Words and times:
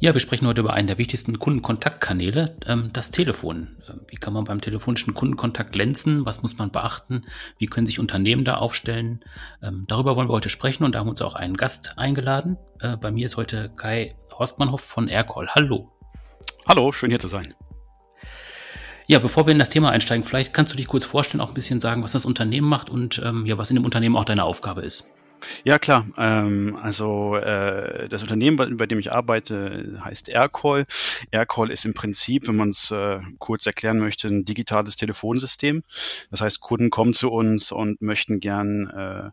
Ja, 0.00 0.14
wir 0.14 0.20
sprechen 0.20 0.46
heute 0.46 0.60
über 0.60 0.74
einen 0.74 0.86
der 0.86 0.98
wichtigsten 0.98 1.40
Kundenkontaktkanäle, 1.40 2.56
ähm, 2.66 2.90
das 2.92 3.10
Telefon. 3.10 3.78
Ähm, 3.88 4.02
wie 4.06 4.14
kann 4.14 4.32
man 4.32 4.44
beim 4.44 4.60
telefonischen 4.60 5.12
Kundenkontakt 5.12 5.72
glänzen? 5.72 6.24
Was 6.24 6.40
muss 6.40 6.56
man 6.56 6.70
beachten? 6.70 7.24
Wie 7.58 7.66
können 7.66 7.84
sich 7.84 7.98
Unternehmen 7.98 8.44
da 8.44 8.58
aufstellen? 8.58 9.24
Ähm, 9.60 9.86
darüber 9.88 10.14
wollen 10.14 10.28
wir 10.28 10.34
heute 10.34 10.50
sprechen 10.50 10.84
und 10.84 10.92
da 10.94 11.00
haben 11.00 11.08
wir 11.08 11.10
uns 11.10 11.22
auch 11.22 11.34
einen 11.34 11.56
Gast 11.56 11.98
eingeladen. 11.98 12.58
Äh, 12.80 12.96
bei 12.96 13.10
mir 13.10 13.26
ist 13.26 13.36
heute 13.36 13.72
Kai 13.74 14.14
Horstmannhoff 14.32 14.82
von 14.82 15.08
Aircall. 15.08 15.48
Hallo. 15.48 15.90
Hallo, 16.68 16.92
schön 16.92 17.10
hier 17.10 17.18
zu 17.18 17.28
sein. 17.28 17.52
Ja, 19.08 19.18
bevor 19.18 19.46
wir 19.46 19.52
in 19.52 19.58
das 19.58 19.70
Thema 19.70 19.90
einsteigen, 19.90 20.24
vielleicht 20.24 20.54
kannst 20.54 20.72
du 20.72 20.76
dich 20.76 20.86
kurz 20.86 21.06
vorstellen, 21.06 21.40
auch 21.40 21.48
ein 21.48 21.54
bisschen 21.54 21.80
sagen, 21.80 22.04
was 22.04 22.12
das 22.12 22.24
Unternehmen 22.24 22.68
macht 22.68 22.90
und 22.90 23.16
ja, 23.16 23.56
was 23.56 23.70
in 23.70 23.76
dem 23.76 23.86
Unternehmen 23.86 24.16
auch 24.16 24.26
deine 24.26 24.44
Aufgabe 24.44 24.82
ist. 24.82 25.17
Ja, 25.64 25.78
klar. 25.78 26.06
Ähm, 26.16 26.78
also 26.82 27.36
äh, 27.36 28.08
das 28.08 28.22
Unternehmen, 28.22 28.76
bei, 28.76 28.86
dem 28.86 28.98
ich 28.98 29.12
arbeite, 29.12 30.00
heißt 30.04 30.28
Aircall. 30.28 30.84
Aircall 31.30 31.70
ist 31.70 31.84
im 31.84 31.94
Prinzip, 31.94 32.48
wenn 32.48 32.56
man 32.56 32.70
es 32.70 32.90
äh, 32.90 33.20
kurz 33.38 33.66
erklären 33.66 33.98
möchte, 33.98 34.28
ein 34.28 34.44
digitales 34.44 34.96
Telefonsystem. 34.96 35.82
Das 36.30 36.40
heißt, 36.40 36.60
Kunden 36.60 36.90
kommen 36.90 37.14
zu 37.14 37.30
uns 37.30 37.72
und 37.72 38.00
möchten 38.02 38.40
gern 38.40 38.88
äh, 38.88 39.30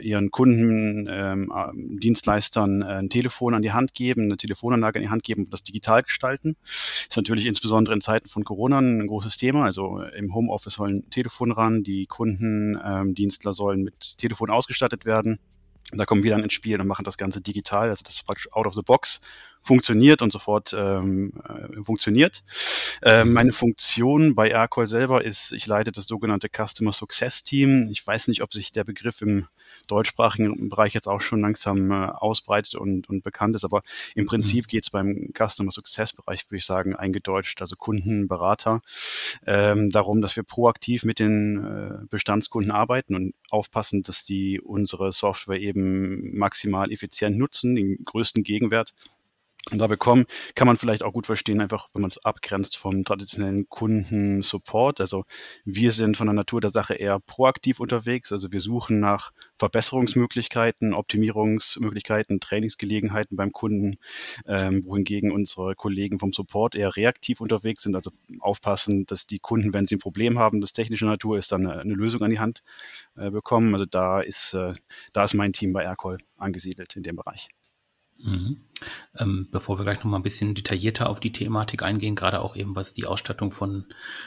ihren 0.00 0.30
Kunden, 0.30 1.08
ähm, 1.10 1.52
äh, 1.54 1.98
Dienstleistern 1.98 2.82
äh, 2.82 2.86
ein 2.86 3.10
Telefon 3.10 3.54
an 3.54 3.62
die 3.62 3.72
Hand 3.72 3.94
geben, 3.94 4.24
eine 4.24 4.36
Telefonanlage 4.36 4.98
an 4.98 5.02
die 5.02 5.10
Hand 5.10 5.24
geben 5.24 5.44
und 5.44 5.52
das 5.52 5.64
digital 5.64 6.02
gestalten. 6.02 6.56
Ist 6.62 7.16
natürlich 7.16 7.46
insbesondere 7.46 7.94
in 7.94 8.00
Zeiten 8.00 8.28
von 8.28 8.44
Corona 8.44 8.78
ein 8.78 9.06
großes 9.06 9.36
Thema. 9.36 9.64
Also 9.64 10.00
im 10.16 10.34
Homeoffice 10.34 10.74
sollen 10.74 11.10
Telefon 11.10 11.50
ran, 11.50 11.82
die 11.82 12.06
Kunden, 12.06 12.78
ähm, 12.84 13.14
Dienstler 13.14 13.52
sollen 13.52 13.82
mit 13.82 14.18
Telefon 14.18 14.50
ausgestattet 14.50 15.04
werden. 15.04 15.40
Da 15.92 16.06
kommen 16.06 16.22
wir 16.22 16.30
dann 16.30 16.42
ins 16.42 16.54
Spiel 16.54 16.80
und 16.80 16.86
machen 16.86 17.04
das 17.04 17.18
Ganze 17.18 17.40
digital, 17.40 17.90
also 17.90 18.02
das 18.04 18.16
ist 18.16 18.26
praktisch 18.26 18.50
out 18.52 18.66
of 18.66 18.74
the 18.74 18.82
box 18.82 19.20
funktioniert 19.62 20.22
und 20.22 20.32
sofort 20.32 20.74
ähm, 20.76 21.32
äh, 21.48 21.82
funktioniert. 21.82 22.42
Ähm, 23.02 23.32
meine 23.32 23.52
Funktion 23.52 24.34
bei 24.34 24.50
Aircall 24.50 24.86
selber 24.86 25.24
ist, 25.24 25.52
ich 25.52 25.66
leite 25.66 25.92
das 25.92 26.06
sogenannte 26.06 26.48
Customer 26.48 26.92
Success 26.92 27.44
Team. 27.44 27.88
Ich 27.90 28.06
weiß 28.06 28.28
nicht, 28.28 28.42
ob 28.42 28.52
sich 28.52 28.72
der 28.72 28.84
Begriff 28.84 29.22
im 29.22 29.46
deutschsprachigen 29.86 30.68
Bereich 30.68 30.94
jetzt 30.94 31.08
auch 31.08 31.20
schon 31.20 31.40
langsam 31.40 31.90
äh, 31.90 32.06
ausbreitet 32.06 32.74
und, 32.74 33.08
und 33.08 33.22
bekannt 33.22 33.54
ist. 33.56 33.64
Aber 33.64 33.82
im 34.14 34.26
Prinzip 34.26 34.66
mhm. 34.66 34.68
geht 34.68 34.84
es 34.84 34.90
beim 34.90 35.32
Customer 35.36 35.70
Success 35.70 36.12
Bereich, 36.12 36.44
würde 36.50 36.58
ich 36.58 36.66
sagen, 36.66 36.94
eingedeutscht, 36.94 37.60
also 37.60 37.76
Kunden, 37.76 38.28
Berater, 38.28 38.80
ähm, 39.46 39.90
darum, 39.90 40.20
dass 40.20 40.36
wir 40.36 40.42
proaktiv 40.42 41.04
mit 41.04 41.18
den 41.18 41.64
äh, 41.64 42.06
Bestandskunden 42.08 42.70
arbeiten 42.70 43.14
und 43.14 43.34
aufpassen, 43.50 44.02
dass 44.02 44.24
die 44.24 44.60
unsere 44.60 45.12
Software 45.12 45.60
eben 45.60 46.36
maximal 46.36 46.90
effizient 46.90 47.38
nutzen, 47.38 47.74
den 47.74 48.04
größten 48.04 48.42
Gegenwert 48.42 48.92
da 49.72 49.86
bekommen, 49.86 50.26
kann 50.54 50.66
man 50.66 50.76
vielleicht 50.76 51.02
auch 51.02 51.12
gut 51.12 51.26
verstehen, 51.26 51.60
einfach 51.60 51.88
wenn 51.94 52.02
man 52.02 52.10
es 52.10 52.22
abgrenzt 52.22 52.76
vom 52.76 53.02
traditionellen 53.02 53.66
Kundensupport. 53.68 55.00
Also 55.00 55.24
wir 55.64 55.90
sind 55.90 56.18
von 56.18 56.26
der 56.26 56.34
Natur 56.34 56.60
der 56.60 56.70
Sache 56.70 56.94
eher 56.94 57.18
proaktiv 57.20 57.80
unterwegs. 57.80 58.30
Also 58.30 58.52
wir 58.52 58.60
suchen 58.60 59.00
nach 59.00 59.32
Verbesserungsmöglichkeiten, 59.56 60.92
Optimierungsmöglichkeiten, 60.92 62.40
Trainingsgelegenheiten 62.40 63.36
beim 63.36 63.52
Kunden, 63.52 63.96
ähm, 64.46 64.84
wohingegen 64.84 65.32
unsere 65.32 65.74
Kollegen 65.74 66.18
vom 66.18 66.32
Support 66.32 66.74
eher 66.74 66.94
reaktiv 66.94 67.40
unterwegs 67.40 67.84
sind. 67.84 67.94
Also 67.94 68.10
aufpassen, 68.40 69.06
dass 69.06 69.26
die 69.26 69.38
Kunden, 69.38 69.72
wenn 69.72 69.86
sie 69.86 69.96
ein 69.96 70.00
Problem 70.00 70.38
haben, 70.38 70.60
das 70.60 70.74
technische 70.74 71.06
Natur 71.06 71.38
ist, 71.38 71.52
dann 71.52 71.66
eine, 71.66 71.80
eine 71.80 71.94
Lösung 71.94 72.20
an 72.22 72.30
die 72.30 72.38
Hand 72.38 72.62
äh, 73.16 73.30
bekommen. 73.30 73.72
Also 73.72 73.86
da 73.86 74.20
ist, 74.20 74.52
äh, 74.52 74.74
da 75.14 75.24
ist 75.24 75.32
mein 75.32 75.54
Team 75.54 75.72
bei 75.72 75.84
Aircall 75.84 76.18
angesiedelt 76.36 76.96
in 76.96 77.02
dem 77.02 77.16
Bereich. 77.16 77.48
Mhm. 78.24 78.56
Ähm, 79.16 79.48
bevor 79.50 79.78
wir 79.78 79.84
gleich 79.84 79.98
noch 79.98 80.10
mal 80.10 80.16
ein 80.16 80.22
bisschen 80.22 80.54
detaillierter 80.54 81.08
auf 81.08 81.20
die 81.20 81.32
Thematik 81.32 81.82
eingehen, 81.82 82.16
gerade 82.16 82.40
auch 82.40 82.56
eben 82.56 82.74
was 82.74 82.94
die 82.94 83.06
Ausstattung 83.06 83.50
von 83.50 83.86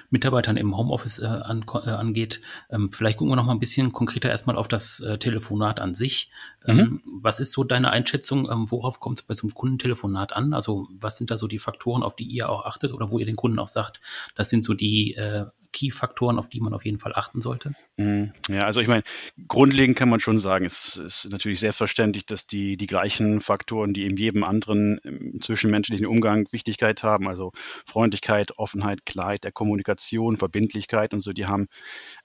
Mitarbeitern 0.09 0.55
im 0.55 0.77
Homeoffice 0.77 1.19
äh, 1.19 1.25
an, 1.25 1.65
äh, 1.73 1.89
angeht, 1.89 2.41
ähm, 2.69 2.91
vielleicht 2.91 3.17
gucken 3.17 3.31
wir 3.31 3.35
noch 3.35 3.45
mal 3.45 3.53
ein 3.53 3.59
bisschen 3.59 3.91
konkreter 3.91 4.29
erstmal 4.29 4.55
auf 4.55 4.67
das 4.67 4.99
äh, 4.99 5.17
Telefonat 5.17 5.79
an 5.79 5.93
sich. 5.93 6.29
Ähm, 6.65 6.77
mhm. 6.77 7.01
Was 7.21 7.39
ist 7.39 7.51
so 7.51 7.63
deine 7.63 7.91
Einschätzung? 7.91 8.49
Ähm, 8.49 8.69
worauf 8.69 8.99
kommt 8.99 9.17
es 9.19 9.23
bei 9.23 9.33
so 9.33 9.47
einem 9.47 9.55
Kundentelefonat 9.55 10.33
an? 10.33 10.53
Also 10.53 10.87
was 10.91 11.17
sind 11.17 11.31
da 11.31 11.37
so 11.37 11.47
die 11.47 11.59
Faktoren, 11.59 12.03
auf 12.03 12.15
die 12.15 12.25
ihr 12.25 12.49
auch 12.49 12.65
achtet 12.65 12.93
oder 12.93 13.11
wo 13.11 13.19
ihr 13.19 13.25
den 13.25 13.35
Kunden 13.35 13.59
auch 13.59 13.67
sagt, 13.67 13.99
das 14.35 14.49
sind 14.49 14.63
so 14.63 14.73
die 14.73 15.15
äh, 15.15 15.45
Key-Faktoren, 15.71 16.39
auf 16.39 16.49
die 16.49 16.59
man 16.59 16.73
auf 16.73 16.85
jeden 16.85 16.99
Fall 16.99 17.13
achten 17.15 17.41
sollte? 17.41 17.73
Mhm. 17.97 18.33
Ja, 18.49 18.61
also 18.61 18.81
ich 18.81 18.87
meine, 18.87 19.03
grundlegend 19.47 19.97
kann 19.97 20.09
man 20.09 20.19
schon 20.19 20.39
sagen, 20.39 20.65
es 20.65 20.97
ist 20.97 21.29
natürlich 21.31 21.59
selbstverständlich, 21.59 22.25
dass 22.25 22.47
die, 22.47 22.77
die 22.77 22.87
gleichen 22.87 23.41
Faktoren, 23.41 23.93
die 23.93 24.05
in 24.05 24.17
jedem 24.17 24.43
anderen 24.43 24.99
zwischenmenschlichen 25.41 26.05
Umgang 26.05 26.47
Wichtigkeit 26.51 27.03
haben, 27.03 27.27
also 27.27 27.51
Freundlichkeit, 27.85 28.57
Offenheit, 28.57 29.05
Klarheit 29.05 29.43
der 29.43 29.51
Kommunikation, 29.51 30.37
Verbindlichkeit 30.37 31.13
und 31.13 31.21
so, 31.21 31.33
die 31.33 31.45
haben, 31.45 31.67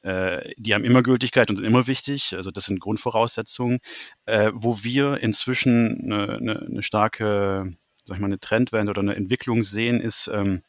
äh, 0.03 0.53
die 0.57 0.75
haben 0.75 0.85
immer 0.85 1.03
Gültigkeit 1.03 1.51
und 1.51 1.57
sind 1.57 1.65
immer 1.65 1.87
wichtig. 1.87 2.35
Also 2.35 2.51
das 2.51 2.67
sind 2.67 2.81
Grundvoraussetzungen, 2.81 3.79
äh, 4.27 4.51
wo 4.55 4.83
wir 4.83 5.19
inzwischen 5.19 6.03
eine, 6.05 6.37
eine, 6.37 6.61
eine 6.61 6.83
starke, 6.83 7.77
sag 8.05 8.17
ich 8.17 8.21
mal, 8.21 8.27
eine 8.27 8.41
Trendwende 8.41 8.91
oder 8.91 9.03
eine 9.03 9.17
Entwicklung 9.17 9.65
sehen, 9.65 10.01
ist, 10.01 10.29
ähm, 10.33 10.63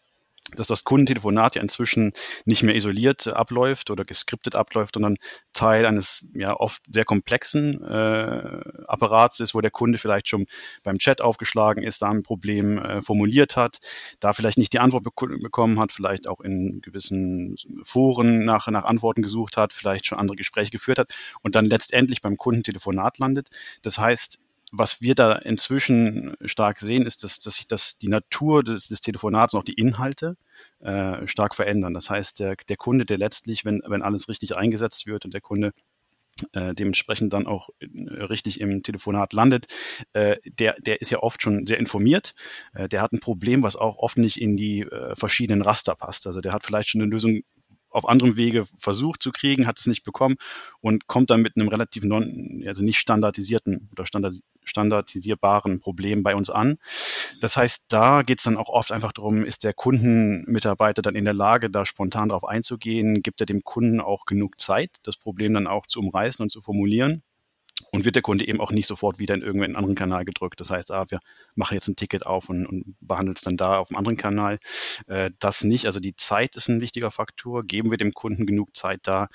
dass 0.58 0.68
das 0.68 0.84
Kundentelefonat 0.84 1.56
ja 1.56 1.62
inzwischen 1.62 2.14
nicht 2.46 2.64
mehr 2.64 2.76
isoliert 2.76 3.28
abläuft 3.28 3.90
oder 3.90 4.06
geskriptet 4.06 4.56
abläuft, 4.56 4.96
sondern 4.96 5.16
Teil 5.54 5.86
eines 5.86 6.28
ja 6.34 6.56
oft 6.56 6.82
sehr 6.92 7.06
komplexen 7.06 7.84
äh, 7.84 8.62
Apparats 8.88 9.40
ist, 9.40 9.56
wo 9.56 9.62
der 9.62 9.72
Kunde 9.72 9.98
vielleicht 9.98 10.28
schon 10.28 10.46
beim 10.84 10.98
Chat 10.98 11.22
aufgeschlagen 11.22 11.84
ist, 11.84 12.02
da 12.02 12.10
ein 12.10 12.24
Problem 12.24 12.78
äh, 12.78 13.02
formuliert 13.02 13.56
hat, 13.56 13.80
da 14.20 14.34
vielleicht 14.34 14.58
nicht 14.58 14.74
die 14.74 14.80
Antwort 14.80 15.04
bek 15.04 15.14
bekommen 15.42 15.80
hat, 15.80 15.92
vielleicht 15.92 16.28
auch 16.28 16.42
in 16.42 16.82
gewissen 16.82 17.56
Foren 17.84 18.46
nach, 18.46 18.68
nach 18.68 18.84
Antworten 18.84 19.22
gesucht 19.22 19.58
hat, 19.58 19.74
vielleicht 19.74 20.06
schon 20.06 20.18
andere 20.18 20.36
Gespräche 20.36 20.72
geführt 20.72 21.00
hat 21.00 21.14
und 21.42 21.56
dann 21.56 21.66
letztendlich 21.66 22.22
beim 22.22 22.38
Kundentelefonat 22.38 23.20
landet. 23.20 23.50
Das 23.82 23.98
heißt, 23.98 24.40
was 24.76 25.02
wir 25.02 25.14
da 25.14 25.34
inzwischen 25.34 26.36
stark 26.44 26.80
sehen, 26.80 27.06
ist, 27.06 27.24
dass, 27.24 27.40
dass 27.40 27.56
sich 27.56 27.68
das, 27.68 28.00
die 28.00 28.08
Natur 28.08 28.64
des, 28.64 28.88
des 28.88 29.02
Telefonats 29.02 29.54
und 29.54 29.60
auch 29.60 29.66
die 29.66 29.74
Inhalte 29.74 30.36
äh, 30.80 31.26
stark 31.28 31.56
verändern. 31.56 31.94
Das 31.94 32.10
heißt, 32.10 32.40
der, 32.40 32.56
der 32.56 32.78
Kunde, 32.78 33.06
der 33.06 33.18
letztlich, 33.18 33.66
wenn, 33.66 33.82
wenn 33.88 34.02
alles 34.02 34.30
richtig 34.30 34.58
eingesetzt 34.58 35.08
wird 35.08 35.26
und 35.26 35.34
der 35.34 35.42
Kunde 35.42 35.72
äh, 36.54 36.74
dementsprechend 36.74 37.32
dann 37.34 37.48
auch 37.48 37.70
äh, 37.80 37.86
richtig 38.24 38.60
im 38.60 38.84
Telefonat 38.84 39.34
landet, 39.34 39.68
äh, 40.14 40.38
der, 40.46 40.76
der 40.80 41.02
ist 41.02 41.12
ja 41.12 41.20
oft 41.20 41.42
schon 41.42 41.66
sehr 41.68 41.80
informiert. 41.80 42.34
Äh, 42.74 42.90
der 42.90 43.02
hat 43.02 43.14
ein 43.14 43.20
Problem, 43.20 43.64
was 43.64 43.76
auch 43.76 43.98
oft 43.98 44.18
nicht 44.18 44.42
in 44.42 44.58
die 44.58 44.86
verschiedenen 45.14 45.62
Raster 45.62 45.96
passt. 45.96 46.28
Also 46.28 46.42
der 46.42 46.54
hat 46.54 46.64
vielleicht 46.64 46.90
schon 46.90 47.02
eine 47.02 47.10
Lösung 47.10 47.42
auf 47.94 48.08
anderem 48.08 48.36
Wege 48.36 48.66
versucht 48.78 49.22
zu 49.22 49.32
kriegen, 49.32 49.68
hat 49.68 49.80
es 49.80 49.88
nicht 49.88 50.04
bekommen 50.04 50.36
und 50.82 51.08
kommt 51.08 51.30
dann 51.30 51.42
mit 51.42 51.56
einem 51.56 51.68
relativ 51.68 52.04
non, 52.04 52.64
also 52.66 52.84
nicht 52.84 52.98
standardisierten 52.98 53.90
oder 53.92 54.06
standard, 54.06 54.34
standardisierbaren 54.64 55.80
Problem 55.80 56.24
bei 56.24 56.36
uns 56.36 56.50
an. 56.50 56.78
Das 57.42 57.58
heißt, 57.58 57.86
da 57.90 58.22
geht 58.24 58.40
es 58.40 58.46
dann 58.46 58.58
auch 58.58 58.70
oft 58.70 58.92
einfach 58.92 59.14
darum, 59.14 59.46
ist 59.46 59.64
der 59.64 59.74
Kundenmitarbeiter 59.74 61.02
dann 61.02 61.16
in 61.16 61.26
der 61.26 61.34
Lage, 61.34 61.70
da 61.70 61.86
spontan 61.86 62.30
darauf 62.30 62.46
einzugehen, 62.46 63.22
gibt 63.22 63.42
er 63.42 63.46
dem 63.46 63.64
Kunden 63.64 64.02
auch 64.02 64.26
genug 64.26 64.60
Zeit, 64.60 64.98
das 65.04 65.18
Problem 65.18 65.54
dann 65.54 65.68
auch 65.68 65.88
zu 65.88 66.00
umreißen 66.00 66.44
und 66.44 66.50
zu 66.50 66.62
formulieren 66.62 67.24
und 67.94 68.06
wird 68.06 68.16
der 68.16 68.24
Kunde 68.24 68.48
eben 68.48 68.60
auch 68.60 68.72
nicht 68.72 68.88
sofort 68.88 69.20
wieder 69.20 69.36
in 69.36 69.44
irgendeinen 69.44 69.76
anderen 69.76 69.94
Kanal 69.94 70.26
gedrückt. 70.26 70.60
Das 70.60 70.72
heißt, 70.72 70.90
ah, 70.92 71.06
wir 71.10 71.20
machen 71.54 71.76
jetzt 71.76 71.88
ein 71.88 71.96
Ticket 71.96 72.26
auf 72.26 72.50
und, 72.50 72.66
und 72.66 72.96
behandeln 73.02 73.36
es 73.36 73.44
dann 73.44 73.56
da 73.56 73.78
auf 73.78 73.92
einem 73.92 73.98
anderen 73.98 74.18
Kanal. 74.18 74.58
Äh, 75.06 75.30
das 75.38 75.64
nicht. 75.64 75.86
Also 75.86 76.00
die 76.00 76.16
Zeit 76.16 76.56
ist 76.56 76.70
ein 76.70 76.82
wichtiger 76.82 77.12
Faktor. 77.12 77.64
Geben 77.64 77.92
wir 77.92 78.00
dem 78.00 78.12
Kunden 78.12 78.48
genug 78.48 78.76
Zeit 78.76 79.02
da? 79.04 79.28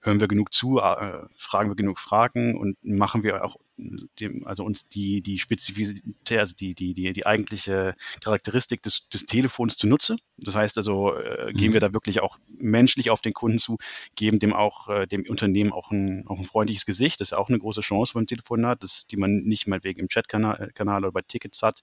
Hören 0.00 0.20
wir 0.20 0.28
genug 0.28 0.54
zu? 0.54 0.78
Äh, 0.78 1.26
fragen 1.36 1.68
wir 1.68 1.76
genug 1.76 1.98
Fragen? 1.98 2.56
Und 2.56 2.82
machen 2.82 3.22
wir 3.22 3.44
auch 3.44 3.56
dem, 3.78 4.46
also 4.46 4.64
uns 4.64 4.88
die, 4.88 5.20
die 5.20 5.38
Spezifität, 5.38 6.38
also 6.38 6.54
die, 6.54 6.74
die, 6.74 6.94
die, 6.94 7.12
die 7.12 7.26
eigentliche 7.26 7.94
Charakteristik 8.22 8.82
des, 8.82 9.08
des 9.08 9.26
Telefons 9.26 9.76
zunutze. 9.76 10.16
Das 10.38 10.54
heißt 10.54 10.76
also, 10.78 11.14
äh, 11.14 11.52
gehen 11.52 11.72
wir 11.72 11.80
mhm. 11.80 11.86
da 11.86 11.94
wirklich 11.94 12.20
auch 12.20 12.38
menschlich 12.58 13.10
auf 13.10 13.20
den 13.20 13.32
Kunden 13.32 13.58
zu, 13.58 13.76
geben 14.14 14.38
dem 14.38 14.52
auch, 14.52 14.88
äh, 14.88 15.06
dem 15.06 15.24
Unternehmen 15.28 15.72
auch 15.72 15.90
ein, 15.90 16.26
auch 16.26 16.38
ein 16.38 16.44
freundliches 16.44 16.86
Gesicht. 16.86 17.20
Das 17.20 17.28
ist 17.28 17.36
auch 17.36 17.48
eine 17.48 17.58
große 17.58 17.82
Chance 17.82 18.14
beim 18.14 18.26
Telefonat, 18.26 18.82
das, 18.82 19.06
die 19.06 19.16
man 19.16 19.42
nicht 19.42 19.66
mal 19.66 19.82
wegen 19.84 20.00
im 20.00 20.08
Chatkanal 20.08 20.70
Kanal 20.74 21.04
oder 21.04 21.12
bei 21.12 21.22
Tickets 21.22 21.62
hat, 21.62 21.82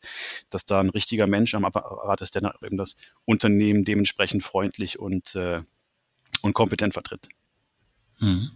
dass 0.50 0.66
da 0.66 0.80
ein 0.80 0.90
richtiger 0.90 1.28
Mensch 1.28 1.54
am 1.54 1.66
Apparat 1.66 2.22
ist, 2.22 2.36
der 2.36 2.54
eben 2.64 2.78
das 2.78 2.96
Unternehmen 3.26 3.84
dementsprechend 3.84 4.44
freundlich 4.44 5.00
und, 5.00 5.36
äh, 5.36 5.62
und 6.42 6.54
kompetent 6.54 6.94
vertritt. 6.94 7.30
Mhm. 8.20 8.52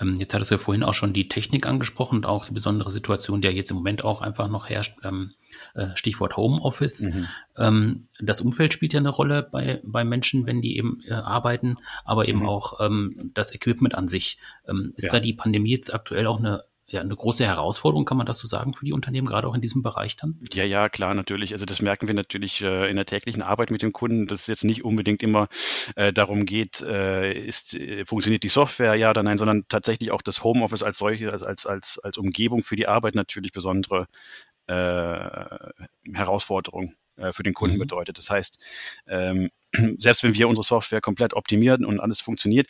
Ähm, 0.00 0.14
jetzt 0.18 0.34
hattest 0.34 0.50
du 0.50 0.56
ja 0.56 0.58
vorhin 0.58 0.82
auch 0.82 0.94
schon 0.94 1.12
die 1.12 1.28
Technik 1.28 1.66
angesprochen 1.66 2.16
und 2.16 2.26
auch 2.26 2.46
die 2.46 2.52
besondere 2.52 2.90
Situation, 2.90 3.40
die 3.40 3.48
ja 3.48 3.54
jetzt 3.54 3.70
im 3.70 3.76
Moment 3.76 4.04
auch 4.04 4.22
einfach 4.22 4.48
noch 4.48 4.68
herrscht. 4.68 4.98
Ähm, 5.04 5.32
äh, 5.74 5.88
Stichwort 5.94 6.36
Homeoffice. 6.36 7.06
Mhm. 7.06 7.28
Ähm, 7.56 8.02
das 8.20 8.40
Umfeld 8.40 8.72
spielt 8.72 8.92
ja 8.92 9.00
eine 9.00 9.08
Rolle 9.08 9.42
bei, 9.42 9.80
bei 9.84 10.04
Menschen, 10.04 10.46
wenn 10.46 10.60
die 10.60 10.76
eben 10.76 11.00
äh, 11.08 11.12
arbeiten, 11.12 11.76
aber 12.04 12.28
eben 12.28 12.40
mhm. 12.40 12.48
auch 12.48 12.78
das 13.34 13.54
Equipment 13.54 13.94
an 13.94 14.08
sich. 14.08 14.38
Ist 14.96 15.04
ja. 15.04 15.12
da 15.12 15.20
die 15.20 15.32
Pandemie 15.32 15.70
jetzt 15.70 15.94
aktuell 15.94 16.26
auch 16.26 16.38
eine 16.38 16.64
ja, 16.88 17.00
eine 17.00 17.16
große 17.16 17.44
Herausforderung, 17.44 18.04
kann 18.04 18.16
man 18.16 18.26
das 18.26 18.38
so 18.38 18.46
sagen, 18.46 18.72
für 18.72 18.84
die 18.84 18.92
Unternehmen, 18.92 19.26
gerade 19.26 19.48
auch 19.48 19.54
in 19.54 19.60
diesem 19.60 19.82
Bereich 19.82 20.14
dann? 20.14 20.38
Ja, 20.52 20.62
ja, 20.64 20.88
klar, 20.88 21.14
natürlich. 21.14 21.52
Also 21.52 21.66
das 21.66 21.82
merken 21.82 22.06
wir 22.06 22.14
natürlich 22.14 22.62
äh, 22.62 22.88
in 22.88 22.96
der 22.96 23.06
täglichen 23.06 23.42
Arbeit 23.42 23.72
mit 23.72 23.82
dem 23.82 23.92
Kunden, 23.92 24.26
dass 24.28 24.42
es 24.42 24.46
jetzt 24.46 24.64
nicht 24.64 24.84
unbedingt 24.84 25.22
immer 25.22 25.48
äh, 25.96 26.12
darum 26.12 26.46
geht, 26.46 26.80
äh, 26.82 27.32
ist, 27.32 27.74
äh, 27.74 28.04
funktioniert 28.06 28.44
die 28.44 28.48
Software, 28.48 28.94
ja 28.94 29.10
oder 29.10 29.24
nein, 29.24 29.36
sondern 29.36 29.64
tatsächlich 29.68 30.12
auch 30.12 30.22
das 30.22 30.44
Homeoffice 30.44 30.84
als 30.84 30.98
solche, 30.98 31.32
als, 31.32 31.42
als, 31.42 31.66
als, 31.66 31.98
als 31.98 32.18
Umgebung 32.18 32.62
für 32.62 32.76
die 32.76 32.86
Arbeit 32.86 33.16
natürlich 33.16 33.52
besondere 33.52 34.06
äh, 34.68 34.72
Herausforderung 36.12 36.94
äh, 37.16 37.32
für 37.32 37.42
den 37.42 37.54
Kunden 37.54 37.76
mhm. 37.76 37.80
bedeutet. 37.80 38.18
Das 38.18 38.30
heißt, 38.30 38.64
ähm, 39.08 39.50
selbst 39.98 40.22
wenn 40.22 40.34
wir 40.34 40.48
unsere 40.48 40.64
Software 40.64 41.00
komplett 41.00 41.34
optimieren 41.34 41.84
und 41.84 41.98
alles 41.98 42.20
funktioniert, 42.20 42.68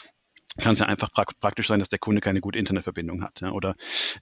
kann 0.58 0.73
es 0.75 0.81
ja 0.81 0.87
einfach 0.87 1.11
praktisch 1.12 1.69
sein, 1.69 1.79
dass 1.79 1.88
der 1.88 1.99
Kunde 1.99 2.20
keine 2.20 2.41
gute 2.41 2.58
Internetverbindung 2.58 3.23
hat 3.23 3.41
ja, 3.41 3.50
oder 3.53 3.75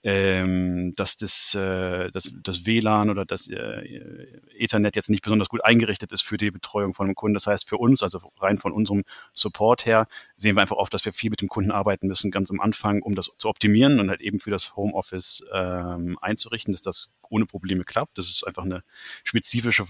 ähm, 0.03 0.93
dass 0.97 1.17
das, 1.17 1.55
äh, 1.55 2.11
das, 2.11 2.33
das 2.43 2.67
WLAN 2.67 3.11
oder 3.11 3.25
das 3.25 3.49
äh, 3.49 4.41
Ethernet 4.57 4.97
jetzt 4.97 5.11
nicht 5.11 5.23
besonders 5.23 5.49
gut 5.49 5.65
eingerichtet 5.65 6.13
ist 6.13 6.23
für 6.23 6.37
die 6.37 6.51
Betreuung 6.51 6.95
von 6.95 7.07
einem 7.07 7.15
Kunden. 7.15 7.35
Das 7.35 7.47
heißt, 7.47 7.69
für 7.69 7.79
uns, 7.79 8.03
also 8.03 8.33
rein 8.41 8.59
von 8.59 8.73
unserem 8.73 9.05
Support 9.33 9.87
her, 9.87 10.07
sehen 10.37 10.57
wir 10.57 10.63
einfach 10.63 10.77
oft, 10.77 10.93
dass 10.93 11.05
wir 11.05 11.13
viel 11.13 11.31
mit 11.31 11.41
dem 11.41 11.49
Kunden 11.49 11.71
arbeiten 11.71 12.09
müssen, 12.09 12.31
ganz 12.31 12.51
am 12.51 12.61
Anfang, 12.61 13.03
um 13.03 13.15
das 13.15 13.31
zu 13.39 13.49
optimieren 13.49 14.01
und 14.01 14.11
halt 14.11 14.21
eben 14.21 14.39
für 14.39 14.51
das 14.51 14.77
Homeoffice 14.77 15.45
ähm, 15.53 16.19
einzurichten, 16.21 16.73
dass 16.73 16.83
das 16.83 17.17
ohne 17.29 17.47
Probleme 17.47 17.85
klappt. 17.85 18.19
Das 18.19 18.29
ist 18.29 18.47
einfach 18.47 18.65
eine 18.65 18.83
spezifische 19.25 19.85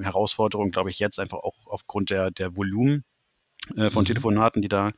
Herausforderung, 0.00 0.70
glaube 0.70 0.90
ich, 0.90 0.98
jetzt 0.98 1.18
einfach 1.18 1.38
auch 1.38 1.66
aufgrund 1.66 2.10
der, 2.10 2.30
der 2.30 2.56
Volumen 2.56 3.04
von 3.90 4.02
mhm. 4.02 4.06
Telefonaten, 4.06 4.60
die 4.60 4.68
da 4.68 4.90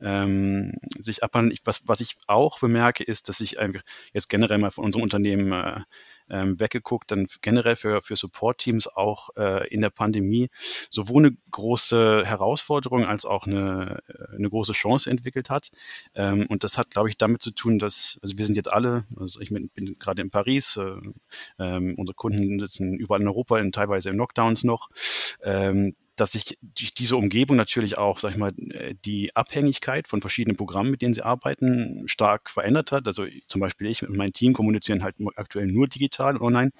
ähm, 0.00 0.74
sich 0.98 1.24
abhandeln. 1.24 1.52
Ich, 1.52 1.66
was, 1.66 1.88
was 1.88 2.00
ich 2.00 2.16
auch 2.28 2.60
bemerke, 2.60 3.02
ist, 3.02 3.28
dass 3.28 3.40
ich 3.40 3.58
einfach 3.58 3.82
jetzt 4.12 4.28
generell 4.28 4.58
mal 4.58 4.70
von 4.70 4.84
unserem 4.84 5.02
Unternehmen 5.02 5.52
äh, 5.52 5.80
ähm, 6.30 6.58
weggeguckt, 6.58 7.10
dann 7.10 7.26
generell 7.42 7.76
für, 7.76 8.00
für 8.02 8.16
Support-Teams 8.16 8.88
auch 8.88 9.30
äh, 9.36 9.68
in 9.68 9.80
der 9.80 9.90
Pandemie 9.90 10.48
sowohl 10.90 11.26
eine 11.26 11.36
große 11.50 12.24
Herausforderung 12.24 13.04
als 13.04 13.26
auch 13.26 13.46
eine, 13.46 14.02
äh, 14.08 14.36
eine 14.36 14.48
große 14.48 14.72
Chance 14.72 15.10
entwickelt 15.10 15.50
hat. 15.50 15.70
Ähm, 16.14 16.46
und 16.48 16.64
das 16.64 16.78
hat, 16.78 16.90
glaube 16.90 17.10
ich, 17.10 17.18
damit 17.18 17.42
zu 17.42 17.50
tun, 17.50 17.78
dass, 17.78 18.18
also 18.22 18.38
wir 18.38 18.46
sind 18.46 18.56
jetzt 18.56 18.72
alle, 18.72 19.04
also 19.16 19.40
ich 19.40 19.50
bin, 19.50 19.68
bin 19.70 19.96
gerade 19.98 20.22
in 20.22 20.30
Paris, 20.30 20.76
äh, 20.76 20.96
ähm, 21.58 21.94
unsere 21.98 22.14
Kunden 22.14 22.58
sitzen 22.60 22.94
überall 22.94 23.20
in 23.20 23.28
Europa, 23.28 23.58
in, 23.58 23.72
teilweise 23.72 24.10
in 24.10 24.16
Lockdowns 24.16 24.64
noch. 24.64 24.88
Ähm, 25.42 25.94
dass 26.16 26.32
sich 26.32 26.58
durch 26.60 26.94
diese 26.94 27.16
Umgebung 27.16 27.56
natürlich 27.56 27.98
auch, 27.98 28.18
sag 28.18 28.32
ich 28.32 28.36
mal, 28.36 28.52
äh, 28.70 28.94
die 29.04 29.34
Abhängigkeit 29.34 30.08
von 30.08 30.20
verschiedenen 30.20 30.56
Programmen, 30.56 30.90
mit 30.90 31.02
denen 31.02 31.14
sie 31.14 31.22
arbeiten, 31.22 32.06
stark 32.06 32.50
verändert 32.50 32.92
hat. 32.92 33.06
Also 33.06 33.26
zum 33.48 33.60
Beispiel 33.60 33.86
ich 33.86 34.06
und 34.06 34.16
mein 34.16 34.32
Team 34.32 34.52
kommunizieren 34.52 35.02
halt 35.02 35.16
aktuell 35.36 35.66
nur 35.66 35.86
digital 35.86 36.36
und 36.36 36.42
online. 36.42 36.70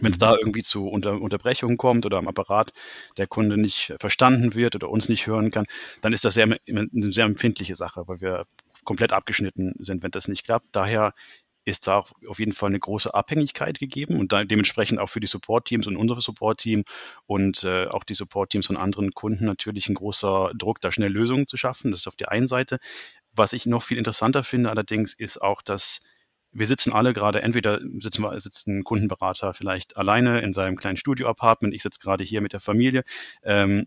Wenn 0.00 0.10
es 0.10 0.18
mhm. 0.18 0.20
da 0.20 0.36
irgendwie 0.36 0.62
zu 0.62 0.88
Unter 0.88 1.20
Unterbrechungen 1.20 1.76
kommt 1.76 2.04
oder 2.04 2.18
am 2.18 2.26
Apparat 2.26 2.72
der 3.16 3.28
Kunde 3.28 3.56
nicht 3.56 3.94
verstanden 4.00 4.54
wird 4.54 4.74
oder 4.74 4.90
uns 4.90 5.08
nicht 5.08 5.26
hören 5.26 5.50
kann, 5.52 5.66
dann 6.00 6.12
ist 6.12 6.24
das 6.24 6.34
sehr, 6.34 6.44
eine 6.44 6.88
sehr 7.12 7.26
empfindliche 7.26 7.76
Sache, 7.76 8.02
weil 8.06 8.20
wir 8.20 8.46
komplett 8.82 9.12
abgeschnitten 9.12 9.74
sind, 9.78 10.02
wenn 10.02 10.10
das 10.10 10.28
nicht 10.28 10.44
klappt. 10.44 10.66
Daher 10.72 11.14
ist 11.64 11.86
da 11.86 12.04
auf 12.28 12.38
jeden 12.38 12.52
Fall 12.52 12.68
eine 12.68 12.80
große 12.80 13.12
Abhängigkeit 13.14 13.78
gegeben 13.78 14.18
und 14.18 14.32
da 14.32 14.44
dementsprechend 14.44 14.98
auch 14.98 15.08
für 15.08 15.20
die 15.20 15.26
Support-Teams 15.26 15.86
und 15.86 15.96
unser 15.96 16.20
Support-Team 16.20 16.84
und 17.26 17.64
äh, 17.64 17.86
auch 17.86 18.04
die 18.04 18.14
Support-Teams 18.14 18.66
von 18.66 18.76
anderen 18.76 19.12
Kunden 19.12 19.44
natürlich 19.44 19.88
ein 19.88 19.94
großer 19.94 20.52
Druck, 20.54 20.80
da 20.80 20.92
schnell 20.92 21.12
Lösungen 21.12 21.46
zu 21.46 21.56
schaffen. 21.56 21.90
Das 21.90 22.00
ist 22.00 22.08
auf 22.08 22.16
der 22.16 22.32
einen 22.32 22.48
Seite. 22.48 22.78
Was 23.32 23.52
ich 23.52 23.66
noch 23.66 23.82
viel 23.82 23.98
interessanter 23.98 24.44
finde 24.44 24.70
allerdings, 24.70 25.14
ist 25.14 25.40
auch, 25.40 25.62
dass 25.62 26.02
wir 26.52 26.66
sitzen 26.66 26.92
alle 26.92 27.12
gerade, 27.12 27.42
entweder 27.42 27.80
sitzen 28.00 28.22
wir, 28.22 28.38
sitzt 28.40 28.68
ein 28.68 28.84
Kundenberater 28.84 29.54
vielleicht 29.54 29.96
alleine 29.96 30.40
in 30.40 30.52
seinem 30.52 30.76
kleinen 30.76 30.96
Studio-Apartment, 30.96 31.74
ich 31.74 31.82
sitze 31.82 31.98
gerade 32.00 32.22
hier 32.22 32.40
mit 32.40 32.52
der 32.52 32.60
Familie. 32.60 33.02
Ähm, 33.42 33.86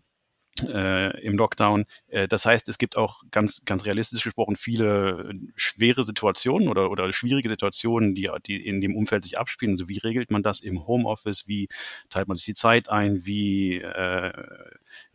äh, 0.60 1.18
im 1.20 1.36
Lockdown. 1.36 1.84
Äh, 2.08 2.28
das 2.28 2.46
heißt, 2.46 2.68
es 2.68 2.78
gibt 2.78 2.96
auch 2.96 3.22
ganz, 3.30 3.62
ganz 3.64 3.84
realistisch 3.84 4.24
gesprochen 4.24 4.56
viele 4.56 5.32
schwere 5.56 6.04
Situationen 6.04 6.68
oder, 6.68 6.90
oder 6.90 7.12
schwierige 7.12 7.48
Situationen, 7.48 8.14
die, 8.14 8.30
die 8.46 8.66
in 8.66 8.80
dem 8.80 8.96
Umfeld 8.96 9.24
sich 9.24 9.38
abspielen. 9.38 9.74
Also 9.74 9.88
wie 9.88 9.98
regelt 9.98 10.30
man 10.30 10.42
das 10.42 10.60
im 10.60 10.86
Homeoffice? 10.86 11.46
Wie 11.46 11.68
teilt 12.10 12.28
man 12.28 12.36
sich 12.36 12.46
die 12.46 12.54
Zeit 12.54 12.90
ein? 12.90 13.24
Wie 13.24 13.78
äh, 13.78 14.32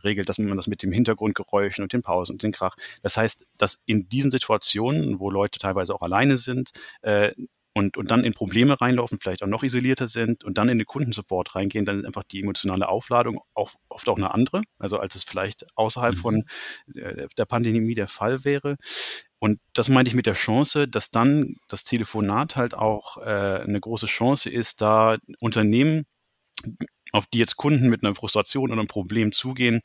regelt 0.04 0.30
das, 0.30 0.38
man 0.40 0.58
das 0.58 0.68
mit 0.68 0.84
dem 0.84 0.92
Hintergrundgeräuschen 0.92 1.84
und 1.84 1.94
den 1.94 2.02
Pausen 2.02 2.34
und 2.34 2.44
den 2.44 2.52
Krach? 2.52 2.76
Das 3.02 3.18
heißt, 3.18 3.48
dass 3.58 3.82
in 3.86 4.10
diesen 4.10 4.32
Situationen, 4.32 5.20
wo 5.20 5.30
Leute 5.30 5.60
teilweise 5.60 5.94
auch 5.94 6.02
alleine 6.02 6.38
sind, 6.38 6.72
äh, 7.02 7.32
und, 7.74 7.98
und 7.98 8.12
dann 8.12 8.24
in 8.24 8.34
Probleme 8.34 8.80
reinlaufen, 8.80 9.20
vielleicht 9.20 9.44
auch 9.44 9.48
noch 9.48 9.64
isolierter 9.64 10.08
sind 10.08 10.44
und 10.44 10.58
dann 10.58 10.70
in 10.70 10.78
den 10.78 10.86
Kundensupport 10.86 11.56
reingehen, 11.56 11.86
dann 11.86 12.00
ist 12.00 12.06
einfach 12.06 12.24
die 12.24 12.42
emotionale 12.42 12.88
Aufladung 12.88 13.42
auch 13.54 13.72
oft 13.90 14.08
auch 14.10 14.18
eine 14.18 14.34
andere, 14.34 14.62
also 14.78 15.00
als 15.00 15.16
es 15.16 15.24
vielleicht 15.24 15.66
außerhalb 15.76 16.16
mhm. 16.16 16.20
von 16.20 16.46
äh, 16.96 17.28
der 17.38 17.46
Pandemie 17.46 17.96
der 17.96 18.08
Fall 18.08 18.44
wäre. 18.44 18.78
Und 19.40 19.60
das 19.74 19.90
meinte 19.90 20.10
ich 20.10 20.16
mit 20.16 20.26
der 20.26 20.36
Chance, 20.36 20.88
dass 20.88 21.12
dann 21.12 21.58
das 21.68 21.84
Telefonat 21.84 22.56
halt 22.56 22.76
auch 22.76 23.18
äh, 23.18 23.62
eine 23.62 23.82
große 23.82 24.06
Chance 24.06 24.50
ist, 24.50 24.82
da 24.82 25.18
Unternehmen 25.40 26.06
auf 27.14 27.28
die 27.28 27.38
jetzt 27.38 27.58
Kunden 27.58 27.90
mit 27.90 28.04
einer 28.04 28.16
Frustration 28.16 28.72
oder 28.72 28.80
einem 28.80 28.88
Problem 28.88 29.32
zugehen, 29.32 29.82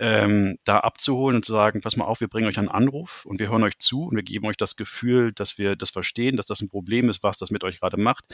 ähm, 0.00 0.58
da 0.64 0.78
abzuholen 0.78 1.36
und 1.36 1.44
zu 1.44 1.52
sagen, 1.52 1.80
pass 1.80 1.96
mal 1.96 2.04
auf, 2.04 2.20
wir 2.20 2.28
bringen 2.28 2.48
euch 2.48 2.58
einen 2.58 2.68
Anruf 2.68 3.24
und 3.24 3.38
wir 3.38 3.48
hören 3.48 3.62
euch 3.62 3.78
zu 3.78 4.06
und 4.06 4.16
wir 4.16 4.24
geben 4.24 4.46
euch 4.46 4.56
das 4.56 4.74
Gefühl, 4.74 5.32
dass 5.32 5.56
wir 5.56 5.76
das 5.76 5.90
verstehen, 5.90 6.36
dass 6.36 6.46
das 6.46 6.60
ein 6.60 6.68
Problem 6.68 7.08
ist, 7.08 7.22
was 7.22 7.38
das 7.38 7.52
mit 7.52 7.62
euch 7.62 7.78
gerade 7.78 7.96
macht. 7.96 8.24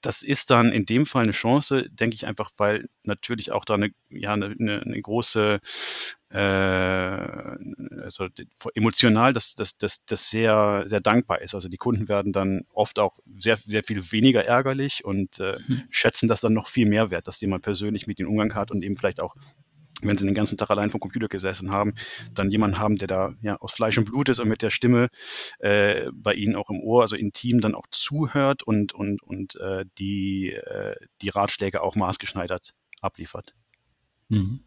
Das 0.00 0.22
ist 0.22 0.50
dann 0.50 0.72
in 0.72 0.86
dem 0.86 1.04
Fall 1.04 1.24
eine 1.24 1.32
Chance, 1.32 1.88
denke 1.90 2.14
ich 2.14 2.26
einfach, 2.26 2.50
weil 2.56 2.88
natürlich 3.02 3.52
auch 3.52 3.66
da 3.66 3.74
eine, 3.74 3.90
ja, 4.08 4.32
eine, 4.32 4.46
eine 4.46 5.02
große 5.02 5.60
äh, 6.34 6.38
also 8.02 8.26
emotional 8.74 9.32
das, 9.32 9.54
das, 9.54 9.78
das, 9.78 10.04
das 10.04 10.30
sehr, 10.30 10.84
sehr 10.86 11.00
dankbar 11.00 11.40
ist. 11.42 11.54
Also 11.54 11.68
die 11.68 11.76
Kunden 11.76 12.08
werden 12.08 12.32
dann 12.32 12.62
oft 12.72 12.98
auch 12.98 13.18
sehr, 13.38 13.56
sehr 13.56 13.84
viel 13.84 14.10
weniger 14.10 14.44
ärgerlich 14.44 15.04
und 15.04 15.38
äh, 15.38 15.56
mhm. 15.66 15.82
schätzen 15.90 16.28
das 16.28 16.40
dann 16.40 16.52
noch 16.52 16.66
viel 16.66 16.88
mehr 16.88 17.10
wert, 17.10 17.28
dass 17.28 17.40
jemand 17.40 17.62
persönlich 17.62 18.06
mit 18.08 18.18
den 18.18 18.26
Umgang 18.26 18.54
hat 18.54 18.72
und 18.72 18.82
eben 18.82 18.96
vielleicht 18.96 19.20
auch 19.20 19.36
wenn 20.02 20.18
sie 20.18 20.26
den 20.26 20.34
ganzen 20.34 20.58
Tag 20.58 20.70
allein 20.70 20.90
vom 20.90 21.00
Computer 21.00 21.28
gesessen 21.28 21.70
haben, 21.70 21.94
dann 22.34 22.50
jemanden 22.50 22.78
haben, 22.78 22.96
der 22.96 23.08
da 23.08 23.34
ja 23.40 23.56
aus 23.56 23.72
Fleisch 23.72 23.96
und 23.96 24.04
Blut 24.04 24.28
ist 24.28 24.38
und 24.38 24.48
mit 24.48 24.60
der 24.60 24.68
Stimme 24.68 25.08
äh, 25.60 26.10
bei 26.12 26.34
ihnen 26.34 26.56
auch 26.56 26.68
im 26.68 26.80
Ohr, 26.80 27.02
also 27.02 27.16
intim 27.16 27.60
dann 27.60 27.74
auch 27.74 27.86
zuhört 27.90 28.64
und 28.64 28.92
und 28.92 29.22
und 29.22 29.56
äh, 29.56 29.86
die 29.96 30.50
äh, 30.50 30.96
die 31.22 31.30
Ratschläge 31.30 31.80
auch 31.80 31.96
maßgeschneidert 31.96 32.74
abliefert. 33.00 33.54
Mhm. 34.28 34.64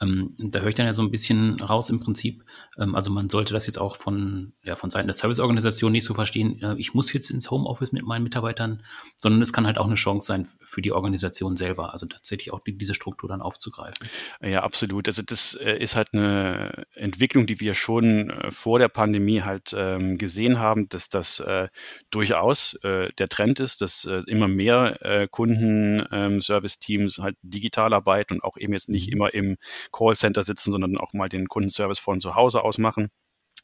Ähm, 0.00 0.34
da 0.38 0.60
höre 0.60 0.68
ich 0.68 0.74
dann 0.74 0.86
ja 0.86 0.92
so 0.92 1.02
ein 1.02 1.10
bisschen 1.10 1.58
raus 1.60 1.90
im 1.90 2.00
Prinzip. 2.00 2.44
Ähm, 2.78 2.94
also 2.94 3.10
man 3.10 3.28
sollte 3.30 3.54
das 3.54 3.66
jetzt 3.66 3.78
auch 3.78 3.96
von, 3.96 4.52
ja, 4.62 4.76
von 4.76 4.90
Seiten 4.90 5.06
der 5.06 5.14
Serviceorganisation 5.14 5.92
nicht 5.92 6.04
so 6.04 6.14
verstehen, 6.14 6.60
äh, 6.62 6.74
ich 6.76 6.94
muss 6.94 7.12
jetzt 7.12 7.30
ins 7.30 7.50
Homeoffice 7.50 7.92
mit 7.92 8.04
meinen 8.04 8.22
Mitarbeitern, 8.22 8.82
sondern 9.16 9.40
es 9.40 9.52
kann 9.52 9.66
halt 9.66 9.78
auch 9.78 9.86
eine 9.86 9.94
Chance 9.94 10.26
sein 10.26 10.46
für 10.64 10.82
die 10.82 10.92
Organisation 10.92 11.56
selber, 11.56 11.92
also 11.92 12.06
tatsächlich 12.06 12.52
auch 12.52 12.60
die, 12.60 12.76
diese 12.76 12.94
Struktur 12.94 13.28
dann 13.28 13.40
aufzugreifen. 13.40 14.06
Ja, 14.42 14.62
absolut. 14.62 15.08
Also 15.08 15.22
das 15.22 15.54
äh, 15.54 15.78
ist 15.78 15.96
halt 15.96 16.08
eine 16.12 16.84
Entwicklung, 16.94 17.46
die 17.46 17.60
wir 17.60 17.74
schon 17.74 18.30
äh, 18.30 18.50
vor 18.50 18.78
der 18.78 18.88
Pandemie 18.88 19.42
halt 19.42 19.74
ähm, 19.76 20.18
gesehen 20.18 20.58
haben, 20.58 20.88
dass 20.88 21.08
das 21.08 21.40
äh, 21.40 21.68
durchaus 22.10 22.74
äh, 22.82 23.10
der 23.18 23.28
Trend 23.28 23.60
ist, 23.60 23.80
dass 23.80 24.04
äh, 24.04 24.20
immer 24.26 24.48
mehr 24.48 25.26
Kunden-Service-Teams 25.30 27.18
ähm, 27.18 27.24
halt 27.24 27.36
digital 27.42 27.92
arbeiten 27.92 28.34
und 28.34 28.44
auch 28.44 28.56
eben 28.56 28.72
jetzt 28.72 28.88
nicht 28.88 29.06
mhm. 29.08 29.12
immer 29.12 29.34
im 29.34 29.56
Callcenter 29.92 30.42
sitzen, 30.42 30.72
sondern 30.72 30.98
auch 30.98 31.12
mal 31.12 31.28
den 31.28 31.48
Kundenservice 31.48 31.98
von 31.98 32.20
zu 32.20 32.34
Hause 32.34 32.62
aus 32.62 32.78
machen. 32.78 33.10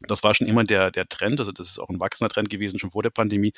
Das 0.09 0.25
war 0.25 0.35
schon 0.35 0.49
immer 0.49 0.65
der, 0.65 0.91
der 0.91 1.07
Trend, 1.09 1.39
also 1.39 1.53
das 1.53 1.69
ist 1.69 1.79
auch 1.79 1.89
ein 1.89 2.01
wachsender 2.01 2.29
Trend 2.29 2.51
gewesen, 2.51 2.77
schon 2.79 2.91
vor 2.91 3.05
der 3.05 3.11
Pandemie. 3.11 3.53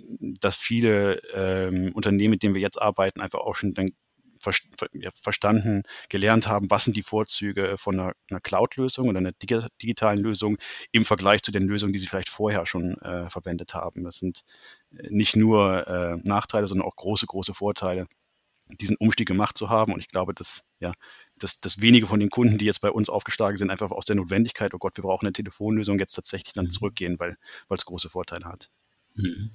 dass 0.41 0.57
viele 0.57 1.21
ähm, 1.35 1.93
Unternehmen, 1.95 2.31
mit 2.31 2.43
denen 2.43 2.55
wir 2.55 2.63
jetzt 2.63 2.81
arbeiten, 2.81 3.21
einfach 3.21 3.41
auch 3.41 3.55
schon 3.55 3.73
dann 3.73 3.91
verstanden, 4.43 5.83
gelernt 6.09 6.47
haben, 6.47 6.71
was 6.71 6.85
sind 6.85 6.97
die 6.97 7.03
Vorzüge 7.03 7.77
von 7.79 7.99
einer, 7.99 8.13
einer 8.31 8.41
Cloud-Lösung 8.41 9.09
oder 9.09 9.19
einer 9.19 9.33
digitalen 9.33 10.19
Lösung 10.19 10.59
im 10.91 11.05
Vergleich 11.05 11.43
zu 11.43 11.53
den 11.53 11.67
Lösungen, 11.67 11.93
die 11.93 11.99
sie 11.99 12.07
vielleicht 12.07 12.29
vorher 12.29 12.67
schon 12.67 12.99
äh, 12.99 13.31
verwendet 13.31 13.75
haben. 13.75 14.05
Das 14.05 14.17
sind 14.17 14.45
äh, 14.97 15.09
nicht 15.11 15.37
nur 15.37 15.87
äh, 15.87 16.17
Nachteile, 16.25 16.67
sondern 16.67 16.87
auch 16.87 16.97
große, 16.97 17.27
große 17.27 17.55
Vorteile, 17.55 18.07
diesen 18.81 18.97
Umstieg 18.97 19.29
gemacht 19.29 19.57
zu 19.57 19.69
haben. 19.69 19.93
Und 19.93 20.01
ich 20.01 20.09
glaube, 20.09 20.35
dass, 20.35 20.67
ja, 20.81 20.93
dass, 21.37 21.61
dass 21.61 21.81
wenige 21.81 22.07
von 22.07 22.21
den 22.21 22.31
Kunden, 22.31 22.59
die 22.59 22.65
jetzt 22.65 22.81
bei 22.81 22.91
uns 22.91 23.09
aufgeschlagen 23.09 23.57
sind, 23.57 23.71
einfach 23.71 23.91
aus 23.91 24.05
der 24.05 24.17
Notwendigkeit, 24.17 24.75
oh 24.75 24.79
Gott, 24.79 24.97
wir 24.97 25.03
brauchen 25.03 25.27
eine 25.27 25.33
Telefonlösung, 25.33 25.99
jetzt 25.99 26.15
tatsächlich 26.15 26.55
dann 26.55 26.67
mhm. 26.67 26.71
zurückgehen, 26.71 27.19
weil 27.19 27.37
es 27.69 27.85
große 27.85 28.09
Vorteile 28.09 28.47
hat. 28.47 28.71
Mhm. 29.15 29.51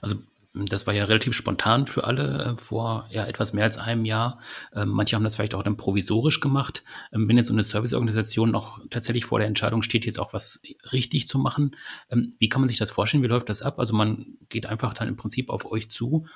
Also 0.00 0.16
das 0.52 0.86
war 0.86 0.94
ja 0.94 1.04
relativ 1.04 1.34
spontan 1.34 1.86
für 1.86 2.04
alle 2.04 2.44
äh, 2.44 2.56
vor 2.56 3.06
ja, 3.10 3.24
etwas 3.24 3.52
mehr 3.52 3.64
als 3.64 3.78
einem 3.78 4.04
Jahr. 4.04 4.40
Ähm, 4.74 4.88
manche 4.88 5.14
haben 5.14 5.22
das 5.22 5.36
vielleicht 5.36 5.54
auch 5.54 5.62
dann 5.62 5.76
provisorisch 5.76 6.40
gemacht. 6.40 6.82
Ähm, 7.12 7.28
wenn 7.28 7.36
jetzt 7.36 7.46
so 7.46 7.52
eine 7.52 7.62
Serviceorganisation 7.62 8.50
noch 8.50 8.80
tatsächlich 8.90 9.26
vor 9.26 9.38
der 9.38 9.46
Entscheidung 9.46 9.82
steht, 9.82 10.06
jetzt 10.06 10.18
auch 10.18 10.32
was 10.32 10.62
richtig 10.92 11.28
zu 11.28 11.38
machen, 11.38 11.76
ähm, 12.10 12.34
wie 12.38 12.48
kann 12.48 12.60
man 12.60 12.68
sich 12.68 12.78
das 12.78 12.90
vorstellen? 12.90 13.22
Wie 13.22 13.28
läuft 13.28 13.48
das 13.48 13.62
ab? 13.62 13.78
Also 13.78 13.94
man 13.94 14.38
geht 14.48 14.66
einfach 14.66 14.92
dann 14.92 15.08
im 15.08 15.16
Prinzip 15.16 15.50
auf 15.50 15.70
euch 15.70 15.88
zu 15.88 16.26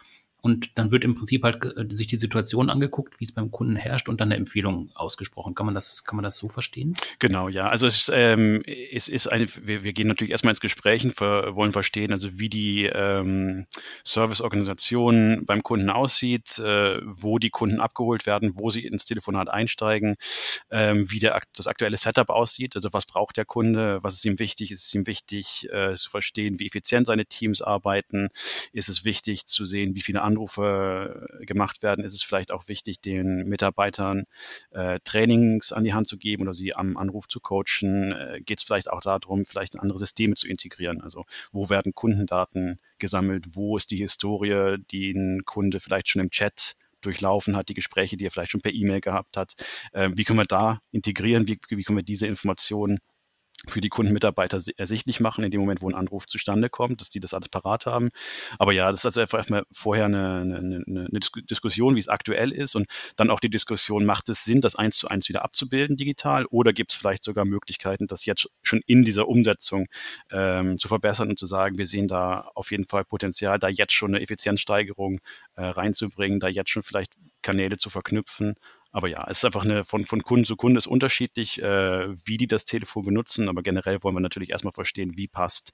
und 0.44 0.76
dann 0.76 0.90
wird 0.90 1.04
im 1.04 1.14
Prinzip 1.14 1.42
halt 1.42 1.64
äh, 1.64 1.86
sich 1.88 2.06
die 2.06 2.18
Situation 2.18 2.68
angeguckt, 2.68 3.18
wie 3.18 3.24
es 3.24 3.32
beim 3.32 3.50
Kunden 3.50 3.76
herrscht 3.76 4.10
und 4.10 4.20
dann 4.20 4.28
eine 4.28 4.36
Empfehlung 4.36 4.90
ausgesprochen. 4.94 5.54
Kann 5.54 5.64
man 5.64 5.74
das, 5.74 6.04
kann 6.04 6.16
man 6.16 6.22
das 6.22 6.36
so 6.36 6.50
verstehen? 6.50 6.92
Genau, 7.18 7.48
ja. 7.48 7.68
Also 7.68 7.86
es, 7.86 8.10
ähm, 8.12 8.62
es 8.66 9.08
ist 9.08 9.26
eine, 9.26 9.46
wir, 9.62 9.84
wir 9.84 9.94
gehen 9.94 10.06
natürlich 10.06 10.32
erstmal 10.32 10.52
ins 10.52 10.60
Gespräch 10.60 11.02
und 11.02 11.18
wollen 11.18 11.72
verstehen, 11.72 12.12
also 12.12 12.38
wie 12.38 12.50
die 12.50 12.84
ähm, 12.84 13.64
Serviceorganisation 14.04 15.46
beim 15.46 15.62
Kunden 15.62 15.88
aussieht, 15.88 16.58
äh, 16.58 17.00
wo 17.02 17.38
die 17.38 17.48
Kunden 17.48 17.80
abgeholt 17.80 18.26
werden, 18.26 18.52
wo 18.54 18.68
sie 18.68 18.84
ins 18.84 19.06
Telefonat 19.06 19.48
einsteigen, 19.48 20.16
ähm, 20.70 21.10
wie 21.10 21.20
der, 21.20 21.40
das 21.56 21.68
aktuelle 21.68 21.96
Setup 21.96 22.28
aussieht. 22.28 22.76
Also 22.76 22.92
was 22.92 23.06
braucht 23.06 23.38
der 23.38 23.46
Kunde, 23.46 24.00
was 24.02 24.16
ist 24.16 24.24
ihm 24.26 24.38
wichtig? 24.38 24.72
Ist 24.72 24.84
es 24.84 24.94
ihm 24.94 25.06
wichtig 25.06 25.70
äh, 25.72 25.94
zu 25.94 26.10
verstehen, 26.10 26.60
wie 26.60 26.66
effizient 26.66 27.06
seine 27.06 27.24
Teams 27.24 27.62
arbeiten? 27.62 28.28
Ist 28.74 28.90
es 28.90 29.06
wichtig 29.06 29.46
zu 29.46 29.64
sehen, 29.64 29.94
wie 29.94 30.02
viele 30.02 30.20
andere 30.20 30.33
Anrufe 30.34 31.28
äh, 31.40 31.44
gemacht 31.46 31.82
werden, 31.82 32.04
ist 32.04 32.14
es 32.14 32.22
vielleicht 32.22 32.50
auch 32.50 32.68
wichtig, 32.68 33.00
den 33.00 33.48
Mitarbeitern 33.48 34.24
äh, 34.70 34.98
Trainings 35.04 35.72
an 35.72 35.84
die 35.84 35.94
Hand 35.94 36.08
zu 36.08 36.18
geben 36.18 36.42
oder 36.42 36.54
sie 36.54 36.74
am 36.74 36.96
Anruf 36.96 37.28
zu 37.28 37.40
coachen. 37.40 38.12
Äh, 38.12 38.40
Geht 38.44 38.58
es 38.58 38.64
vielleicht 38.64 38.90
auch 38.90 39.00
darum, 39.00 39.44
vielleicht 39.44 39.78
andere 39.78 39.98
Systeme 39.98 40.34
zu 40.34 40.48
integrieren? 40.48 41.00
Also 41.00 41.24
wo 41.52 41.70
werden 41.70 41.94
Kundendaten 41.94 42.80
gesammelt? 42.98 43.54
Wo 43.54 43.76
ist 43.76 43.90
die 43.90 43.96
Historie, 43.96 44.76
die 44.90 45.12
ein 45.12 45.44
Kunde 45.44 45.80
vielleicht 45.80 46.08
schon 46.08 46.22
im 46.22 46.30
Chat 46.30 46.76
durchlaufen 47.00 47.54
hat, 47.54 47.68
die 47.68 47.74
Gespräche, 47.74 48.16
die 48.16 48.26
er 48.26 48.30
vielleicht 48.30 48.52
schon 48.52 48.62
per 48.62 48.72
E-Mail 48.72 49.02
gehabt 49.02 49.36
hat. 49.36 49.54
Äh, 49.92 50.10
wie 50.14 50.24
können 50.24 50.38
wir 50.38 50.46
da 50.46 50.80
integrieren? 50.90 51.46
Wie, 51.46 51.58
wie 51.68 51.82
können 51.82 51.98
wir 51.98 52.02
diese 52.02 52.26
Informationen 52.26 52.98
für 53.68 53.80
die 53.80 53.88
Kundenmitarbeiter 53.88 54.60
ersichtlich 54.76 55.20
machen, 55.20 55.44
in 55.44 55.50
dem 55.50 55.60
Moment, 55.60 55.82
wo 55.82 55.88
ein 55.88 55.94
Anruf 55.94 56.26
zustande 56.26 56.68
kommt, 56.68 57.00
dass 57.00 57.10
die 57.10 57.20
das 57.20 57.34
alles 57.34 57.48
parat 57.48 57.86
haben. 57.86 58.10
Aber 58.58 58.72
ja, 58.72 58.90
das 58.90 59.00
ist 59.00 59.06
also 59.06 59.20
einfach 59.20 59.38
erstmal 59.38 59.64
vorher 59.72 60.06
eine, 60.06 60.40
eine, 60.40 60.84
eine 60.86 61.20
Diskussion, 61.50 61.94
wie 61.96 62.00
es 62.00 62.08
aktuell 62.08 62.52
ist 62.52 62.74
und 62.74 62.86
dann 63.16 63.30
auch 63.30 63.40
die 63.40 63.50
Diskussion, 63.50 64.04
macht 64.04 64.28
es 64.28 64.44
Sinn, 64.44 64.60
das 64.60 64.76
eins 64.76 64.96
zu 64.96 65.08
eins 65.08 65.28
wieder 65.28 65.44
abzubilden 65.44 65.96
digital 65.96 66.46
oder 66.46 66.72
gibt 66.72 66.92
es 66.92 66.98
vielleicht 66.98 67.24
sogar 67.24 67.44
Möglichkeiten, 67.46 68.06
das 68.06 68.24
jetzt 68.24 68.48
schon 68.62 68.80
in 68.86 69.02
dieser 69.02 69.28
Umsetzung 69.28 69.86
ähm, 70.30 70.78
zu 70.78 70.88
verbessern 70.88 71.30
und 71.30 71.38
zu 71.38 71.46
sagen, 71.46 71.78
wir 71.78 71.86
sehen 71.86 72.08
da 72.08 72.50
auf 72.54 72.70
jeden 72.70 72.86
Fall 72.86 73.04
Potenzial, 73.04 73.58
da 73.58 73.68
jetzt 73.68 73.92
schon 73.92 74.14
eine 74.14 74.22
Effizienzsteigerung 74.22 75.20
äh, 75.56 75.64
reinzubringen, 75.64 76.40
da 76.40 76.48
jetzt 76.48 76.70
schon 76.70 76.82
vielleicht 76.82 77.12
Kanäle 77.42 77.76
zu 77.76 77.90
verknüpfen 77.90 78.54
aber 78.94 79.08
ja, 79.08 79.26
es 79.28 79.38
ist 79.38 79.44
einfach 79.44 79.64
eine 79.64 79.82
von, 79.82 80.04
von 80.04 80.22
Kunden 80.22 80.44
zu 80.44 80.54
Kunden 80.54 80.78
ist 80.78 80.86
unterschiedlich, 80.86 81.60
äh, 81.60 82.14
wie 82.26 82.36
die 82.36 82.46
das 82.46 82.64
Telefon 82.64 83.04
benutzen. 83.04 83.48
Aber 83.48 83.60
generell 83.60 84.00
wollen 84.04 84.14
wir 84.14 84.20
natürlich 84.20 84.50
erstmal 84.50 84.72
verstehen, 84.72 85.16
wie 85.16 85.26
passt 85.26 85.72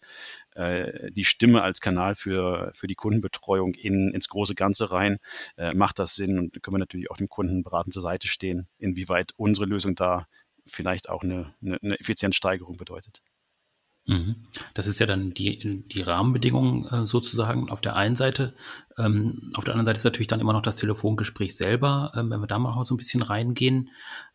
äh, 0.55 1.11
die 1.11 1.25
Stimme 1.25 1.63
als 1.63 1.83
Kanal 1.83 2.15
für, 2.15 2.71
für 2.75 2.87
die 2.87 2.95
Kundenbetreuung 2.95 3.75
in, 3.75 4.11
ins 4.15 4.31
große 4.31 4.55
Ganze 4.55 4.91
rein. 4.91 5.19
Äh, 5.59 5.75
macht 5.75 5.99
das 5.99 6.15
Sinn? 6.15 6.39
Und 6.39 6.63
können 6.63 6.77
wir 6.77 6.79
natürlich 6.79 7.11
auch 7.11 7.19
dem 7.19 7.29
Kunden 7.29 7.63
beratend 7.63 7.93
zur 7.93 8.03
Seite 8.03 8.27
stehen, 8.27 8.69
inwieweit 8.79 9.35
unsere 9.37 9.67
Lösung 9.67 9.95
da 9.95 10.27
vielleicht 10.65 11.11
auch 11.11 11.23
eine, 11.23 11.55
eine, 11.61 11.79
eine 11.83 12.01
Effizienzsteigerung 12.01 12.79
bedeutet. 12.79 13.21
Mhm. 14.11 14.35
Das 14.75 14.89
ist 14.89 14.99
ja 14.99 15.07
dann 15.07 15.35
die, 15.35 15.85
die 15.87 16.03
Rahmenbedingungen 16.03 16.85
äh, 16.87 17.07
sozusagen 17.07 17.71
auf 17.71 17.81
der 17.81 17.95
einen 17.95 18.17
Seite. 18.17 18.55
Ähm, 18.99 19.51
auf 19.55 19.63
der 19.63 19.75
anderen 19.75 19.87
Seite 19.87 19.99
ist 19.99 20.05
natürlich 20.05 20.27
dann 20.27 20.41
immer 20.41 20.53
noch 20.53 20.63
das 20.63 20.75
Telefongespräch 20.75 21.57
selber, 21.57 22.11
ähm, 22.17 22.29
wenn 22.31 22.41
wir 22.41 22.49
da 22.49 22.59
mal 22.59 22.83
so 22.83 22.95
ein 22.95 22.97
bisschen 22.97 23.23
reingehen. 23.23 23.91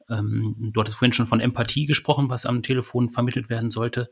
Ähm, 0.09 0.71
du 0.73 0.79
hattest 0.79 0.95
vorhin 0.95 1.11
schon 1.11 1.27
von 1.27 1.41
Empathie 1.41 1.87
gesprochen, 1.87 2.29
was 2.29 2.45
am 2.45 2.61
Telefon 2.63 3.09
vermittelt 3.09 3.49
werden 3.49 3.69
sollte. 3.69 4.11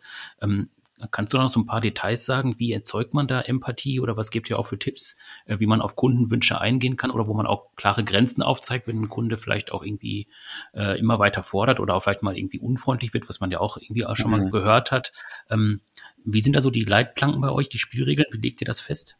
Kannst 1.12 1.33
du 1.33 1.38
noch 1.38 1.50
so 1.50 1.59
ein 1.59 1.65
paar 1.65 1.81
Details 1.81 2.25
sagen? 2.25 2.59
Wie 2.59 2.71
erzeugt 2.71 3.13
man 3.13 3.27
da 3.27 3.41
Empathie 3.41 4.00
oder 4.00 4.15
was 4.15 4.31
gibt 4.31 4.50
ihr 4.50 4.59
auch 4.59 4.67
für 4.67 4.79
Tipps, 4.79 5.17
äh, 5.45 5.59
wie 5.59 5.65
man 5.65 5.81
auf 5.81 5.95
Kundenwünsche 5.95 6.62
eingehen 6.62 6.97
kann 6.97 7.12
oder 7.12 7.27
wo 7.27 7.33
man 7.33 7.47
auch 7.47 7.75
klare 7.75 8.03
Grenzen 8.03 8.41
aufzeigt, 8.41 8.88
wenn 8.88 9.01
ein 9.01 9.09
Kunde 9.09 9.38
vielleicht 9.38 9.71
auch 9.71 9.83
irgendwie 9.83 10.27
äh, 10.73 10.97
immer 11.00 11.19
weiter 11.19 11.43
fordert 11.43 11.79
oder 11.79 11.95
auch 11.95 12.03
vielleicht 12.03 12.23
mal 12.23 12.38
irgendwie 12.38 12.59
unfreundlich 12.59 13.13
wird, 13.13 13.27
was 13.27 13.39
man 13.39 13.51
ja 13.51 13.59
auch 13.59 13.77
irgendwie 13.77 14.05
auch 14.05 14.15
schon 14.15 14.31
mhm. 14.31 14.38
mal 14.38 14.50
gehört 14.51 14.91
hat. 14.91 15.13
Ähm, 15.50 15.81
wie 16.25 16.41
sind 16.41 16.55
da 16.55 16.62
so 16.62 16.69
die 16.69 16.85
Leitplanken 16.85 17.41
bei 17.41 17.50
euch, 17.50 17.69
die 17.69 17.79
Spielregeln? 17.79 18.27
Wie 18.31 18.38
legt 18.38 18.62
ihr 18.62 18.65
das 18.65 18.79
fest? 18.79 19.17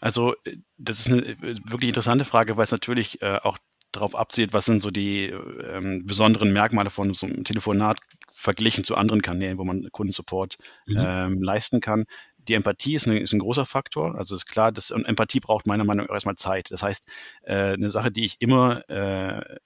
Also, 0.00 0.34
äh, 0.44 0.56
das 0.76 1.00
ist 1.00 1.06
eine 1.08 1.22
äh, 1.22 1.56
wirklich 1.64 1.88
interessante 1.88 2.24
Frage, 2.24 2.56
weil 2.56 2.64
es 2.64 2.72
natürlich 2.72 3.22
äh, 3.22 3.38
auch 3.42 3.58
darauf 3.98 4.14
abzielt, 4.14 4.52
was 4.52 4.64
sind 4.64 4.80
so 4.80 4.90
die 4.90 5.26
ähm, 5.26 6.06
besonderen 6.06 6.52
Merkmale 6.52 6.90
von 6.90 7.14
so 7.14 7.26
einem 7.26 7.44
Telefonat 7.44 8.00
verglichen 8.30 8.84
zu 8.84 8.96
anderen 8.96 9.22
Kanälen, 9.22 9.58
wo 9.58 9.64
man 9.64 9.88
Kundensupport 9.90 10.56
mhm. 10.86 10.96
ähm, 10.98 11.42
leisten 11.42 11.80
kann. 11.80 12.04
Die 12.36 12.54
Empathie 12.54 12.94
ist, 12.94 13.06
eine, 13.06 13.18
ist, 13.18 13.32
ein 13.32 13.40
großer 13.40 13.66
Faktor. 13.66 14.14
Also 14.14 14.34
ist 14.34 14.46
klar, 14.46 14.72
dass 14.72 14.90
Empathie 14.90 15.40
braucht 15.40 15.66
meiner 15.66 15.84
Meinung 15.84 16.06
nach 16.06 16.14
erstmal 16.14 16.36
Zeit. 16.36 16.70
Das 16.70 16.82
heißt, 16.82 17.06
äh, 17.42 17.74
eine 17.74 17.90
Sache, 17.90 18.10
die 18.10 18.24
ich 18.24 18.36
immer 18.40 18.88
äh, 18.88 19.58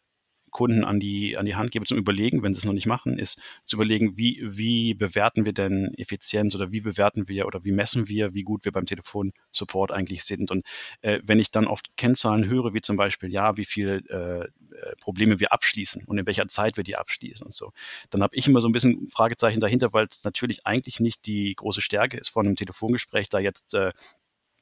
Kunden 0.52 0.84
an 0.84 1.00
die, 1.00 1.36
an 1.36 1.46
die 1.46 1.56
Hand 1.56 1.72
gebe 1.72 1.84
zum 1.86 1.98
Überlegen, 1.98 2.42
wenn 2.42 2.54
sie 2.54 2.58
es 2.58 2.64
noch 2.64 2.72
nicht 2.72 2.86
machen, 2.86 3.18
ist 3.18 3.42
zu 3.64 3.76
überlegen, 3.76 4.16
wie, 4.16 4.40
wie 4.44 4.94
bewerten 4.94 5.44
wir 5.44 5.52
denn 5.52 5.92
Effizienz 5.96 6.54
oder 6.54 6.70
wie 6.70 6.80
bewerten 6.80 7.28
wir 7.28 7.46
oder 7.46 7.64
wie 7.64 7.72
messen 7.72 8.06
wir, 8.08 8.34
wie 8.34 8.42
gut 8.42 8.64
wir 8.64 8.70
beim 8.70 8.86
Telefonsupport 8.86 9.90
eigentlich 9.90 10.24
sind. 10.24 10.50
Und 10.50 10.64
äh, 11.00 11.20
wenn 11.24 11.40
ich 11.40 11.50
dann 11.50 11.66
oft 11.66 11.96
Kennzahlen 11.96 12.48
höre, 12.48 12.74
wie 12.74 12.80
zum 12.80 12.96
Beispiel, 12.96 13.32
ja, 13.32 13.56
wie 13.56 13.64
viele 13.64 13.96
äh, 14.08 14.44
äh, 14.44 14.96
Probleme 15.00 15.40
wir 15.40 15.52
abschließen 15.52 16.04
und 16.06 16.18
in 16.18 16.26
welcher 16.26 16.46
Zeit 16.48 16.76
wir 16.76 16.84
die 16.84 16.96
abschließen 16.96 17.44
und 17.44 17.54
so, 17.54 17.72
dann 18.10 18.22
habe 18.22 18.36
ich 18.36 18.46
immer 18.46 18.60
so 18.60 18.68
ein 18.68 18.72
bisschen 18.72 19.08
Fragezeichen 19.08 19.60
dahinter, 19.60 19.92
weil 19.92 20.06
es 20.06 20.22
natürlich 20.22 20.66
eigentlich 20.66 21.00
nicht 21.00 21.26
die 21.26 21.54
große 21.56 21.80
Stärke 21.80 22.18
ist 22.18 22.28
von 22.28 22.46
einem 22.46 22.56
Telefongespräch, 22.56 23.28
da 23.30 23.38
jetzt 23.38 23.74
äh, 23.74 23.92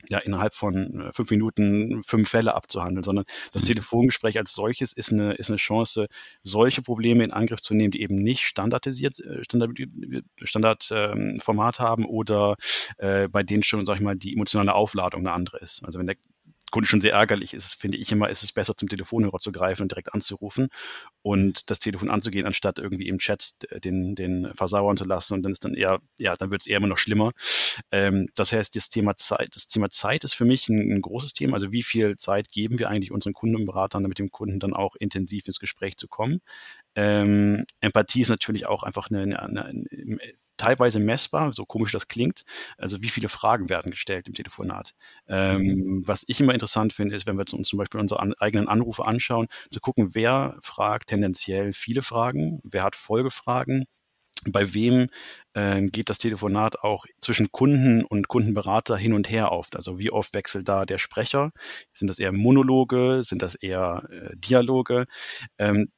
ja, 0.09 0.19
innerhalb 0.19 0.55
von 0.55 1.01
äh, 1.01 1.13
fünf 1.13 1.31
Minuten 1.31 2.03
fünf 2.03 2.29
Fälle 2.29 2.55
abzuhandeln, 2.55 3.05
sondern 3.05 3.25
das 3.53 3.63
mhm. 3.63 3.67
Telefongespräch 3.69 4.39
als 4.39 4.55
solches 4.55 4.93
ist 4.93 5.13
eine, 5.13 5.35
ist 5.35 5.51
eine 5.51 5.57
Chance, 5.57 6.09
solche 6.43 6.83
Probleme 6.83 7.25
in 7.25 7.33
Angriff 7.33 7.61
zu 7.61 7.75
nehmen, 7.75 7.91
die 7.91 8.03
eben 8.03 8.17
nicht 8.17 8.43
standardisiert, 8.43 9.19
äh, 9.21 9.45
Standard, 9.45 9.79
Standardformat 10.43 11.81
ähm, 11.81 11.85
haben 11.85 12.05
oder 12.05 12.57
äh, 12.99 13.29
bei 13.29 13.43
denen 13.43 13.63
schon, 13.63 13.85
sag 13.87 13.97
ich 13.97 14.03
mal, 14.03 14.17
die 14.17 14.33
emotionale 14.33 14.75
Aufladung 14.75 15.21
eine 15.21 15.33
andere 15.33 15.59
ist. 15.59 15.85
Also 15.85 15.99
wenn 15.99 16.07
der 16.07 16.17
Kunde 16.71 16.89
schon 16.89 17.01
sehr 17.01 17.13
ärgerlich 17.13 17.55
ist, 17.55 17.75
finde 17.75 17.99
ich 17.99 18.11
immer, 18.13 18.29
ist 18.29 18.43
es 18.43 18.53
besser, 18.53 18.77
zum 18.77 18.89
Telefonhörer 18.89 19.39
zu 19.39 19.53
greifen 19.53 19.83
und 19.83 19.91
direkt 19.91 20.15
anzurufen 20.15 20.69
und 21.23 21.71
das 21.71 21.79
Telefon 21.79 22.11
anzugehen, 22.11 22.47
anstatt 22.47 22.79
irgendwie 22.79 23.09
im 23.09 23.19
Chat 23.19 23.55
den, 23.85 24.15
den 24.15 24.53
versauern 24.55 24.97
zu 24.97 25.05
lassen 25.05 25.35
und 25.35 25.43
dann 25.43 25.53
ist 25.53 25.65
dann 25.65 25.75
eher, 25.75 26.01
ja, 26.19 26.37
dann 26.37 26.51
wird 26.51 26.63
es 26.63 26.67
eher 26.67 26.79
immer 26.79 26.87
noch 26.87 26.99
schlimmer. 26.99 27.33
Ähm, 27.91 28.29
das 28.35 28.53
heißt, 28.53 28.75
das 28.77 28.89
Thema 28.89 29.17
Zeit, 29.17 29.55
das 29.55 29.67
Thema 29.67 29.91
Zeit 29.91 30.25
ist 30.25 30.35
für 30.35 30.45
mich 30.45 30.69
ein, 30.69 30.93
ein, 30.93 31.03
großes 31.03 31.33
Thema. 31.33 31.55
Also 31.55 31.73
wie 31.73 31.83
viel 31.83 32.17
Zeit 32.17 32.51
geben 32.51 32.79
wir 32.79 32.89
eigentlich 32.89 33.13
unseren 33.13 33.33
Kundenberatern, 33.33 34.03
damit 34.03 34.19
dem 34.19 34.31
Kunden 34.31 34.61
dann 34.61 34.75
auch 34.75 34.97
intensiv 34.97 35.47
ins 35.47 35.61
Gespräch 35.61 35.97
zu 35.97 36.09
kommen? 36.09 36.41
Ähm, 36.95 37.67
Empathie 37.81 38.23
ist 38.23 38.29
natürlich 38.29 38.67
auch 38.67 38.83
einfach 38.83 39.11
eine, 39.11 39.41
eine, 39.41 39.65
eine, 39.65 39.85
teilweise 40.61 41.01
messbar, 41.01 41.53
so 41.53 41.65
komisch 41.65 41.93
das 41.93 42.09
klingt. 42.09 42.43
Also 42.77 43.03
wie 43.03 43.09
viele 43.09 43.29
Fragen 43.29 43.69
werden 43.69 43.91
gestellt 43.91 44.29
im 44.29 44.35
Telefonat. 44.35 44.93
Ähm, 45.27 45.63
mhm. 45.63 46.03
Was 46.07 46.25
ich 46.27 46.41
immer 46.41 46.53
interessant 46.53 46.93
finde, 46.93 47.17
ist, 47.17 47.27
wenn 47.27 47.37
wir 47.37 47.47
uns 47.53 47.69
zum 47.69 47.79
Beispiel 47.79 48.01
unsere 48.01 48.21
an, 48.21 48.35
eigenen 48.39 48.69
Anrufe 48.69 49.07
anschauen, 49.07 49.47
zu 49.71 49.81
gucken, 49.81 50.15
wer 50.15 50.59
fragt 50.61 51.09
tendenziell 51.09 51.73
viele 51.73 52.03
Fragen, 52.03 52.61
wer 52.63 52.83
hat 52.83 52.95
Folgefragen, 52.95 53.87
bei 54.49 54.73
wem 54.75 55.09
äh, 55.55 55.83
geht 55.83 56.09
das 56.09 56.19
Telefonat 56.19 56.81
auch 56.81 57.05
zwischen 57.21 57.53
Kunden 57.53 58.05
und 58.05 58.29
Kundenberater 58.29 58.97
hin 58.97 59.13
und 59.13 59.29
her 59.31 59.53
oft? 59.53 59.77
Also 59.77 59.99
wie 59.99 60.11
oft 60.11 60.35
wechselt 60.35 60.69
da 60.69 60.87
der 60.87 60.99
Sprecher? 60.99 61.53
Sind 61.93 62.09
das 62.09 62.19
eher 62.19 62.33
Monologe? 62.33 63.23
Sind 63.23 63.43
das 63.43 63.55
eher 63.55 64.05
äh, 64.11 64.37
Dialoge? 64.37 65.07
Ähm, 65.59 65.91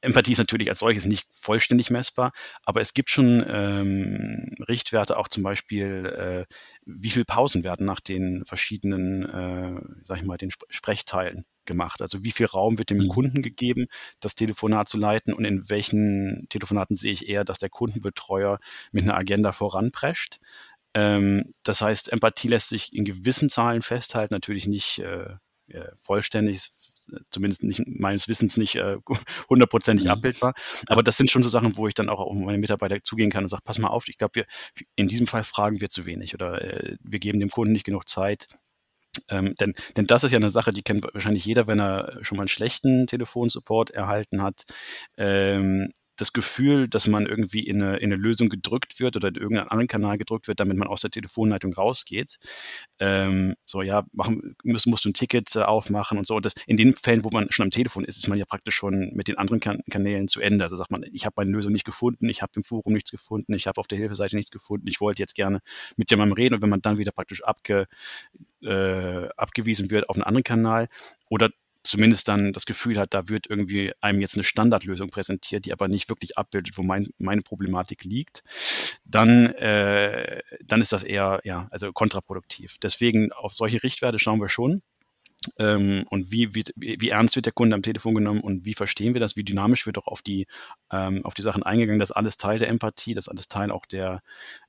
Empathie 0.00 0.32
ist 0.32 0.38
natürlich 0.38 0.68
als 0.68 0.80
solches 0.80 1.06
nicht 1.06 1.26
vollständig 1.30 1.90
messbar, 1.90 2.32
aber 2.64 2.80
es 2.80 2.94
gibt 2.94 3.10
schon 3.10 3.44
ähm, 3.48 4.54
Richtwerte, 4.68 5.16
auch 5.16 5.28
zum 5.28 5.42
Beispiel, 5.42 6.06
äh, 6.06 6.54
wie 6.84 7.10
viel 7.10 7.24
Pausen 7.24 7.64
werden 7.64 7.86
nach 7.86 8.00
den 8.00 8.44
verschiedenen, 8.44 9.24
äh, 9.24 9.80
sag 10.04 10.18
ich 10.18 10.24
mal, 10.24 10.36
den 10.36 10.50
Sp 10.52 10.64
Sprechteilen 10.70 11.44
gemacht. 11.66 12.02
Also 12.02 12.24
wie 12.24 12.32
viel 12.32 12.46
Raum 12.46 12.78
wird 12.78 12.90
dem 12.90 12.98
mhm. 12.98 13.08
Kunden 13.08 13.42
gegeben, 13.42 13.86
das 14.20 14.34
Telefonat 14.34 14.88
zu 14.88 14.98
leiten 14.98 15.32
und 15.32 15.44
in 15.44 15.68
welchen 15.68 16.46
Telefonaten 16.48 16.96
sehe 16.96 17.12
ich 17.12 17.28
eher, 17.28 17.44
dass 17.44 17.58
der 17.58 17.70
Kundenbetreuer 17.70 18.58
mit 18.92 19.04
einer 19.04 19.16
Agenda 19.16 19.52
voranprescht. 19.52 20.40
Ähm, 20.94 21.52
das 21.62 21.80
heißt, 21.80 22.12
Empathie 22.12 22.48
lässt 22.48 22.68
sich 22.68 22.92
in 22.92 23.04
gewissen 23.04 23.48
Zahlen 23.48 23.82
festhalten, 23.82 24.34
natürlich 24.34 24.66
nicht 24.66 24.98
äh, 24.98 25.36
vollständig, 26.02 26.70
zumindest 27.30 27.62
nicht, 27.64 27.82
meines 27.86 28.28
Wissens 28.28 28.56
nicht 28.56 28.76
äh, 28.76 28.96
hundertprozentig 29.48 30.06
äh, 30.06 30.08
mhm. 30.08 30.12
abbildbar. 30.12 30.54
Aber 30.86 31.02
das 31.02 31.16
sind 31.16 31.30
schon 31.30 31.42
so 31.42 31.48
Sachen, 31.48 31.76
wo 31.76 31.88
ich 31.88 31.94
dann 31.94 32.08
auch 32.08 32.20
auf 32.20 32.34
meine 32.34 32.58
Mitarbeiter 32.58 33.02
zugehen 33.02 33.30
kann 33.30 33.44
und 33.44 33.48
sage, 33.48 33.62
pass 33.64 33.78
mal 33.78 33.88
auf, 33.88 34.08
ich 34.08 34.18
glaube, 34.18 34.34
wir 34.34 34.46
in 34.96 35.08
diesem 35.08 35.26
Fall 35.26 35.44
fragen 35.44 35.80
wir 35.80 35.88
zu 35.88 36.06
wenig 36.06 36.34
oder 36.34 36.62
äh, 36.62 36.96
wir 37.02 37.18
geben 37.18 37.40
dem 37.40 37.50
Kunden 37.50 37.72
nicht 37.72 37.86
genug 37.86 38.08
Zeit. 38.08 38.46
Ähm, 39.28 39.54
denn, 39.60 39.74
denn 39.96 40.06
das 40.06 40.24
ist 40.24 40.30
ja 40.30 40.38
eine 40.38 40.50
Sache, 40.50 40.72
die 40.72 40.82
kennt 40.82 41.04
wahrscheinlich 41.12 41.44
jeder, 41.44 41.66
wenn 41.66 41.80
er 41.80 42.18
schon 42.22 42.36
mal 42.36 42.42
einen 42.42 42.48
schlechten 42.48 43.06
Telefonsupport 43.06 43.90
erhalten 43.90 44.42
hat. 44.42 44.64
Ähm, 45.16 45.92
das 46.20 46.32
Gefühl, 46.32 46.88
dass 46.88 47.06
man 47.06 47.26
irgendwie 47.26 47.60
in 47.60 47.82
eine, 47.82 47.96
in 47.96 48.12
eine 48.12 48.16
Lösung 48.16 48.48
gedrückt 48.48 49.00
wird 49.00 49.16
oder 49.16 49.28
in 49.28 49.36
irgendeinen 49.36 49.68
anderen 49.68 49.88
Kanal 49.88 50.18
gedrückt 50.18 50.48
wird, 50.48 50.60
damit 50.60 50.76
man 50.76 50.88
aus 50.88 51.00
der 51.00 51.10
Telefonleitung 51.10 51.72
rausgeht. 51.72 52.38
Ähm, 52.98 53.54
so, 53.64 53.82
ja, 53.82 54.04
machen, 54.12 54.56
musst, 54.62 54.86
musst 54.86 55.04
du 55.04 55.10
ein 55.10 55.14
Ticket 55.14 55.56
äh, 55.56 55.60
aufmachen 55.60 56.18
und 56.18 56.26
so. 56.26 56.36
Und 56.36 56.44
das, 56.44 56.54
in 56.66 56.76
den 56.76 56.94
Fällen, 56.94 57.24
wo 57.24 57.30
man 57.30 57.50
schon 57.50 57.64
am 57.64 57.70
Telefon 57.70 58.04
ist, 58.04 58.18
ist 58.18 58.28
man 58.28 58.38
ja 58.38 58.44
praktisch 58.44 58.74
schon 58.74 59.12
mit 59.14 59.28
den 59.28 59.38
anderen 59.38 59.60
kan 59.60 59.80
Kanälen 59.90 60.28
zu 60.28 60.40
Ende. 60.40 60.64
Also 60.64 60.76
sagt 60.76 60.90
man, 60.90 61.04
ich 61.10 61.24
habe 61.24 61.34
meine 61.38 61.50
Lösung 61.50 61.72
nicht 61.72 61.86
gefunden, 61.86 62.28
ich 62.28 62.42
habe 62.42 62.52
im 62.56 62.62
Forum 62.62 62.92
nichts 62.92 63.10
gefunden, 63.10 63.54
ich 63.54 63.66
habe 63.66 63.78
auf 63.78 63.86
der 63.86 63.98
Hilfeseite 63.98 64.36
nichts 64.36 64.50
gefunden, 64.50 64.86
ich 64.88 65.00
wollte 65.00 65.22
jetzt 65.22 65.34
gerne 65.34 65.60
mit 65.96 66.10
jemandem 66.10 66.34
reden. 66.34 66.54
Und 66.56 66.62
wenn 66.62 66.70
man 66.70 66.82
dann 66.82 66.98
wieder 66.98 67.12
praktisch 67.12 67.42
abge, 67.44 67.86
äh, 68.62 69.28
abgewiesen 69.36 69.90
wird 69.90 70.08
auf 70.08 70.16
einen 70.16 70.24
anderen 70.24 70.44
Kanal 70.44 70.88
oder 71.28 71.50
zumindest 71.82 72.28
dann 72.28 72.52
das 72.52 72.66
Gefühl 72.66 72.98
hat, 72.98 73.14
da 73.14 73.28
wird 73.28 73.48
irgendwie 73.48 73.92
einem 74.00 74.20
jetzt 74.20 74.34
eine 74.34 74.44
Standardlösung 74.44 75.10
präsentiert, 75.10 75.64
die 75.64 75.72
aber 75.72 75.88
nicht 75.88 76.08
wirklich 76.08 76.36
abbildet, 76.38 76.76
wo 76.76 76.82
mein, 76.82 77.08
meine 77.18 77.42
Problematik 77.42 78.04
liegt, 78.04 78.42
dann, 79.04 79.46
äh, 79.54 80.42
dann 80.64 80.80
ist 80.80 80.92
das 80.92 81.02
eher 81.02 81.40
ja, 81.44 81.68
also 81.70 81.92
kontraproduktiv. 81.92 82.76
Deswegen 82.82 83.32
auf 83.32 83.52
solche 83.52 83.82
Richtwerte 83.82 84.18
schauen 84.18 84.40
wir 84.40 84.48
schon 84.48 84.82
ähm, 85.58 86.04
und 86.10 86.30
wie, 86.30 86.54
wie, 86.54 86.64
wie 86.76 87.08
ernst 87.08 87.36
wird 87.36 87.46
der 87.46 87.52
Kunde 87.52 87.74
am 87.74 87.82
Telefon 87.82 88.14
genommen 88.14 88.40
und 88.40 88.64
wie 88.64 88.74
verstehen 88.74 89.14
wir 89.14 89.20
das, 89.20 89.36
wie 89.36 89.44
dynamisch 89.44 89.86
wird 89.86 89.98
auch 89.98 90.06
auf 90.06 90.22
die, 90.22 90.46
ähm, 90.92 91.24
auf 91.24 91.34
die 91.34 91.42
Sachen 91.42 91.62
eingegangen, 91.62 91.98
das 91.98 92.10
ist 92.10 92.16
alles 92.16 92.36
Teil 92.36 92.58
der 92.58 92.68
Empathie, 92.68 93.14
das 93.14 93.26
ist 93.26 93.30
alles 93.30 93.48
Teil 93.48 93.70
auch 93.70 93.86
der, 93.86 94.22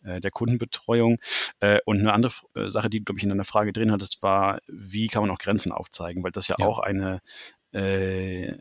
äh, 0.03 0.19
der 0.19 0.31
Kundenbetreuung. 0.31 1.19
Äh, 1.59 1.79
und 1.85 1.99
eine 1.99 2.13
andere 2.13 2.33
äh, 2.55 2.69
Sache, 2.69 2.89
die, 2.89 3.03
glaube 3.03 3.19
ich, 3.19 3.23
in 3.23 3.29
deiner 3.29 3.43
Frage 3.43 3.73
drin 3.73 3.91
hattest, 3.91 4.23
war, 4.23 4.59
wie 4.67 5.07
kann 5.07 5.23
man 5.23 5.31
auch 5.31 5.39
Grenzen 5.39 5.71
aufzeigen, 5.71 6.23
weil 6.23 6.31
das 6.31 6.47
ja, 6.47 6.55
ja. 6.57 6.65
auch 6.65 6.79
eine, 6.79 7.19
äh, 7.73 8.51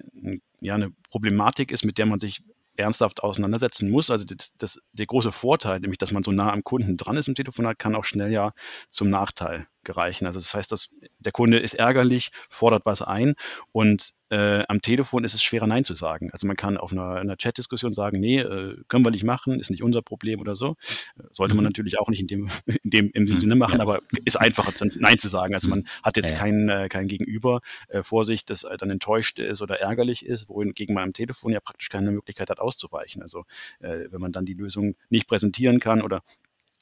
ja, 0.61 0.75
eine 0.75 0.91
Problematik 1.09 1.71
ist, 1.71 1.85
mit 1.85 1.99
der 1.99 2.07
man 2.07 2.21
sich 2.21 2.43
ernsthaft 2.81 3.23
auseinandersetzen 3.23 3.91
muss. 3.91 4.11
Also 4.11 4.25
das, 4.25 4.55
das, 4.59 4.81
der 4.93 5.07
große 5.07 5.33
Vorteil, 5.33 5.81
nämlich 5.81 5.99
dass 5.99 6.13
man 6.13 6.23
so 6.23 6.33
nah 6.33 6.53
am 6.53 6.65
Kunden 6.65 6.97
dran 6.97 7.17
ist 7.17 7.29
im 7.29 7.35
Telefonat, 7.35 7.79
kann 7.79 7.95
auch 7.95 8.05
schnell 8.05 8.33
ja 8.33 8.53
zum 8.89 9.11
Nachteil 9.11 9.67
gereichen. 9.85 10.27
Also 10.27 10.41
das 10.41 10.55
heißt, 10.55 10.73
dass 10.73 10.95
der 11.19 11.33
Kunde 11.33 11.59
ist 11.59 11.75
ärgerlich, 11.75 12.31
fordert 12.49 12.87
was 12.87 13.03
ein 13.03 13.35
und 13.73 14.15
äh, 14.31 14.65
am 14.69 14.81
Telefon 14.81 15.25
ist 15.25 15.35
es 15.35 15.43
schwerer 15.43 15.67
Nein 15.67 15.85
zu 15.85 15.95
sagen. 15.95 16.31
Also 16.33 16.47
man 16.47 16.57
kann 16.57 16.77
auf 16.77 16.93
einer, 16.93 17.17
einer 17.17 17.37
Chat-Diskussion 17.37 17.93
sagen, 17.93 18.21
nee, 18.21 18.39
äh, 18.39 18.77
können 18.89 19.05
wir 19.05 19.11
nicht 19.11 19.25
machen, 19.25 19.59
ist 19.59 19.71
nicht 19.71 19.83
unser 19.83 20.03
Problem 20.03 20.41
oder 20.41 20.55
so. 20.55 20.77
Äh, 21.19 21.25
sollte 21.33 21.55
man 21.55 21.65
mhm. 21.65 21.69
natürlich 21.69 21.99
auch 21.99 22.09
nicht 22.09 22.21
in 22.21 22.27
dem, 22.29 22.51
in 22.67 22.91
dem, 22.91 23.11
in 23.11 23.27
dem 23.27 23.35
mhm. 23.35 23.41
Sinne 23.41 23.57
machen, 23.57 23.79
ja. 23.79 23.83
aber 23.83 24.01
ist 24.25 24.37
einfacher 24.37 24.73
Nein 24.99 25.19
zu 25.19 25.29
sagen. 25.29 25.55
Also 25.55 25.69
man 25.69 25.85
hat 26.03 26.17
jetzt 26.17 26.31
ja, 26.31 26.37
ja. 26.37 26.41
kein, 26.41 26.69
äh, 26.69 26.89
kein 26.89 27.09
Gegenüber 27.09 27.61
äh, 27.89 28.03
vor 28.03 28.25
sich, 28.25 28.45
das 28.45 28.63
äh, 28.63 28.77
dann 28.77 28.91
enttäuscht 28.91 29.39
ist 29.39 29.63
oder 29.63 29.81
ärgerlich 29.81 30.25
ist, 30.25 30.49
wohingegen 30.49 30.95
man 30.95 31.05
am 31.05 31.13
Telefon 31.13 31.53
ja 31.53 31.61
praktisch 31.61 31.89
keine 31.89 32.13
Möglichkeit 32.13 32.51
hat 32.51 32.61
auszuweichen. 32.61 33.23
Also 33.23 33.45
wenn 33.81 34.21
man 34.21 34.33
dann 34.33 34.45
die 34.45 34.55
Lösung 34.55 34.95
nicht 35.09 35.27
präsentieren 35.27 35.81
kann 35.81 36.03
oder 36.03 36.23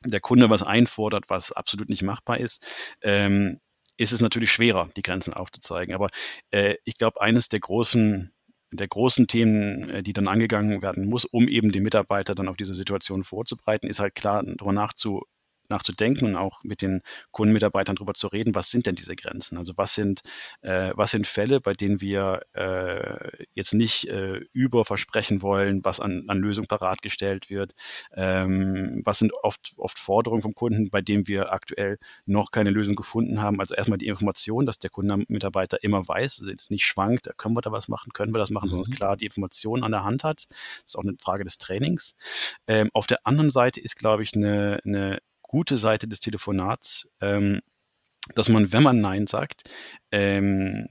der 0.04 0.20
Kunde 0.20 0.50
was 0.50 0.62
einfordert, 0.62 1.24
was 1.28 1.52
absolut 1.52 1.88
nicht 1.88 2.02
machbar 2.02 2.38
ist, 2.38 2.66
ähm, 3.02 3.60
ist 3.98 4.12
es 4.12 4.20
natürlich 4.22 4.50
schwerer, 4.50 4.88
die 4.96 5.02
Grenzen 5.02 5.34
aufzuzeigen. 5.34 5.94
Aber 5.94 6.08
äh, 6.50 6.76
ich 6.84 6.96
glaube, 6.96 7.20
eines 7.20 7.48
der 7.48 7.60
großen 7.60 8.32
der 8.70 8.88
großen 8.88 9.26
Themen, 9.26 9.88
äh, 9.88 10.02
die 10.02 10.12
dann 10.12 10.28
angegangen 10.28 10.82
werden 10.82 11.06
muss, 11.06 11.24
um 11.24 11.48
eben 11.48 11.72
die 11.72 11.80
Mitarbeiter 11.80 12.34
dann 12.34 12.48
auf 12.48 12.56
diese 12.56 12.74
Situation 12.74 13.24
vorzubereiten, 13.24 13.86
ist 13.86 14.00
halt 14.00 14.14
klar, 14.14 14.42
darüber 14.44 14.72
nachzu, 14.72 15.22
nachzudenken 15.70 16.26
und 16.26 16.36
auch 16.36 16.62
mit 16.64 16.82
den 16.82 17.02
Kundenmitarbeitern 17.30 17.96
darüber 17.96 18.14
zu 18.14 18.28
reden, 18.28 18.54
was 18.54 18.70
sind 18.70 18.86
denn 18.86 18.94
diese 18.94 19.16
Grenzen? 19.16 19.58
Also 19.58 19.74
was 19.76 19.94
sind, 19.94 20.22
äh, 20.62 20.92
was 20.94 21.10
sind 21.10 21.26
Fälle, 21.26 21.60
bei 21.60 21.72
denen 21.72 22.00
wir 22.00 22.42
äh, 22.54 23.44
jetzt 23.54 23.74
nicht 23.74 24.08
äh, 24.08 24.40
überversprechen 24.52 25.42
wollen, 25.42 25.84
was 25.84 26.00
an, 26.00 26.24
an 26.28 26.38
Lösung 26.38 26.66
parat 26.66 27.02
gestellt 27.02 27.50
wird? 27.50 27.74
Ähm, 28.14 29.02
was 29.04 29.18
sind 29.18 29.32
oft, 29.42 29.72
oft 29.76 29.98
Forderungen 29.98 30.42
vom 30.42 30.54
Kunden, 30.54 30.90
bei 30.90 31.02
denen 31.02 31.28
wir 31.28 31.52
aktuell 31.52 31.98
noch 32.26 32.50
keine 32.50 32.70
Lösung 32.70 32.94
gefunden 32.94 33.40
haben? 33.42 33.60
Also 33.60 33.74
erstmal 33.74 33.98
die 33.98 34.06
Information, 34.06 34.66
dass 34.66 34.78
der 34.78 34.90
Kundenmitarbeiter 34.90 35.82
immer 35.82 36.06
weiß, 36.06 36.40
also 36.40 36.50
jetzt 36.50 36.70
nicht 36.70 36.84
schwankt, 36.84 37.30
können 37.36 37.56
wir 37.56 37.60
da 37.60 37.72
was 37.72 37.88
machen, 37.88 38.12
können 38.12 38.34
wir 38.34 38.38
das 38.38 38.50
machen, 38.50 38.66
mhm. 38.66 38.70
sondern 38.70 38.92
klar 38.92 39.16
die 39.16 39.26
Information 39.26 39.82
an 39.82 39.92
der 39.92 40.04
Hand 40.04 40.24
hat. 40.24 40.46
Das 40.48 40.84
ist 40.86 40.96
auch 40.96 41.04
eine 41.04 41.16
Frage 41.18 41.44
des 41.44 41.58
Trainings. 41.58 42.14
Ähm, 42.66 42.90
auf 42.92 43.06
der 43.06 43.26
anderen 43.26 43.50
Seite 43.50 43.80
ist, 43.80 43.96
glaube 43.96 44.22
ich, 44.22 44.34
eine, 44.34 44.80
eine 44.84 45.18
gute 45.48 45.76
Seite 45.76 46.06
des 46.06 46.20
Telefonats, 46.20 47.10
ähm, 47.20 47.60
dass 48.36 48.48
man, 48.48 48.72
wenn 48.72 48.84
man 48.84 49.00
Nein 49.00 49.26
sagt, 49.26 49.62
ähm, 50.12 50.86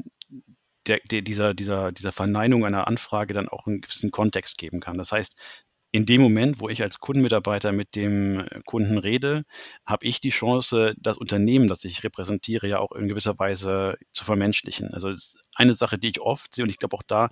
der, 0.87 0.99
der, 1.09 1.21
dieser, 1.21 1.53
dieser, 1.53 1.91
dieser 1.91 2.11
Verneinung 2.11 2.65
einer 2.65 2.87
Anfrage 2.87 3.33
dann 3.33 3.47
auch 3.47 3.67
einen 3.67 3.81
gewissen 3.81 4.11
Kontext 4.11 4.57
geben 4.57 4.79
kann. 4.79 4.97
Das 4.97 5.11
heißt, 5.11 5.39
in 5.91 6.05
dem 6.05 6.21
Moment, 6.21 6.59
wo 6.59 6.69
ich 6.69 6.83
als 6.83 6.99
Kundenmitarbeiter 6.99 7.71
mit 7.71 7.95
dem 7.95 8.45
Kunden 8.65 8.97
rede, 8.97 9.43
habe 9.85 10.05
ich 10.05 10.19
die 10.19 10.29
Chance, 10.29 10.93
das 10.97 11.17
Unternehmen, 11.17 11.67
das 11.67 11.83
ich 11.85 12.03
repräsentiere, 12.03 12.67
ja 12.67 12.79
auch 12.79 12.91
in 12.91 13.07
gewisser 13.07 13.39
Weise 13.39 13.95
zu 14.11 14.25
vermenschlichen. 14.25 14.93
Also 14.93 15.11
eine 15.55 15.73
Sache, 15.73 15.97
die 15.97 16.09
ich 16.09 16.21
oft 16.21 16.53
sehe, 16.53 16.65
und 16.65 16.69
ich 16.69 16.77
glaube 16.77 16.97
auch 16.97 17.03
da, 17.03 17.29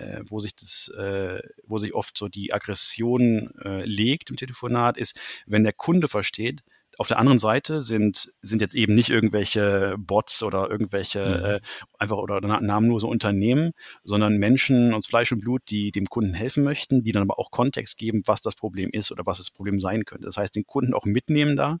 äh, 0.00 0.22
wo 0.28 0.38
sich 0.38 0.54
das, 0.54 0.92
äh, 0.98 1.40
wo 1.66 1.78
sich 1.78 1.94
oft 1.94 2.16
so 2.16 2.28
die 2.28 2.52
Aggression 2.52 3.52
äh, 3.62 3.84
legt 3.84 4.30
im 4.30 4.36
Telefonat, 4.36 4.96
ist, 4.96 5.20
wenn 5.46 5.64
der 5.64 5.72
Kunde 5.72 6.08
versteht, 6.08 6.62
auf 6.98 7.08
der 7.08 7.18
anderen 7.18 7.38
Seite 7.38 7.82
sind, 7.82 8.32
sind 8.42 8.60
jetzt 8.60 8.74
eben 8.74 8.94
nicht 8.94 9.10
irgendwelche 9.10 9.94
Bots 9.98 10.42
oder 10.42 10.70
irgendwelche 10.70 11.20
mhm. 11.20 11.44
äh, 11.44 11.60
einfach 11.98 12.16
oder 12.16 12.40
namenlose 12.40 13.06
Unternehmen, 13.06 13.72
sondern 14.02 14.38
Menschen 14.38 14.92
aus 14.92 15.06
Fleisch 15.06 15.30
und 15.32 15.40
Blut, 15.40 15.62
die 15.68 15.92
dem 15.92 16.06
Kunden 16.06 16.34
helfen 16.34 16.64
möchten, 16.64 17.04
die 17.04 17.12
dann 17.12 17.22
aber 17.22 17.38
auch 17.38 17.50
Kontext 17.50 17.98
geben, 17.98 18.22
was 18.26 18.42
das 18.42 18.56
Problem 18.56 18.90
ist 18.92 19.12
oder 19.12 19.24
was 19.24 19.38
das 19.38 19.50
Problem 19.50 19.78
sein 19.78 20.04
könnte. 20.04 20.24
Das 20.24 20.36
heißt, 20.36 20.56
den 20.56 20.66
Kunden 20.66 20.94
auch 20.94 21.04
mitnehmen 21.04 21.56
da 21.56 21.78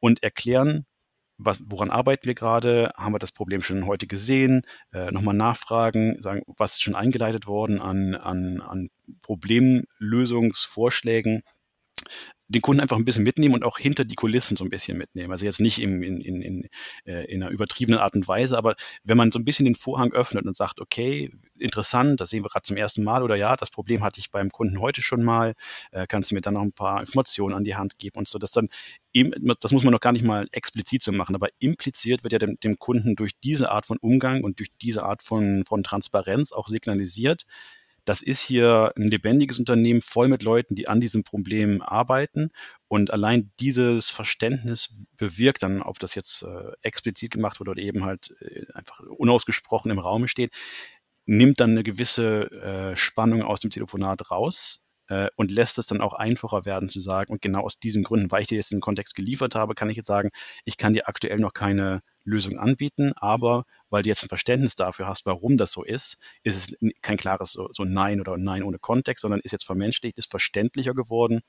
und 0.00 0.22
erklären, 0.22 0.86
was, 1.42 1.58
woran 1.66 1.90
arbeiten 1.90 2.26
wir 2.26 2.34
gerade? 2.34 2.92
Haben 2.96 3.14
wir 3.14 3.18
das 3.18 3.32
Problem 3.32 3.62
schon 3.62 3.86
heute 3.86 4.06
gesehen? 4.06 4.62
Äh, 4.92 5.10
Nochmal 5.10 5.34
nachfragen, 5.34 6.22
sagen, 6.22 6.42
was 6.46 6.74
ist 6.74 6.82
schon 6.82 6.94
eingeleitet 6.94 7.46
worden 7.46 7.80
an, 7.80 8.14
an, 8.14 8.60
an 8.60 8.90
Problemlösungsvorschlägen? 9.22 11.42
Den 12.50 12.62
Kunden 12.62 12.80
einfach 12.80 12.96
ein 12.96 13.04
bisschen 13.04 13.22
mitnehmen 13.22 13.54
und 13.54 13.64
auch 13.64 13.78
hinter 13.78 14.04
die 14.04 14.16
Kulissen 14.16 14.56
so 14.56 14.64
ein 14.64 14.70
bisschen 14.70 14.98
mitnehmen. 14.98 15.30
Also 15.30 15.44
jetzt 15.44 15.60
nicht 15.60 15.80
in, 15.80 16.02
in, 16.02 16.20
in, 16.20 16.42
in, 16.42 16.68
äh, 17.04 17.24
in 17.26 17.42
einer 17.42 17.52
übertriebenen 17.52 18.00
Art 18.00 18.14
und 18.14 18.26
Weise, 18.26 18.58
aber 18.58 18.74
wenn 19.04 19.16
man 19.16 19.30
so 19.30 19.38
ein 19.38 19.44
bisschen 19.44 19.66
den 19.66 19.76
Vorhang 19.76 20.12
öffnet 20.12 20.46
und 20.46 20.56
sagt, 20.56 20.80
okay, 20.80 21.30
interessant, 21.58 22.20
das 22.20 22.30
sehen 22.30 22.42
wir 22.42 22.48
gerade 22.48 22.64
zum 22.64 22.76
ersten 22.76 23.04
Mal 23.04 23.22
oder 23.22 23.36
ja, 23.36 23.54
das 23.54 23.70
Problem 23.70 24.02
hatte 24.02 24.18
ich 24.18 24.32
beim 24.32 24.50
Kunden 24.50 24.80
heute 24.80 25.00
schon 25.00 25.22
mal, 25.22 25.54
äh, 25.92 26.06
kannst 26.08 26.30
du 26.30 26.34
mir 26.34 26.40
dann 26.40 26.54
noch 26.54 26.62
ein 26.62 26.72
paar 26.72 26.98
Informationen 26.98 27.54
an 27.54 27.62
die 27.62 27.76
Hand 27.76 27.98
geben 27.98 28.18
und 28.18 28.26
so, 28.26 28.38
dass 28.38 28.50
dann 28.50 28.68
eben, 29.12 29.32
das 29.60 29.70
muss 29.70 29.84
man 29.84 29.92
noch 29.92 30.00
gar 30.00 30.12
nicht 30.12 30.24
mal 30.24 30.48
explizit 30.50 31.04
so 31.04 31.12
machen, 31.12 31.36
aber 31.36 31.48
impliziert 31.60 32.24
wird 32.24 32.32
ja 32.32 32.40
dem, 32.40 32.58
dem 32.58 32.78
Kunden 32.78 33.14
durch 33.14 33.38
diese 33.44 33.70
Art 33.70 33.86
von 33.86 33.98
Umgang 33.98 34.42
und 34.42 34.58
durch 34.58 34.70
diese 34.82 35.04
Art 35.04 35.22
von, 35.22 35.64
von 35.64 35.84
Transparenz 35.84 36.50
auch 36.50 36.66
signalisiert, 36.66 37.46
das 38.04 38.22
ist 38.22 38.40
hier 38.40 38.92
ein 38.96 39.10
lebendiges 39.10 39.58
Unternehmen 39.58 40.02
voll 40.02 40.28
mit 40.28 40.42
Leuten, 40.42 40.74
die 40.74 40.88
an 40.88 41.00
diesem 41.00 41.24
Problem 41.24 41.82
arbeiten. 41.82 42.50
Und 42.88 43.12
allein 43.12 43.52
dieses 43.60 44.10
Verständnis 44.10 44.94
bewirkt 45.16 45.62
dann, 45.62 45.82
ob 45.82 45.98
das 45.98 46.14
jetzt 46.14 46.42
äh, 46.42 46.72
explizit 46.82 47.32
gemacht 47.32 47.60
wird 47.60 47.68
oder 47.68 47.82
eben 47.82 48.04
halt 48.04 48.34
äh, 48.40 48.66
einfach 48.74 49.00
unausgesprochen 49.00 49.90
im 49.90 49.98
Raum 49.98 50.26
steht, 50.26 50.52
nimmt 51.26 51.60
dann 51.60 51.70
eine 51.70 51.82
gewisse 51.82 52.50
äh, 52.50 52.96
Spannung 52.96 53.42
aus 53.42 53.60
dem 53.60 53.70
Telefonat 53.70 54.30
raus 54.30 54.84
äh, 55.10 55.28
und 55.36 55.50
lässt 55.50 55.76
es 55.78 55.86
dann 55.86 56.00
auch 56.00 56.14
einfacher 56.14 56.64
werden 56.64 56.88
zu 56.88 57.00
sagen, 57.00 57.32
und 57.32 57.42
genau 57.42 57.62
aus 57.62 57.78
diesen 57.78 58.04
Gründen, 58.04 58.30
weil 58.30 58.42
ich 58.42 58.48
dir 58.48 58.56
jetzt 58.56 58.72
den 58.72 58.80
Kontext 58.80 59.14
geliefert 59.16 59.54
habe, 59.54 59.74
kann 59.74 59.90
ich 59.90 59.96
jetzt 59.96 60.06
sagen, 60.06 60.30
ich 60.64 60.78
kann 60.78 60.92
dir 60.94 61.08
aktuell 61.08 61.38
noch 61.38 61.52
keine 61.52 62.02
Lösung 62.24 62.58
anbieten, 62.58 63.12
aber 63.16 63.64
weil 63.90 64.02
du 64.04 64.08
jetzt 64.08 64.22
ein 64.22 64.28
Verständnis 64.28 64.76
dafür 64.76 65.08
hast, 65.08 65.26
warum 65.26 65.58
das 65.58 65.72
so 65.72 65.82
ist, 65.82 66.18
ist 66.44 66.56
es 66.56 66.90
kein 67.02 67.16
klares 67.16 67.52
so, 67.52 67.68
so 67.72 67.84
Nein 67.84 68.20
oder 68.20 68.36
Nein 68.36 68.62
ohne 68.62 68.78
Kontext, 68.78 69.22
sondern 69.22 69.40
ist 69.40 69.52
jetzt 69.52 69.66
vermenschlicht, 69.66 70.16
ist 70.16 70.30
verständlicher 70.30 70.94
geworden 70.94 71.40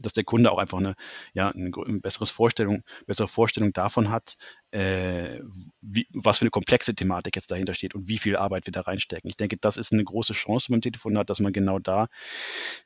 dass 0.00 0.12
der 0.12 0.24
Kunde 0.24 0.50
auch 0.50 0.58
einfach 0.58 0.78
eine, 0.78 0.94
ja, 1.34 1.50
eine, 1.50 1.70
eine 1.86 2.00
besseres 2.00 2.30
Vorstellung, 2.30 2.82
bessere 3.06 3.28
Vorstellung 3.28 3.72
davon 3.72 4.10
hat, 4.10 4.36
äh, 4.70 5.40
wie, 5.80 6.06
was 6.12 6.38
für 6.38 6.42
eine 6.42 6.50
komplexe 6.50 6.94
Thematik 6.94 7.36
jetzt 7.36 7.50
dahinter 7.50 7.74
steht 7.74 7.94
und 7.94 8.08
wie 8.08 8.18
viel 8.18 8.36
Arbeit 8.36 8.66
wir 8.66 8.72
da 8.72 8.82
reinstecken. 8.82 9.28
Ich 9.28 9.36
denke, 9.36 9.56
das 9.58 9.76
ist 9.76 9.92
eine 9.92 10.04
große 10.04 10.32
Chance 10.32 10.68
beim 10.70 10.80
Telefonat, 10.80 11.28
dass 11.30 11.40
man 11.40 11.52
genau 11.52 11.78
da, 11.78 12.08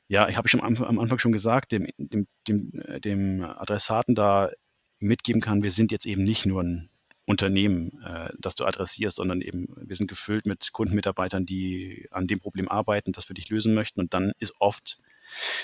ja, 0.07 0.27
ich 0.27 0.37
habe 0.37 0.47
schon 0.47 0.61
am, 0.61 0.75
am, 0.83 0.99
Anfang 0.99 1.19
schon 1.19 1.31
gesagt, 1.31 1.71
dem, 1.71 1.87
dem, 1.97 2.27
dem, 2.47 2.71
dem 3.03 3.43
Adressaten 3.43 4.15
da 4.15 4.51
mitgeben 4.99 5.41
kann, 5.41 5.63
wir 5.63 5.71
sind 5.71 5.91
jetzt 5.91 6.05
eben 6.05 6.23
nicht 6.23 6.45
nur 6.45 6.63
ein 6.63 6.89
Unternehmen, 7.27 8.01
äh, 8.03 8.29
das 8.39 8.55
du 8.55 8.65
adressierst, 8.65 9.17
sondern 9.17 9.41
eben, 9.41 9.67
wir 9.75 9.95
sind 9.97 10.07
gefüllt 10.07 10.45
mit 10.45 10.71
Kundenmitarbeitern, 10.71 11.45
die 11.45 12.07
an 12.09 12.25
dem 12.25 12.39
Problem 12.39 12.69
arbeiten, 12.69 13.11
das 13.11 13.25
für 13.25 13.33
dich 13.33 13.49
lösen 13.49 13.73
möchten. 13.73 13.99
Und 13.99 14.13
dann 14.13 14.31
ist 14.39 14.53
oft 14.59 14.99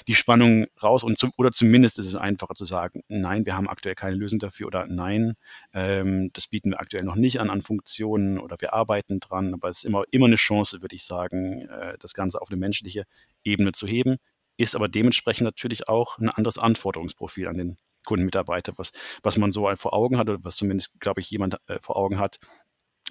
die 0.10 0.16
Spannung 0.16 0.68
raus 0.84 1.04
und 1.04 1.18
zum, 1.18 1.32
oder 1.38 1.54
zumindest 1.54 1.98
ist 2.00 2.08
es 2.08 2.16
einfacher 2.16 2.54
zu 2.56 2.66
sagen, 2.66 3.02
nein, 3.08 3.46
wir 3.46 3.56
haben 3.56 3.70
aktuell 3.70 3.96
keine 3.96 4.18
Lösung 4.18 4.40
dafür 4.40 4.68
oder 4.68 4.88
nein, 4.88 5.36
ähm, 5.74 6.32
das 6.34 6.48
bieten 6.48 6.72
wir 6.72 6.82
aktuell 6.82 7.04
noch 7.04 7.16
nicht 7.16 7.40
an 7.40 7.50
an 7.50 7.62
Funktionen 7.62 8.40
oder 8.40 8.60
wir 8.60 8.74
arbeiten 8.74 9.22
dran, 9.22 9.54
aber 9.54 9.70
es 9.70 9.78
ist 9.78 9.86
immer, 9.86 10.04
immer 10.12 10.26
eine 10.26 10.36
Chance, 10.36 10.82
würde 10.82 10.98
ich 10.98 11.06
sagen, 11.06 11.62
äh, 11.70 11.98
das 11.98 12.14
Ganze 12.14 12.42
auf 12.42 12.50
eine 12.50 12.58
menschliche 12.58 13.06
Ebene 13.46 13.72
zu 13.72 13.88
heben, 13.88 14.18
ist 14.58 14.76
aber 14.76 14.90
dementsprechend 14.90 15.46
natürlich 15.46 15.88
auch 15.88 16.18
ein 16.18 16.30
anderes 16.30 16.58
Anforderungsprofil 16.58 17.48
an 17.48 17.58
den 17.58 17.78
Kundenmitarbeiter, 18.04 18.74
was, 18.78 18.92
was 19.22 19.38
man 19.38 19.52
so 19.52 19.70
vor 19.76 19.94
Augen 19.94 20.18
hat 20.18 20.30
oder 20.30 20.44
was 20.44 20.58
zumindest, 20.58 21.00
glaube 21.00 21.22
ich, 21.22 21.30
jemand 21.30 21.58
äh, 21.68 21.80
vor 21.80 21.96
Augen 21.96 22.20
hat, 22.20 22.40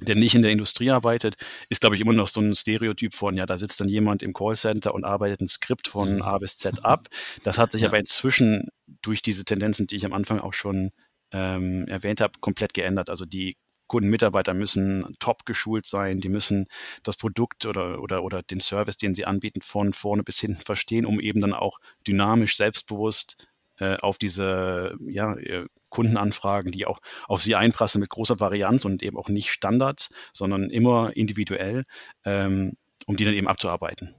der 0.00 0.16
nicht 0.16 0.34
in 0.34 0.42
der 0.42 0.50
Industrie 0.50 0.90
arbeitet, 0.90 1.36
ist, 1.68 1.80
glaube 1.80 1.94
ich, 1.94 2.00
immer 2.00 2.12
noch 2.12 2.28
so 2.28 2.40
ein 2.40 2.54
Stereotyp 2.54 3.14
von, 3.14 3.36
ja, 3.36 3.46
da 3.46 3.58
sitzt 3.58 3.80
dann 3.80 3.88
jemand 3.88 4.22
im 4.22 4.32
Callcenter 4.32 4.94
und 4.94 5.04
arbeitet 5.04 5.42
ein 5.42 5.48
Skript 5.48 5.88
von 5.88 6.16
mhm. 6.16 6.22
A 6.22 6.38
bis 6.38 6.58
Z 6.58 6.84
ab. 6.84 7.08
Das 7.42 7.58
hat 7.58 7.72
sich 7.72 7.82
ja. 7.82 7.88
aber 7.88 7.98
inzwischen 7.98 8.68
durch 9.02 9.22
diese 9.22 9.44
Tendenzen, 9.44 9.86
die 9.86 9.96
ich 9.96 10.04
am 10.04 10.12
Anfang 10.12 10.40
auch 10.40 10.54
schon 10.54 10.90
ähm, 11.32 11.86
erwähnt 11.88 12.20
habe, 12.20 12.38
komplett 12.40 12.74
geändert. 12.74 13.10
Also 13.10 13.26
die 13.26 13.56
Kundenmitarbeiter 13.86 14.54
müssen 14.54 15.16
top 15.18 15.44
geschult 15.44 15.84
sein, 15.84 16.18
die 16.18 16.30
müssen 16.30 16.66
das 17.02 17.18
Produkt 17.18 17.66
oder, 17.66 18.00
oder, 18.00 18.22
oder 18.22 18.42
den 18.42 18.60
Service, 18.60 18.96
den 18.96 19.14
sie 19.14 19.26
anbieten, 19.26 19.60
von 19.60 19.92
vorne 19.92 20.22
bis 20.22 20.38
hinten 20.38 20.62
verstehen, 20.62 21.04
um 21.04 21.20
eben 21.20 21.42
dann 21.42 21.52
auch 21.52 21.78
dynamisch, 22.06 22.56
selbstbewusst 22.56 23.48
äh, 23.78 23.96
auf 24.00 24.18
diese 24.18 24.94
ja, 25.06 25.34
äh, 25.34 25.66
Kundenanfragen, 25.88 26.72
die 26.72 26.86
auch 26.86 27.00
auf 27.28 27.42
sie 27.42 27.56
einprassen 27.56 28.00
mit 28.00 28.10
großer 28.10 28.40
Varianz 28.40 28.84
und 28.84 29.02
eben 29.02 29.16
auch 29.16 29.28
nicht 29.28 29.50
Standard, 29.50 30.08
sondern 30.32 30.70
immer 30.70 31.16
individuell, 31.16 31.84
ähm, 32.24 32.72
um 33.06 33.16
die 33.16 33.24
dann 33.24 33.34
eben 33.34 33.48
abzuarbeiten. 33.48 34.14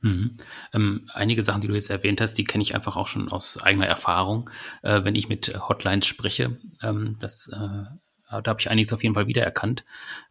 Mhm. 0.00 0.36
Ähm, 0.72 1.10
einige 1.12 1.42
Sachen, 1.42 1.62
die 1.62 1.68
du 1.68 1.74
jetzt 1.74 1.90
erwähnt 1.90 2.20
hast, 2.20 2.34
die 2.34 2.44
kenne 2.44 2.62
ich 2.62 2.74
einfach 2.74 2.96
auch 2.96 3.06
schon 3.06 3.30
aus 3.30 3.58
eigener 3.58 3.86
Erfahrung, 3.86 4.50
äh, 4.82 5.02
wenn 5.04 5.14
ich 5.14 5.28
mit 5.28 5.58
Hotlines 5.68 6.06
spreche. 6.06 6.58
Ähm, 6.82 7.16
das 7.18 7.48
äh, 7.48 7.84
da 8.28 8.50
habe 8.50 8.60
ich 8.60 8.70
einiges 8.70 8.92
auf 8.92 9.02
jeden 9.02 9.14
Fall 9.14 9.26
wiedererkannt. 9.26 9.84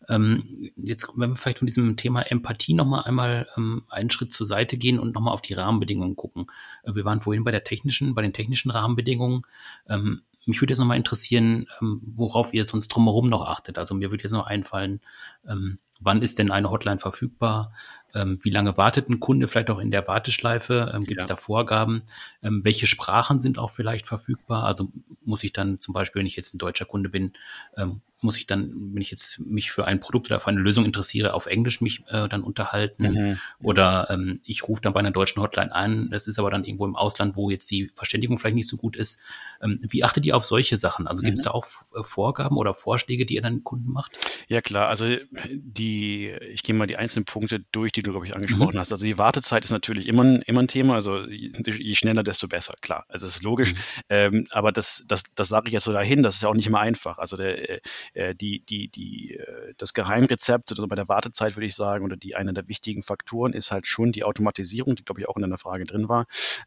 Ähm, 0.10 0.71
jetzt, 0.75 1.10
wenn 1.15 1.31
wir 1.31 1.36
vielleicht 1.36 1.60
von 1.60 1.65
diesem 1.65 1.95
Thema 1.95 2.21
Empathie 2.21 2.73
nochmal 2.73 3.03
einmal 3.03 3.47
ähm, 3.58 3.84
einen 3.89 4.10
Schritt 4.10 4.31
zur 4.31 4.45
Seite 4.45 4.77
gehen 4.77 4.99
und 4.99 5.13
nochmal 5.13 5.34
auf 5.34 5.41
die 5.41 5.53
Rahmenbedingungen 5.53 6.15
gucken. 6.15 6.47
Äh, 6.84 6.95
wir 6.95 7.05
waren 7.05 7.21
vorhin 7.21 7.43
bei 7.43 7.51
der 7.51 7.63
technischen, 7.63 8.15
bei 8.15 8.21
den 8.21 8.34
technischen 8.34 8.71
Rahmenbedingungen. 8.71 9.43
Ähm, 9.88 10.21
mich 10.45 10.62
würde 10.62 10.71
jetzt 10.71 10.79
nochmal 10.79 10.97
interessieren, 10.97 11.67
ähm, 11.81 12.01
worauf 12.05 12.53
ihr 12.53 12.65
sonst 12.65 12.89
drumherum 12.89 13.27
noch 13.27 13.47
achtet. 13.47 13.77
Also 13.77 13.95
mir 13.95 14.12
würde 14.12 14.23
jetzt 14.23 14.31
noch 14.31 14.45
einfallen, 14.45 15.01
ähm, 15.47 15.79
wann 15.99 16.21
ist 16.21 16.39
denn 16.39 16.51
eine 16.51 16.69
Hotline 16.69 16.99
verfügbar? 16.99 17.73
Ähm, 18.15 18.38
wie 18.41 18.49
lange 18.49 18.78
wartet 18.78 19.10
ein 19.10 19.19
Kunde 19.19 19.47
vielleicht 19.47 19.69
auch 19.69 19.80
in 19.80 19.91
der 19.91 20.08
Warteschleife? 20.08 20.91
Ähm, 20.93 21.04
Gibt 21.04 21.21
es 21.21 21.28
ja. 21.28 21.36
da 21.36 21.41
Vorgaben? 21.41 22.04
Ähm, 22.41 22.62
welche 22.63 22.88
Sprachen 22.88 23.39
sind 23.39 23.60
auch 23.60 23.69
vielleicht 23.69 24.08
verfügbar? 24.08 24.63
Also 24.63 24.91
muss 25.23 25.43
ich 25.43 25.54
dann 25.54 25.78
zum 25.78 25.93
Beispiel, 25.93 26.21
wenn 26.21 26.28
ich 26.28 26.36
jetzt 26.36 26.56
ein 26.56 26.60
deutscher 26.60 26.86
Kunde 26.86 27.10
bin, 27.10 27.34
ähm, 27.78 28.01
muss 28.25 28.38
ich 28.38 28.47
dann, 28.47 28.71
wenn 28.93 29.01
ich 29.01 29.11
jetzt 29.11 29.39
mich 29.39 29.71
für 29.71 29.85
ein 29.85 29.99
Produkt 29.99 30.27
oder 30.27 30.39
für 30.39 30.47
eine 30.47 30.59
Lösung 30.59 30.83
interessiere, 30.83 31.33
auf 31.33 31.45
Englisch 31.45 31.79
mich 31.79 32.03
äh, 32.09 32.27
dann 32.27 32.43
unterhalten 32.43 33.03
mhm. 33.03 33.39
oder 33.61 34.09
ähm, 34.09 34.41
ich 34.43 34.67
rufe 34.67 34.81
dann 34.81 34.93
bei 34.93 34.99
einer 34.99 35.11
deutschen 35.11 35.41
Hotline 35.41 35.73
an, 35.73 36.09
das 36.09 36.27
ist 36.27 36.39
aber 36.39 36.49
dann 36.49 36.65
irgendwo 36.65 36.85
im 36.85 36.95
Ausland, 36.95 37.35
wo 37.35 37.49
jetzt 37.49 37.69
die 37.71 37.89
Verständigung 37.95 38.38
vielleicht 38.38 38.55
nicht 38.55 38.67
so 38.67 38.77
gut 38.77 38.97
ist. 38.97 39.21
Ähm, 39.61 39.79
wie 39.81 40.03
achtet 40.03 40.25
ihr 40.25 40.35
auf 40.35 40.43
solche 40.43 40.77
Sachen? 40.77 41.07
Also 41.07 41.21
gibt 41.21 41.38
es 41.38 41.43
mhm. 41.43 41.49
da 41.49 41.51
auch 41.51 41.65
äh, 41.95 42.03
Vorgaben 42.03 42.57
oder 42.57 42.73
Vorschläge, 42.73 43.25
die 43.25 43.35
ihr 43.35 43.41
dann 43.41 43.63
Kunden 43.63 43.91
macht? 43.91 44.17
Ja 44.49 44.61
klar, 44.61 44.89
also 44.89 45.05
die, 45.51 46.31
ich 46.51 46.63
gehe 46.63 46.75
mal 46.75 46.88
die 46.88 46.97
einzelnen 46.97 47.25
Punkte 47.25 47.63
durch, 47.71 47.91
die 47.91 48.03
du, 48.03 48.11
glaube 48.11 48.25
ich, 48.25 48.35
angesprochen 48.35 48.75
mhm. 48.75 48.79
hast. 48.79 48.91
Also 48.91 49.05
die 49.05 49.17
Wartezeit 49.17 49.63
ist 49.63 49.71
natürlich 49.71 50.07
immer 50.07 50.23
ein, 50.23 50.41
immer 50.41 50.61
ein 50.61 50.67
Thema, 50.67 50.95
also 50.95 51.25
je, 51.25 51.51
je 51.65 51.95
schneller, 51.95 52.23
desto 52.23 52.47
besser, 52.47 52.73
klar. 52.81 53.05
Also 53.07 53.25
es 53.27 53.38
ist 53.38 53.43
logisch, 53.43 53.73
mhm. 53.73 53.79
ähm, 54.09 54.47
aber 54.51 54.71
das, 54.71 55.05
das, 55.07 55.23
das 55.35 55.47
sage 55.47 55.67
ich 55.67 55.73
jetzt 55.73 55.83
so 55.83 55.93
dahin, 55.93 56.23
das 56.23 56.35
ist 56.35 56.41
ja 56.41 56.49
auch 56.49 56.55
nicht 56.55 56.67
immer 56.67 56.79
einfach. 56.79 57.17
Also 57.17 57.38
der, 57.38 57.81
äh, 58.15 58.34
die, 58.34 58.65
die, 58.65 58.88
die, 58.88 59.36
äh, 59.36 59.73
das 59.78 59.93
Geheimrezept 59.93 60.71
oder 60.71 60.88
bei 60.88 60.95
der 60.95 61.08
Wartezeit 61.08 61.56
würde 61.56 61.67
ich 61.67 61.75
sagen, 61.75 62.06
oder 62.06 62.17
die 62.17 62.36
eine 62.36 62.54
der 62.54 62.67
wichtigen 62.67 63.04
Faktoren 63.04 63.54
ist 63.54 63.71
halt 63.71 63.86
schon 63.86 64.12
die 64.12 64.23
Automatisierung, 64.23 64.95
die 64.95 65.04
glaube 65.04 65.21
ich 65.21 65.28
auch 65.28 65.36
in 65.36 65.41
deiner 65.41 65.58
Frage 65.58 65.86
drin 65.86 66.10
war, 66.10 66.25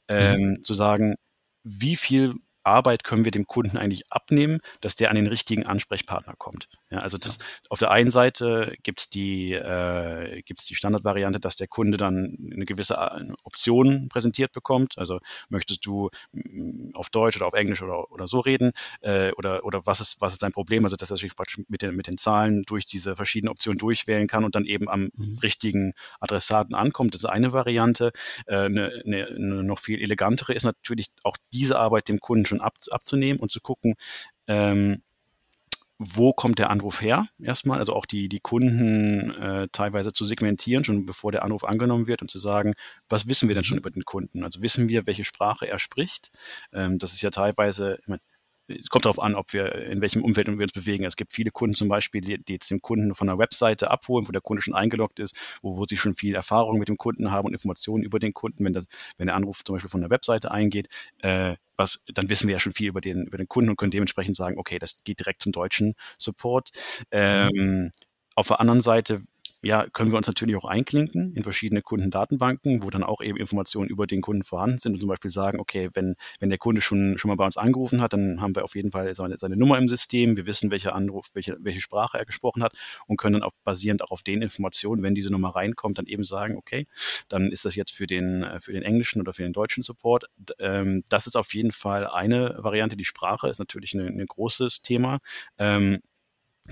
ähm, 0.08 0.40
mhm. 0.40 0.62
zu 0.62 0.74
sagen, 0.74 1.16
wie 1.64 1.96
viel 1.96 2.34
Arbeit 2.68 3.04
können 3.04 3.24
wir 3.24 3.32
dem 3.32 3.46
Kunden 3.46 3.76
eigentlich 3.76 4.04
abnehmen, 4.10 4.60
dass 4.80 4.96
der 4.96 5.10
an 5.10 5.16
den 5.16 5.26
richtigen 5.26 5.66
Ansprechpartner 5.66 6.34
kommt. 6.36 6.68
Ja, 6.90 6.98
also 6.98 7.18
das, 7.18 7.38
auf 7.68 7.78
der 7.78 7.90
einen 7.90 8.10
Seite 8.10 8.74
gibt 8.82 9.00
es 9.00 9.10
die, 9.10 9.52
äh, 9.52 10.42
gibt's 10.42 10.64
die 10.64 10.74
Standardvariante, 10.74 11.40
dass 11.40 11.56
der 11.56 11.68
Kunde 11.68 11.98
dann 11.98 12.36
eine 12.52 12.64
gewisse 12.64 12.94
äh, 12.94 13.32
Option 13.44 14.08
präsentiert 14.08 14.52
bekommt. 14.52 14.96
Also 14.96 15.20
möchtest 15.48 15.84
du 15.84 16.10
mm, 16.32 16.92
auf 16.94 17.10
Deutsch 17.10 17.36
oder 17.36 17.46
auf 17.46 17.54
Englisch 17.54 17.82
oder, 17.82 18.10
oder 18.10 18.26
so 18.26 18.40
reden 18.40 18.72
äh, 19.00 19.32
oder, 19.32 19.64
oder 19.64 19.84
was, 19.84 20.00
ist, 20.00 20.20
was 20.20 20.32
ist 20.32 20.42
dein 20.42 20.52
Problem? 20.52 20.84
Also 20.84 20.96
dass 20.96 21.10
er 21.10 21.16
sich 21.16 21.34
praktisch 21.36 21.60
mit 21.68 21.82
den, 21.82 21.94
mit 21.94 22.06
den 22.06 22.18
Zahlen 22.18 22.62
durch 22.62 22.86
diese 22.86 23.16
verschiedenen 23.16 23.50
Optionen 23.50 23.78
durchwählen 23.78 24.26
kann 24.26 24.44
und 24.44 24.54
dann 24.54 24.64
eben 24.64 24.88
am 24.88 25.10
mhm. 25.14 25.38
richtigen 25.42 25.92
Adressaten 26.20 26.74
ankommt. 26.74 27.14
Das 27.14 27.22
ist 27.22 27.30
eine 27.30 27.52
Variante. 27.52 28.12
Äh, 28.46 28.56
eine, 28.56 29.02
eine, 29.04 29.26
eine 29.26 29.62
noch 29.62 29.78
viel 29.78 30.00
elegantere 30.00 30.54
ist 30.54 30.64
natürlich 30.64 31.08
auch 31.22 31.36
diese 31.52 31.78
Arbeit 31.78 32.08
dem 32.08 32.20
Kunden 32.20 32.46
schon 32.46 32.57
schon 32.58 32.60
ab, 32.60 32.76
abzunehmen 32.90 33.40
und 33.40 33.50
zu 33.50 33.60
gucken, 33.60 33.94
ähm, 34.46 35.02
wo 36.00 36.32
kommt 36.32 36.60
der 36.60 36.70
Anruf 36.70 37.02
her 37.02 37.26
erstmal, 37.42 37.80
also 37.80 37.92
auch 37.92 38.06
die, 38.06 38.28
die 38.28 38.38
Kunden 38.38 39.32
äh, 39.32 39.66
teilweise 39.72 40.12
zu 40.12 40.24
segmentieren, 40.24 40.84
schon 40.84 41.06
bevor 41.06 41.32
der 41.32 41.42
Anruf 41.42 41.64
angenommen 41.64 42.06
wird 42.06 42.22
und 42.22 42.30
zu 42.30 42.38
sagen, 42.38 42.74
was 43.08 43.26
wissen 43.26 43.48
wir 43.48 43.56
denn 43.56 43.64
schon 43.64 43.78
über 43.78 43.90
den 43.90 44.04
Kunden? 44.04 44.44
Also 44.44 44.62
wissen 44.62 44.88
wir, 44.88 45.06
welche 45.06 45.24
Sprache 45.24 45.66
er 45.66 45.80
spricht? 45.80 46.30
Ähm, 46.72 47.00
das 47.00 47.14
ist 47.14 47.22
ja 47.22 47.30
teilweise, 47.30 47.98
ich 48.00 48.06
meine, 48.06 48.20
es 48.68 48.88
kommt 48.88 49.06
darauf 49.06 49.20
an, 49.20 49.34
ob 49.34 49.52
wir 49.52 49.74
in 49.74 50.00
welchem 50.00 50.22
Umfeld 50.22 50.46
wir 50.46 50.62
uns 50.62 50.72
bewegen. 50.72 51.04
Es 51.04 51.16
gibt 51.16 51.32
viele 51.32 51.50
Kunden 51.50 51.74
zum 51.74 51.88
Beispiel, 51.88 52.20
die, 52.20 52.42
die 52.42 52.54
jetzt 52.54 52.70
den 52.70 52.80
Kunden 52.80 53.14
von 53.14 53.26
der 53.26 53.38
Webseite 53.38 53.90
abholen, 53.90 54.28
wo 54.28 54.32
der 54.32 54.40
Kunde 54.40 54.62
schon 54.62 54.74
eingeloggt 54.74 55.18
ist, 55.18 55.36
wo, 55.62 55.76
wo 55.76 55.84
sie 55.84 55.96
schon 55.96 56.14
viel 56.14 56.34
Erfahrung 56.34 56.78
mit 56.78 56.88
dem 56.88 56.98
Kunden 56.98 57.30
haben 57.30 57.46
und 57.46 57.52
Informationen 57.52 58.04
über 58.04 58.18
den 58.18 58.34
Kunden. 58.34 58.64
Wenn, 58.64 58.74
das, 58.74 58.86
wenn 59.16 59.26
der 59.26 59.36
Anruf 59.36 59.64
zum 59.64 59.74
Beispiel 59.74 59.90
von 59.90 60.02
der 60.02 60.10
Webseite 60.10 60.50
eingeht, 60.50 60.88
äh, 61.18 61.56
was, 61.76 62.04
dann 62.12 62.28
wissen 62.28 62.48
wir 62.48 62.54
ja 62.54 62.60
schon 62.60 62.72
viel 62.72 62.88
über 62.88 63.00
den, 63.00 63.26
über 63.26 63.38
den 63.38 63.48
Kunden 63.48 63.70
und 63.70 63.76
können 63.76 63.90
dementsprechend 63.90 64.36
sagen, 64.36 64.58
okay, 64.58 64.78
das 64.78 65.02
geht 65.04 65.20
direkt 65.20 65.42
zum 65.42 65.52
deutschen 65.52 65.94
Support. 66.18 66.70
Mhm. 66.74 67.04
Ähm, 67.12 67.90
auf 68.34 68.48
der 68.48 68.60
anderen 68.60 68.82
Seite 68.82 69.22
ja, 69.62 69.86
können 69.92 70.12
wir 70.12 70.16
uns 70.16 70.28
natürlich 70.28 70.56
auch 70.56 70.64
einklinken 70.64 71.34
in 71.34 71.42
verschiedene 71.42 71.82
Kundendatenbanken, 71.82 72.82
wo 72.82 72.90
dann 72.90 73.02
auch 73.02 73.20
eben 73.20 73.36
Informationen 73.38 73.88
über 73.88 74.06
den 74.06 74.20
Kunden 74.20 74.44
vorhanden 74.44 74.78
sind 74.78 74.92
und 74.92 75.00
zum 75.00 75.08
Beispiel 75.08 75.30
sagen, 75.30 75.58
okay, 75.58 75.90
wenn, 75.94 76.14
wenn 76.38 76.48
der 76.48 76.58
Kunde 76.58 76.80
schon, 76.80 77.18
schon 77.18 77.28
mal 77.28 77.36
bei 77.36 77.44
uns 77.44 77.56
angerufen 77.56 78.00
hat, 78.00 78.12
dann 78.12 78.40
haben 78.40 78.54
wir 78.54 78.64
auf 78.64 78.76
jeden 78.76 78.92
Fall 78.92 79.12
seine, 79.16 79.36
seine 79.38 79.56
Nummer 79.56 79.78
im 79.78 79.88
System. 79.88 80.36
Wir 80.36 80.46
wissen, 80.46 80.70
welcher 80.70 80.94
Anruf, 80.94 81.26
welche, 81.34 81.56
welche 81.60 81.80
Sprache 81.80 82.18
er 82.18 82.24
gesprochen 82.24 82.62
hat 82.62 82.72
und 83.06 83.16
können 83.16 83.34
dann 83.34 83.42
auch 83.42 83.52
basierend 83.64 84.02
auch 84.02 84.12
auf 84.12 84.22
den 84.22 84.42
Informationen, 84.42 85.02
wenn 85.02 85.16
diese 85.16 85.30
Nummer 85.30 85.56
reinkommt, 85.56 85.98
dann 85.98 86.06
eben 86.06 86.24
sagen, 86.24 86.56
okay, 86.56 86.86
dann 87.28 87.50
ist 87.50 87.64
das 87.64 87.74
jetzt 87.74 87.92
für 87.92 88.06
den, 88.06 88.46
für 88.60 88.72
den 88.72 88.82
englischen 88.82 89.20
oder 89.20 89.32
für 89.32 89.42
den 89.42 89.52
deutschen 89.52 89.82
Support. 89.82 90.26
Ähm, 90.60 91.02
das 91.08 91.26
ist 91.26 91.36
auf 91.36 91.52
jeden 91.52 91.72
Fall 91.72 92.06
eine 92.06 92.54
Variante. 92.58 92.96
Die 92.96 93.04
Sprache 93.04 93.48
ist 93.48 93.58
natürlich 93.58 93.94
ein, 93.94 94.20
ein 94.20 94.26
großes 94.26 94.82
Thema. 94.82 95.18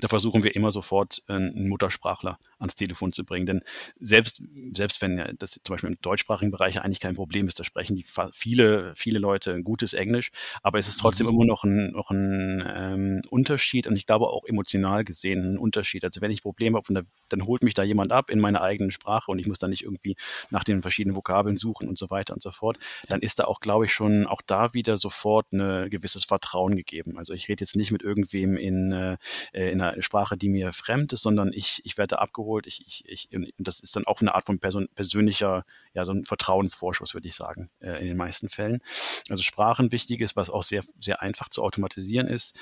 Da 0.01 0.09
versuchen 0.09 0.43
wir 0.43 0.55
immer 0.55 0.71
sofort 0.71 1.23
äh, 1.29 1.35
einen 1.35 1.69
Muttersprachler 1.69 2.39
ans 2.59 2.75
Telefon 2.75 3.13
zu 3.13 3.25
bringen. 3.25 3.47
Denn 3.47 3.63
selbst, 3.99 4.43
selbst 4.73 5.03
wenn 5.03 5.19
ja 5.19 5.31
das 5.33 5.53
zum 5.63 5.75
Beispiel 5.75 5.91
im 5.91 6.01
deutschsprachigen 6.01 6.51
Bereich 6.51 6.81
eigentlich 6.81 7.01
kein 7.01 7.15
Problem 7.15 7.47
ist, 7.47 7.59
da 7.61 7.65
sprechen 7.65 7.97
die 7.97 8.05
viele, 8.33 8.93
viele 8.97 9.19
Leute 9.19 9.53
ein 9.53 9.65
gutes 9.65 9.95
Englisch, 9.95 10.31
aber 10.63 10.79
es 10.79 10.89
ist 10.89 10.99
trotzdem 10.99 11.27
mhm. 11.27 11.35
immer 11.35 11.45
noch 11.45 11.65
ein, 11.65 11.93
noch 11.93 12.11
ein 12.11 12.65
ähm, 12.67 13.23
Unterschied 13.31 13.87
und 13.87 13.97
ich 13.97 14.07
glaube 14.07 14.29
auch 14.29 14.45
emotional 14.45 15.05
gesehen 15.05 15.55
ein 15.55 15.59
Unterschied. 15.59 16.05
Also 16.05 16.21
wenn 16.21 16.31
ich 16.31 16.43
Probleme 16.43 16.77
habe, 16.77 16.93
dann, 16.93 17.07
dann 17.29 17.47
holt 17.47 17.63
mich 17.63 17.75
da 17.75 17.83
jemand 17.83 18.13
ab 18.13 18.31
in 18.31 18.41
meiner 18.41 18.63
eigenen 18.63 18.91
Sprache 18.91 19.31
und 19.31 19.39
ich 19.39 19.47
muss 19.47 19.59
dann 19.59 19.71
nicht 19.71 19.85
irgendwie 19.85 20.17
nach 20.51 20.65
den 20.65 20.83
verschiedenen 20.83 21.17
Vokabeln 21.17 21.57
suchen 21.57 21.89
und 21.89 21.99
so 21.99 22.11
weiter 22.11 22.35
und 22.35 22.43
so 22.43 22.51
fort, 22.51 22.79
dann 23.09 23.21
ist 23.21 23.39
da 23.39 23.45
auch, 23.45 23.61
glaube 23.61 23.87
ich, 23.87 23.93
schon 23.93 24.27
auch 24.27 24.43
da 24.47 24.75
wieder 24.75 24.97
sofort 24.97 25.53
ein 25.53 25.91
gewisses 25.91 26.25
Vertrauen 26.25 26.77
gegeben. 26.77 27.19
Also 27.19 27.35
ich 27.35 27.49
rede 27.49 27.63
jetzt 27.63 27.77
nicht 27.77 27.93
mit 27.93 28.03
irgendwem 28.03 28.57
in, 28.57 28.93
äh, 28.93 29.17
in 29.53 29.81
einer 29.81 29.86
Sprache, 30.01 30.37
die 30.37 30.49
mir 30.49 30.73
fremd 30.73 31.13
ist, 31.13 31.23
sondern 31.23 31.53
ich, 31.53 31.81
ich 31.85 31.99
werde 31.99 32.19
abgeholt. 32.19 32.67
Ich, 32.67 32.85
ich, 32.87 33.05
ich, 33.09 33.29
und 33.35 33.53
das 33.59 33.81
ist 33.81 33.97
dann 33.97 34.07
auch 34.07 34.21
eine 34.21 34.35
Art 34.35 34.47
von 34.47 34.59
person, 34.59 34.89
persönlicher, 34.95 35.65
ja, 35.95 36.05
so 36.05 36.13
ein 36.13 36.25
Vertrauensvorschuss, 36.25 37.15
würde 37.15 37.29
ich 37.29 37.35
sagen, 37.35 37.71
äh, 37.81 38.01
in 38.01 38.07
den 38.07 38.17
meisten 38.17 38.49
Fällen. 38.49 38.81
Also 39.29 39.43
Sprachen 39.43 39.93
wichtig 39.93 40.21
ist, 40.21 40.37
was 40.37 40.51
auch 40.51 40.63
sehr, 40.63 40.83
sehr 40.99 41.23
einfach 41.23 41.49
zu 41.49 41.63
automatisieren 41.63 42.29
ist. 42.29 42.59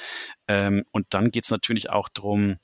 Ähm, 0.48 0.84
und 0.90 1.06
dann 1.10 1.30
geht 1.30 1.44
es 1.44 1.50
natürlich 1.50 1.90
auch 1.90 2.08
darum, 2.08 2.56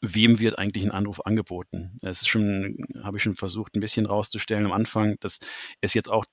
wem 0.00 0.38
wird 0.38 0.58
eigentlich 0.58 0.84
ein 0.84 0.90
Anruf 0.90 1.20
angeboten? 1.24 1.96
Es 2.02 2.22
ist 2.22 2.28
schon, 2.28 2.86
habe 3.02 3.16
ich 3.16 3.22
schon 3.22 3.34
versucht, 3.34 3.76
ein 3.76 3.80
bisschen 3.80 4.06
rauszustellen 4.06 4.66
am 4.66 4.72
Anfang, 4.72 5.14
dass 5.20 5.40
es 5.80 5.94
jetzt 5.94 6.10
auch 6.10 6.24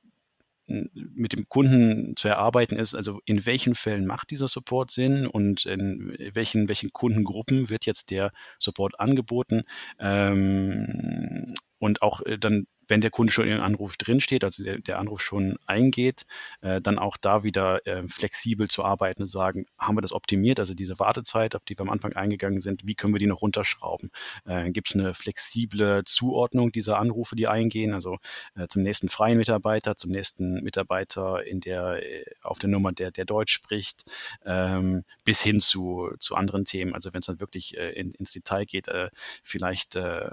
mit 0.68 1.34
dem 1.34 1.48
Kunden 1.50 2.16
zu 2.16 2.28
erarbeiten 2.28 2.78
ist, 2.78 2.96
also 2.96 3.20
in 3.26 3.46
welchen 3.46 3.76
Fällen 3.76 4.06
macht 4.06 4.32
dieser 4.32 4.48
Support 4.48 4.92
Sinn 4.92 5.28
und 5.28 5.66
in 5.66 6.16
welchen, 6.34 6.70
welchen 6.70 6.92
Kundengruppen 6.92 7.70
wird 7.70 7.86
jetzt 7.86 8.12
der 8.12 8.32
Support 8.60 9.00
angeboten 9.00 9.64
ähm, 10.00 11.54
und 11.80 12.02
auch 12.02 12.22
äh, 12.22 12.38
dann 12.38 12.68
wenn 12.92 13.00
der 13.00 13.10
Kunde 13.10 13.32
schon 13.32 13.46
in 13.46 13.52
den 13.52 13.62
Anruf 13.62 13.96
drinsteht, 13.96 14.44
also 14.44 14.64
der, 14.66 14.80
der 14.80 15.00
Anruf 15.00 15.22
schon 15.22 15.58
eingeht, 15.66 16.26
äh, 16.60 16.82
dann 16.82 17.00
auch 17.00 17.16
da 17.16 17.44
wieder 17.44 17.88
äh, 17.88 18.04
flexibel 18.10 18.68
zu 18.68 18.84
arbeiten 18.84 19.22
und 19.22 19.30
sagen, 19.30 19.66
haben 19.80 19.96
wir 19.96 20.02
das 20.02 20.12
optimiert, 20.12 20.60
also 20.60 20.74
diese 20.74 21.00
Wartezeit, 21.00 21.56
auf 21.56 21.64
die 21.64 21.78
wir 21.78 21.84
am 21.84 21.90
Anfang 21.90 22.14
eingegangen 22.14 22.60
sind, 22.60 22.86
wie 22.86 22.94
können 22.94 23.14
wir 23.14 23.20
die 23.20 23.28
noch 23.28 23.42
runterschrauben? 23.42 24.12
Äh, 24.46 24.72
Gibt 24.72 24.90
es 24.90 24.96
eine 24.96 25.14
flexible 25.14 26.04
Zuordnung 26.04 26.74
dieser 26.74 27.00
Anrufe, 27.00 27.38
die 27.38 27.48
eingehen, 27.48 27.94
also 27.94 28.18
äh, 28.56 28.68
zum 28.68 28.84
nächsten 28.84 29.08
freien 29.08 29.38
Mitarbeiter, 29.38 29.96
zum 29.96 30.12
nächsten 30.12 30.62
Mitarbeiter 30.62 31.46
in 31.46 31.62
der, 31.62 32.04
äh, 32.04 32.26
auf 32.44 32.60
der 32.60 32.70
Nummer, 32.70 32.92
der, 32.92 33.12
der 33.12 33.24
Deutsch 33.24 33.54
spricht, 33.54 34.04
ähm, 34.46 35.06
bis 35.24 35.42
hin 35.42 35.62
zu, 35.62 36.10
zu 36.20 36.36
anderen 36.36 36.66
Themen. 36.66 36.94
Also 36.94 37.14
wenn 37.14 37.22
es 37.22 37.28
dann 37.28 37.40
wirklich 37.40 37.78
äh, 37.78 37.92
in, 37.92 38.12
ins 38.12 38.34
Detail 38.34 38.66
geht, 38.66 38.90
äh, 38.90 39.10
vielleicht 39.46 39.96
äh, 39.96 40.30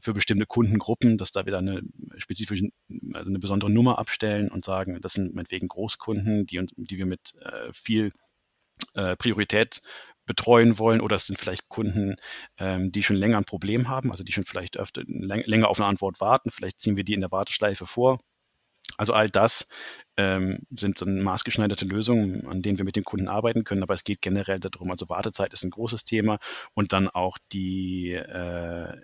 für 0.00 0.12
bestimmte 0.12 0.46
Kundengruppen, 0.46 1.18
dass 1.18 1.30
da 1.30 1.46
wieder 1.46 1.67
eine 1.68 1.82
spezifische, 2.16 2.68
also 3.12 3.30
eine 3.30 3.38
besondere 3.38 3.70
Nummer 3.70 3.98
abstellen 3.98 4.50
und 4.50 4.64
sagen, 4.64 5.00
das 5.00 5.12
sind 5.12 5.34
meinetwegen 5.34 5.68
Großkunden, 5.68 6.46
die, 6.46 6.64
die 6.76 6.98
wir 6.98 7.06
mit 7.06 7.34
äh, 7.40 7.72
viel 7.72 8.12
äh, 8.94 9.16
Priorität 9.16 9.82
betreuen 10.26 10.78
wollen 10.78 11.00
oder 11.00 11.16
es 11.16 11.26
sind 11.26 11.38
vielleicht 11.38 11.68
Kunden, 11.68 12.16
ähm, 12.58 12.92
die 12.92 13.02
schon 13.02 13.16
länger 13.16 13.38
ein 13.38 13.44
Problem 13.44 13.88
haben, 13.88 14.10
also 14.10 14.22
die 14.22 14.32
schon 14.32 14.44
vielleicht 14.44 14.76
öfter 14.76 15.02
länger 15.06 15.68
auf 15.68 15.80
eine 15.80 15.88
Antwort 15.88 16.20
warten. 16.20 16.50
Vielleicht 16.50 16.80
ziehen 16.80 16.96
wir 16.96 17.04
die 17.04 17.14
in 17.14 17.20
der 17.20 17.32
Warteschleife 17.32 17.86
vor. 17.86 18.20
Also 18.98 19.12
all 19.12 19.30
das 19.30 19.68
ähm, 20.16 20.66
sind 20.76 20.98
so 20.98 21.06
maßgeschneiderte 21.06 21.84
Lösungen, 21.84 22.46
an 22.48 22.62
denen 22.62 22.78
wir 22.78 22.84
mit 22.84 22.96
den 22.96 23.04
Kunden 23.04 23.28
arbeiten 23.28 23.62
können, 23.62 23.84
aber 23.84 23.94
es 23.94 24.02
geht 24.02 24.20
generell 24.20 24.58
darum, 24.58 24.90
also 24.90 25.08
Wartezeit 25.08 25.52
ist 25.52 25.62
ein 25.62 25.70
großes 25.70 26.04
Thema 26.04 26.38
und 26.74 26.92
dann 26.92 27.08
auch 27.08 27.38
die, 27.52 28.12
äh, 28.12 28.96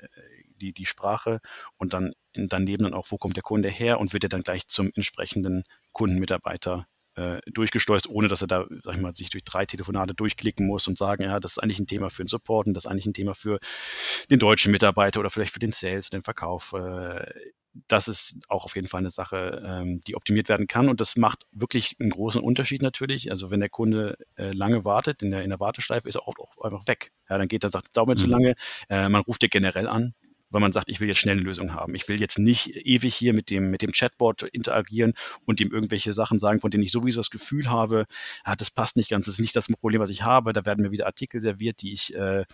die, 0.64 0.72
die 0.72 0.86
Sprache 0.86 1.40
und 1.76 1.92
dann 1.92 2.12
daneben 2.34 2.84
dann 2.84 2.94
auch, 2.94 3.06
wo 3.10 3.18
kommt 3.18 3.36
der 3.36 3.42
Kunde 3.42 3.68
her 3.68 4.00
und 4.00 4.12
wird 4.12 4.24
er 4.24 4.28
dann 4.28 4.42
gleich 4.42 4.66
zum 4.68 4.90
entsprechenden 4.94 5.64
Kundenmitarbeiter 5.92 6.86
äh, 7.16 7.40
durchgesteuert, 7.46 8.08
ohne 8.08 8.28
dass 8.28 8.42
er 8.42 8.48
da, 8.48 8.66
sag 8.82 8.96
ich 8.96 9.00
mal, 9.00 9.12
sich 9.12 9.30
durch 9.30 9.44
drei 9.44 9.66
Telefonate 9.66 10.14
durchklicken 10.14 10.66
muss 10.66 10.88
und 10.88 10.98
sagen, 10.98 11.22
ja, 11.22 11.38
das 11.38 11.52
ist 11.52 11.58
eigentlich 11.58 11.78
ein 11.78 11.86
Thema 11.86 12.10
für 12.10 12.24
den 12.24 12.28
Support 12.28 12.66
und 12.66 12.74
das 12.74 12.86
ist 12.86 12.90
eigentlich 12.90 13.06
ein 13.06 13.14
Thema 13.14 13.34
für 13.34 13.60
den 14.30 14.38
deutschen 14.38 14.72
Mitarbeiter 14.72 15.20
oder 15.20 15.30
vielleicht 15.30 15.52
für 15.52 15.60
den 15.60 15.72
Sales, 15.72 16.10
den 16.10 16.22
Verkauf. 16.22 16.72
Äh, 16.72 17.24
das 17.88 18.08
ist 18.08 18.40
auch 18.48 18.64
auf 18.64 18.76
jeden 18.76 18.86
Fall 18.86 19.00
eine 19.00 19.10
Sache, 19.10 19.62
ähm, 19.66 20.00
die 20.06 20.14
optimiert 20.16 20.48
werden 20.48 20.66
kann. 20.66 20.88
Und 20.88 21.00
das 21.00 21.16
macht 21.16 21.44
wirklich 21.50 21.96
einen 22.00 22.10
großen 22.10 22.40
Unterschied 22.40 22.82
natürlich. 22.82 23.30
Also 23.30 23.50
wenn 23.50 23.60
der 23.60 23.68
Kunde 23.68 24.16
äh, 24.36 24.52
lange 24.52 24.84
wartet, 24.84 25.22
in 25.22 25.30
der, 25.30 25.42
in 25.42 25.50
der 25.50 25.60
Warteschleife 25.60 26.08
ist 26.08 26.14
er 26.14 26.28
oft 26.28 26.38
auch 26.38 26.64
einfach 26.64 26.86
weg. 26.86 27.10
Ja, 27.28 27.36
dann 27.38 27.48
geht 27.48 27.64
er, 27.64 27.70
sagt, 27.70 27.86
es 27.86 27.92
dauert 27.92 28.08
mir 28.08 28.14
mhm. 28.14 28.18
zu 28.18 28.26
lange. 28.26 28.54
Äh, 28.88 29.08
man 29.08 29.22
ruft 29.22 29.42
dir 29.42 29.48
generell 29.48 29.88
an, 29.88 30.14
weil 30.54 30.60
man 30.60 30.72
sagt, 30.72 30.88
ich 30.88 31.00
will 31.00 31.08
jetzt 31.08 31.18
schnell 31.18 31.36
eine 31.36 31.42
Lösung 31.42 31.74
haben. 31.74 31.96
Ich 31.96 32.08
will 32.08 32.20
jetzt 32.20 32.38
nicht 32.38 32.68
ewig 32.76 33.12
hier 33.12 33.34
mit 33.34 33.50
dem, 33.50 33.72
mit 33.72 33.82
dem 33.82 33.90
Chatbot 33.90 34.44
interagieren 34.44 35.14
und 35.44 35.60
ihm 35.60 35.72
irgendwelche 35.72 36.12
Sachen 36.12 36.38
sagen, 36.38 36.60
von 36.60 36.70
denen 36.70 36.84
ich 36.84 36.92
sowieso 36.92 37.18
das 37.18 37.30
Gefühl 37.30 37.68
habe, 37.68 38.04
ah, 38.44 38.54
das 38.54 38.70
passt 38.70 38.96
nicht 38.96 39.10
ganz, 39.10 39.26
das 39.26 39.34
ist 39.34 39.40
nicht 39.40 39.56
das 39.56 39.66
Problem, 39.66 40.00
was 40.00 40.10
ich 40.10 40.22
habe. 40.22 40.52
Da 40.52 40.64
werden 40.64 40.82
mir 40.82 40.92
wieder 40.92 41.06
Artikel 41.06 41.42
serviert, 41.42 41.82
die 41.82 41.92
ich 41.92 42.14
äh, 42.14 42.44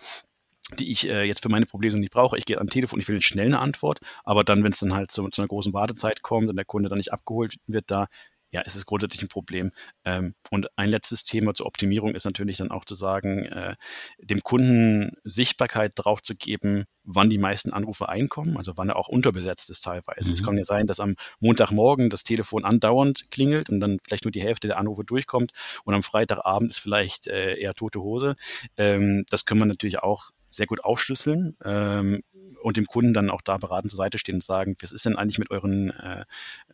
die 0.79 0.91
ich 0.91 1.07
äh, 1.07 1.23
jetzt 1.23 1.43
für 1.43 1.49
meine 1.49 1.67
Probleme 1.67 1.99
nicht 1.99 2.13
brauche. 2.13 2.37
Ich 2.37 2.45
gehe 2.45 2.59
am 2.59 2.67
Telefon, 2.67 2.99
ich 2.99 3.07
will 3.07 3.15
eine 3.15 3.21
schnelle 3.21 3.59
Antwort, 3.59 3.99
aber 4.23 4.43
dann, 4.43 4.63
wenn 4.63 4.71
es 4.71 4.79
dann 4.79 4.93
halt 4.93 5.11
zu, 5.11 5.27
zu 5.27 5.41
einer 5.41 5.49
großen 5.49 5.73
Wartezeit 5.73 6.23
kommt 6.23 6.49
und 6.49 6.55
der 6.55 6.65
Kunde 6.65 6.89
dann 6.89 6.97
nicht 6.97 7.13
abgeholt 7.13 7.57
wird, 7.67 7.91
da 7.91 8.07
ja, 8.51 8.61
es 8.65 8.75
ist 8.75 8.85
grundsätzlich 8.85 9.21
ein 9.23 9.29
Problem. 9.29 9.71
Ähm, 10.03 10.35
und 10.49 10.67
ein 10.77 10.89
letztes 10.89 11.23
Thema 11.23 11.53
zur 11.53 11.65
Optimierung 11.65 12.13
ist 12.15 12.25
natürlich 12.25 12.57
dann 12.57 12.69
auch 12.69 12.85
zu 12.85 12.95
sagen, 12.95 13.45
äh, 13.45 13.75
dem 14.19 14.41
Kunden 14.43 15.13
Sichtbarkeit 15.23 15.93
drauf 15.95 16.21
zu 16.21 16.35
geben, 16.35 16.85
wann 17.03 17.29
die 17.29 17.37
meisten 17.37 17.71
Anrufe 17.71 18.09
einkommen, 18.09 18.57
also 18.57 18.73
wann 18.75 18.89
er 18.89 18.97
auch 18.97 19.07
unterbesetzt 19.07 19.69
ist 19.69 19.83
teilweise. 19.83 20.29
Mhm. 20.29 20.33
Es 20.33 20.43
kann 20.43 20.57
ja 20.57 20.63
sein, 20.63 20.85
dass 20.85 20.99
am 20.99 21.15
Montagmorgen 21.39 22.09
das 22.09 22.23
Telefon 22.23 22.65
andauernd 22.65 23.31
klingelt 23.31 23.69
und 23.69 23.79
dann 23.79 23.99
vielleicht 24.03 24.25
nur 24.25 24.31
die 24.31 24.41
Hälfte 24.41 24.67
der 24.67 24.77
Anrufe 24.77 25.05
durchkommt 25.05 25.51
und 25.85 25.93
am 25.93 26.03
Freitagabend 26.03 26.71
ist 26.71 26.79
vielleicht 26.79 27.27
äh, 27.27 27.55
eher 27.55 27.73
tote 27.73 28.01
Hose. 28.01 28.35
Ähm, 28.77 29.25
das 29.29 29.45
können 29.45 29.61
wir 29.61 29.65
natürlich 29.65 29.99
auch 29.99 30.31
sehr 30.49 30.67
gut 30.67 30.83
aufschlüsseln 30.83 31.55
ähm, 31.63 32.23
und 32.61 32.77
dem 32.77 32.85
Kunden 32.85 33.13
dann 33.13 33.29
auch 33.29 33.41
da 33.41 33.57
beratend 33.57 33.91
zur 33.91 33.97
Seite 33.97 34.17
stehen 34.17 34.35
und 34.35 34.43
sagen, 34.43 34.75
was 34.81 34.91
ist 34.91 35.05
denn 35.05 35.15
eigentlich 35.15 35.39
mit 35.39 35.51
euren 35.51 35.91
äh, 35.91 36.25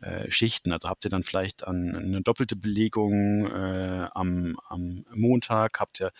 äh, 0.02 0.32
Schichten? 0.32 0.71
Also 0.71 0.89
habt 0.89 1.06
ihr 1.06 1.12
dann 1.12 1.23
vielleicht 1.23 1.67
an, 1.67 1.95
eine 1.95 2.21
doppelte 2.21 2.56
Belegung 2.56 3.47
äh, 3.47 4.08
am, 4.13 4.60
am 4.67 5.06
Montag? 5.13 5.80
Habt 5.80 6.02
ihr 6.02 6.12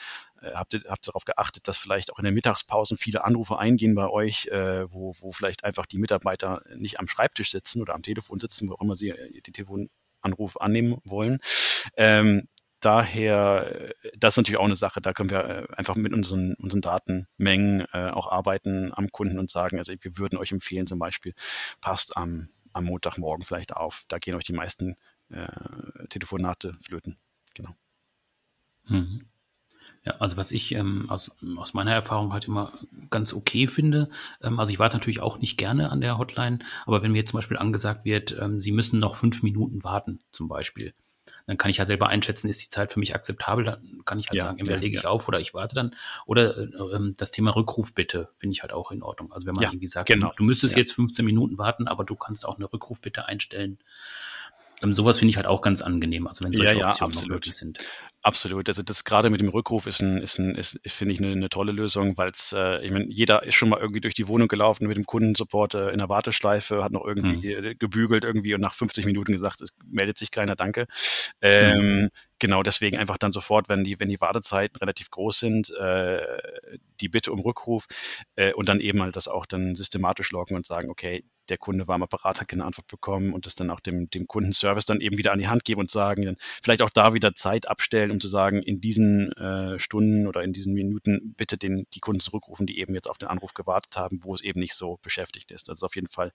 äh, 0.42 0.52
habt 0.54 0.74
ihr 0.74 0.82
habt 0.88 1.08
darauf 1.08 1.26
geachtet, 1.26 1.68
dass 1.68 1.78
vielleicht 1.78 2.14
auch 2.14 2.20
in 2.20 2.26
den 2.26 2.34
Mittagspausen 2.34 2.98
viele 2.98 3.24
Anrufe 3.24 3.60
eingehen 3.60 3.96
bei 3.96 4.08
euch, 4.08 4.48
äh, 4.48 4.92
wo, 4.92 5.14
wo 5.20 5.32
vielleicht 5.32 5.64
einfach 5.64 5.86
die 5.86 5.98
Mitarbeiter 5.98 6.62
nicht 6.76 7.00
am 7.00 7.08
Schreibtisch 7.08 7.52
sitzen 7.52 7.82
oder 7.82 7.96
am 7.96 8.04
Telefon 8.04 8.40
sitzen, 8.40 8.70
wo 8.70 8.74
auch 8.74 8.82
immer 8.82 8.96
sie 8.96 9.10
äh, 9.10 9.42
den 9.42 9.54
Telefonanruf 9.54 10.60
annehmen 10.60 10.98
wollen. 11.04 11.40
Ähm, 11.96 12.48
daher, 12.88 13.94
das 14.18 14.34
ist 14.34 14.38
natürlich 14.38 14.60
auch 14.60 14.66
eine 14.66 14.78
Sache, 14.78 15.02
da 15.02 15.12
können 15.12 15.30
wir 15.30 15.44
äh, 15.44 15.68
einfach 15.76 15.98
mit 15.98 16.14
unseren, 16.14 16.54
unseren 16.54 16.80
Datenmengen 16.80 17.82
äh, 17.92 18.10
auch 18.12 18.32
arbeiten 18.32 18.94
am 18.94 19.12
Kunden 19.12 19.40
und 19.40 19.52
sagen, 19.52 19.78
also 19.78 19.94
wir 20.00 20.18
würden 20.18 20.40
euch 20.40 20.54
empfehlen, 20.54 20.88
zum 20.88 20.98
Beispiel, 20.98 21.34
passt 21.82 22.16
am, 22.16 22.48
am 22.72 22.86
Montagmorgen 22.86 23.46
vielleicht 23.46 23.76
auf, 23.76 24.06
da 24.08 24.20
gehen 24.20 24.36
euch 24.36 24.46
die 24.46 24.54
meisten 24.54 24.96
äh, 25.30 25.48
Telefonate 26.08 26.76
flöten. 26.82 27.18
Genau. 27.56 27.76
Mhm. 28.86 29.26
Ja, 30.06 30.16
also 30.20 30.38
was 30.38 30.54
ich 30.54 30.74
ähm, 30.74 31.10
aus, 31.10 31.32
aus 31.58 31.74
meiner 31.74 31.92
Erfahrung 31.92 32.32
halt 32.32 32.46
immer 32.46 32.72
ganz 33.10 33.34
okay 33.34 33.68
finde, 33.68 34.10
ähm, 34.42 34.60
also 34.60 34.72
ich 34.72 34.80
warte 34.80 34.96
natürlich 34.96 35.20
auch 35.20 35.40
nicht 35.40 35.58
gerne 35.58 35.92
an 35.92 36.00
der 36.00 36.18
Hotline, 36.18 36.60
aber 36.86 37.04
wenn 37.04 37.12
mir 37.12 37.18
jetzt 37.18 37.32
zum 37.32 37.40
Beispiel 37.40 37.58
angesagt 37.58 38.06
wird, 38.06 38.38
ähm, 38.40 38.62
Sie 38.62 38.72
müssen 38.72 39.00
noch 39.00 39.16
fünf 39.16 39.44
Minuten 39.44 39.84
warten, 39.84 40.22
zum 40.32 40.48
Beispiel, 40.48 40.94
dann 41.46 41.58
kann 41.58 41.70
ich 41.70 41.78
ja 41.78 41.86
selber 41.86 42.10
einschätzen, 42.10 42.50
ist 42.50 42.62
die 42.62 42.70
Zeit 42.70 42.92
für 42.92 43.00
mich 43.00 43.16
akzeptabel, 43.16 43.66
dann 43.66 44.02
kann 44.06 44.20
ich 44.20 44.30
halt 44.30 44.38
ja, 44.38 44.46
sagen, 44.46 44.60
entweder 44.60 44.78
ja, 44.78 44.84
lege 44.84 44.98
ich 44.98 45.04
ja. 45.04 45.10
auf 45.10 45.28
oder 45.28 45.40
ich 45.40 45.54
warte 45.54 45.76
dann. 45.76 45.96
Oder 46.26 46.58
äh, 46.58 46.96
ähm, 46.96 47.14
das 47.18 47.32
Thema 47.32 47.56
Rückruf 47.56 47.94
bitte 47.94 48.30
finde 48.38 48.54
ich 48.54 48.62
halt 48.62 48.74
auch 48.74 48.92
in 48.92 49.04
Ordnung. 49.04 49.32
Also 49.32 49.48
wenn 49.48 49.56
man 49.56 49.64
irgendwie 49.64 49.88
sagt, 49.88 50.08
genau. 50.08 50.32
du, 50.36 50.44
müsstest 50.44 50.76
jetzt 50.76 50.94
15 50.94 51.26
Minuten 51.26 51.58
warten, 51.58 51.88
aber 51.88 52.04
du 52.04 52.16
kannst 52.16 52.46
auch 52.46 52.58
eine 52.58 52.72
Rückruf 52.72 53.02
bitte 53.02 53.26
einstellen. 53.26 53.80
Ähm, 54.84 54.94
sowas 54.94 55.18
finde 55.18 55.32
ich 55.32 55.38
halt 55.38 55.48
auch 55.48 55.62
ganz 55.62 55.82
angenehm, 55.82 56.28
also 56.28 56.44
wenn 56.44 56.54
solche 56.54 56.74
ja, 56.74 56.80
ja, 56.80 56.86
Optionen 56.88 57.14
absolut. 57.14 57.36
möglich 57.36 57.56
sind. 57.56 57.80
Absolut. 58.22 58.68
Also 58.68 58.84
das 58.84 59.04
gerade 59.04 59.30
mit 59.30 59.40
dem 59.40 59.50
Rückruf 59.50 59.88
ist 59.88 60.02
ein, 60.02 60.18
ist 60.18 60.38
ein, 60.38 60.54
ist, 60.56 60.80
finde 60.86 61.14
ich 61.14 61.20
eine, 61.20 61.32
eine 61.32 61.50
tolle 61.50 61.72
Lösung, 61.72 62.18
weil 62.18 62.30
es, 62.30 62.54
äh, 62.56 62.86
ich 62.86 62.92
meine, 62.92 63.06
jeder 63.08 63.44
ist 63.44 63.56
schon 63.56 63.70
mal 63.70 63.80
irgendwie 63.80 64.02
durch 64.02 64.14
die 64.14 64.28
Wohnung 64.28 64.48
gelaufen 64.48 64.88
mit 64.88 64.98
dem 64.98 65.06
Kundensupport 65.06 65.74
äh, 65.76 65.90
in 65.90 66.00
der 66.00 66.10
Warteschleife, 66.10 66.84
hat 66.84 66.92
noch 66.92 67.06
irgendwie 67.06 67.56
hm. 67.56 67.76
gebügelt 67.80 68.24
irgendwie 68.24 68.54
und 68.54 68.62
nach 68.62 68.74
50 68.74 69.06
Minuten 69.06 69.32
gesagt, 69.32 69.62
es 69.62 69.70
meldet 69.86 70.18
sich 70.18 70.30
keiner, 70.30 70.56
danke. 70.56 70.86
Ähm, 71.42 71.80
hm. 71.80 72.10
Genau 72.40 72.64
deswegen 72.64 72.98
einfach 72.98 73.18
dann 73.18 73.32
sofort, 73.32 73.70
wenn 73.70 73.84
die, 73.84 74.00
wenn 74.00 74.10
die 74.10 74.22
Wartezeiten 74.22 74.78
relativ 74.78 75.10
groß 75.12 75.40
sind, 75.40 75.70
äh, 75.76 76.22
die 77.02 77.10
Bitte 77.10 77.32
um 77.32 77.40
Rückruf 77.40 77.86
äh, 78.36 78.54
und 78.54 78.70
dann 78.70 78.80
eben 78.80 79.02
halt 79.02 79.16
das 79.16 79.28
auch 79.28 79.46
dann 79.46 79.76
systematisch 79.76 80.32
loggen 80.32 80.56
und 80.56 80.66
sagen, 80.66 80.90
okay, 80.90 81.24
der 81.50 81.58
Kunde 81.58 81.88
war 81.88 81.96
am 81.96 82.04
Apparat, 82.04 82.42
hat 82.42 82.48
keine 82.48 82.66
Antwort 82.66 82.88
bekommen 82.88 83.34
und 83.34 83.46
das 83.46 83.56
dann 83.56 83.70
auch 83.70 83.80
dem, 83.80 84.10
dem 84.10 84.28
Kundenservice 84.28 84.86
dann 84.86 85.02
eben 85.02 85.18
wieder 85.18 85.32
an 85.32 85.40
die 85.40 85.48
Hand 85.48 85.64
geben 85.64 85.82
und 85.82 85.92
sagen, 85.92 86.26
dann 86.26 86.36
vielleicht 86.62 86.82
auch 86.82 86.90
da 86.90 87.14
wieder 87.14 87.34
Zeit 87.36 87.68
abstellen, 87.68 88.12
um 88.12 88.20
zu 88.20 88.28
sagen, 88.28 88.62
in 88.62 88.82
diesen 88.82 89.32
äh, 89.34 89.80
Stunden 89.80 90.28
oder 90.28 90.44
in 90.44 90.54
diesen 90.54 90.74
Minuten 90.74 91.34
bitte 91.38 91.58
den, 91.58 91.88
die 91.94 92.00
Kunden 92.00 92.20
zurückrufen, 92.20 92.68
die 92.68 92.80
eben 92.80 92.94
jetzt 92.94 93.10
auf 93.10 93.18
den 93.18 93.30
Anruf 93.30 93.54
gewartet 93.54 93.96
haben, 93.96 94.24
wo 94.24 94.34
es 94.34 94.42
eben 94.42 94.60
nicht 94.60 94.74
so 94.74 95.00
beschäftigt 95.02 95.52
ist. 95.52 95.70
Das 95.70 95.80
ist 95.80 95.84
auf 95.84 95.96
jeden 95.96 96.10
Fall 96.10 96.32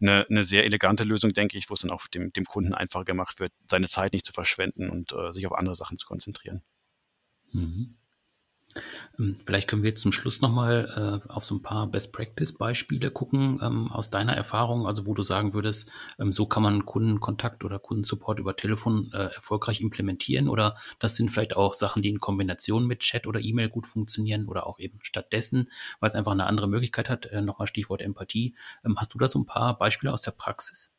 eine, 0.00 0.26
eine 0.28 0.44
sehr 0.44 0.64
elegante 0.64 1.04
Lösung, 1.04 1.32
denke 1.32 1.58
ich, 1.58 1.70
wo 1.70 1.74
es 1.74 1.80
dann 1.80 1.90
auch 1.90 2.06
dem, 2.08 2.32
dem 2.32 2.44
Kunden 2.44 2.74
einfacher 2.74 3.04
gemacht 3.04 3.40
wird, 3.40 3.52
seine 3.68 3.88
Zeit 3.88 4.12
nicht 4.12 4.24
zu 4.24 4.32
verschwenden 4.32 4.90
und 4.90 5.12
äh, 5.12 5.32
sich 5.32 5.41
auf 5.46 5.54
andere 5.56 5.74
Sachen 5.74 5.96
zu 5.96 6.06
konzentrieren. 6.06 6.62
Mhm. 7.52 7.96
Ähm, 9.18 9.34
vielleicht 9.44 9.68
können 9.68 9.82
wir 9.82 9.90
jetzt 9.90 10.00
zum 10.00 10.12
Schluss 10.12 10.40
nochmal 10.40 11.20
äh, 11.26 11.30
auf 11.30 11.44
so 11.44 11.54
ein 11.54 11.62
paar 11.62 11.86
Best-Practice-Beispiele 11.86 13.10
gucken 13.10 13.60
ähm, 13.62 13.90
aus 13.90 14.10
deiner 14.10 14.34
Erfahrung, 14.34 14.86
also 14.86 15.06
wo 15.06 15.14
du 15.14 15.22
sagen 15.22 15.54
würdest, 15.54 15.90
ähm, 16.18 16.32
so 16.32 16.46
kann 16.46 16.62
man 16.62 16.86
Kundenkontakt 16.86 17.64
oder 17.64 17.78
Kundensupport 17.78 18.38
über 18.38 18.56
Telefon 18.56 19.10
äh, 19.12 19.34
erfolgreich 19.34 19.80
implementieren 19.80 20.48
oder 20.48 20.76
das 20.98 21.16
sind 21.16 21.30
vielleicht 21.30 21.56
auch 21.56 21.74
Sachen, 21.74 22.02
die 22.02 22.10
in 22.10 22.20
Kombination 22.20 22.86
mit 22.86 23.00
Chat 23.00 23.26
oder 23.26 23.40
E-Mail 23.40 23.68
gut 23.68 23.86
funktionieren 23.86 24.46
oder 24.48 24.66
auch 24.66 24.78
eben 24.78 24.98
stattdessen, 25.02 25.70
weil 26.00 26.08
es 26.08 26.14
einfach 26.14 26.32
eine 26.32 26.46
andere 26.46 26.68
Möglichkeit 26.68 27.08
hat. 27.08 27.26
Äh, 27.26 27.42
nochmal 27.42 27.66
Stichwort 27.66 28.02
Empathie. 28.02 28.54
Ähm, 28.84 28.96
hast 28.98 29.14
du 29.14 29.18
da 29.18 29.28
so 29.28 29.38
ein 29.38 29.46
paar 29.46 29.76
Beispiele 29.78 30.12
aus 30.12 30.22
der 30.22 30.32
Praxis? 30.32 30.94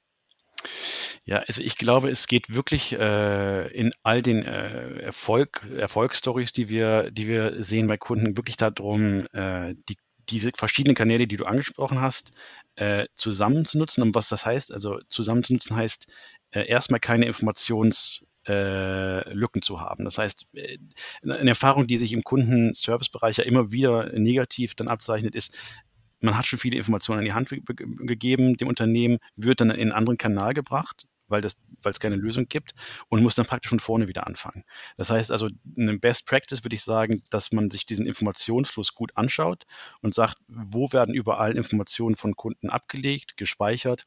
Ja, 1.25 1.37
also 1.47 1.61
ich 1.61 1.77
glaube, 1.77 2.09
es 2.09 2.27
geht 2.27 2.53
wirklich 2.53 2.93
äh, 2.93 3.67
in 3.71 3.91
all 4.03 4.21
den 4.21 4.43
äh, 4.43 4.99
Erfolg, 5.01 5.65
Erfolgsstories, 5.77 6.53
die 6.53 6.69
wir, 6.69 7.11
die 7.11 7.27
wir 7.27 7.63
sehen 7.63 7.87
bei 7.87 7.97
Kunden, 7.97 8.37
wirklich 8.37 8.57
darum, 8.57 9.25
äh, 9.33 9.75
die, 9.89 9.97
diese 10.29 10.51
verschiedenen 10.55 10.95
Kanäle, 10.95 11.27
die 11.27 11.37
du 11.37 11.45
angesprochen 11.45 12.01
hast, 12.01 12.31
äh, 12.75 13.05
zusammenzunutzen. 13.15 14.03
Und 14.03 14.15
was 14.15 14.29
das 14.29 14.45
heißt, 14.45 14.71
also 14.73 14.99
zusammenzunutzen 15.07 15.75
heißt, 15.75 16.07
äh, 16.51 16.67
erstmal 16.67 16.99
keine 16.99 17.27
Informations- 17.29 18.23
äh, 18.47 19.33
Lücken 19.33 19.61
zu 19.61 19.79
haben. 19.79 20.03
Das 20.03 20.17
heißt, 20.17 20.47
äh, 20.53 20.77
eine 21.23 21.51
Erfahrung, 21.51 21.87
die 21.87 21.97
sich 21.97 22.11
im 22.11 22.23
Kundenservicebereich 22.23 23.37
ja 23.37 23.45
immer 23.45 23.71
wieder 23.71 24.11
negativ 24.19 24.75
dann 24.75 24.89
abzeichnet, 24.89 25.35
ist, 25.35 25.55
man 26.23 26.37
hat 26.37 26.45
schon 26.45 26.59
viele 26.59 26.77
Informationen 26.77 27.19
an 27.19 27.25
die 27.25 27.33
Hand 27.33 27.49
gegeben, 27.49 28.57
dem 28.57 28.67
Unternehmen 28.67 29.19
wird 29.35 29.61
dann 29.61 29.69
in 29.69 29.81
einen 29.81 29.91
anderen 29.91 30.17
Kanal 30.17 30.53
gebracht, 30.53 31.05
weil 31.27 31.41
das, 31.41 31.63
weil 31.81 31.91
es 31.91 31.99
keine 31.99 32.15
Lösung 32.15 32.47
gibt 32.47 32.73
und 33.09 33.21
muss 33.21 33.35
dann 33.35 33.45
praktisch 33.45 33.69
von 33.69 33.79
vorne 33.79 34.07
wieder 34.07 34.25
anfangen. 34.25 34.63
Das 34.97 35.09
heißt 35.09 35.31
also, 35.31 35.49
eine 35.77 35.97
Best 35.97 36.25
Practice 36.25 36.63
würde 36.63 36.75
ich 36.75 36.83
sagen, 36.83 37.21
dass 37.29 37.51
man 37.51 37.69
sich 37.69 37.85
diesen 37.85 38.05
Informationsfluss 38.05 38.93
gut 38.93 39.11
anschaut 39.15 39.63
und 40.01 40.13
sagt, 40.13 40.37
wo 40.47 40.91
werden 40.93 41.13
überall 41.13 41.57
Informationen 41.57 42.15
von 42.15 42.35
Kunden 42.35 42.69
abgelegt, 42.69 43.35
gespeichert, 43.35 44.05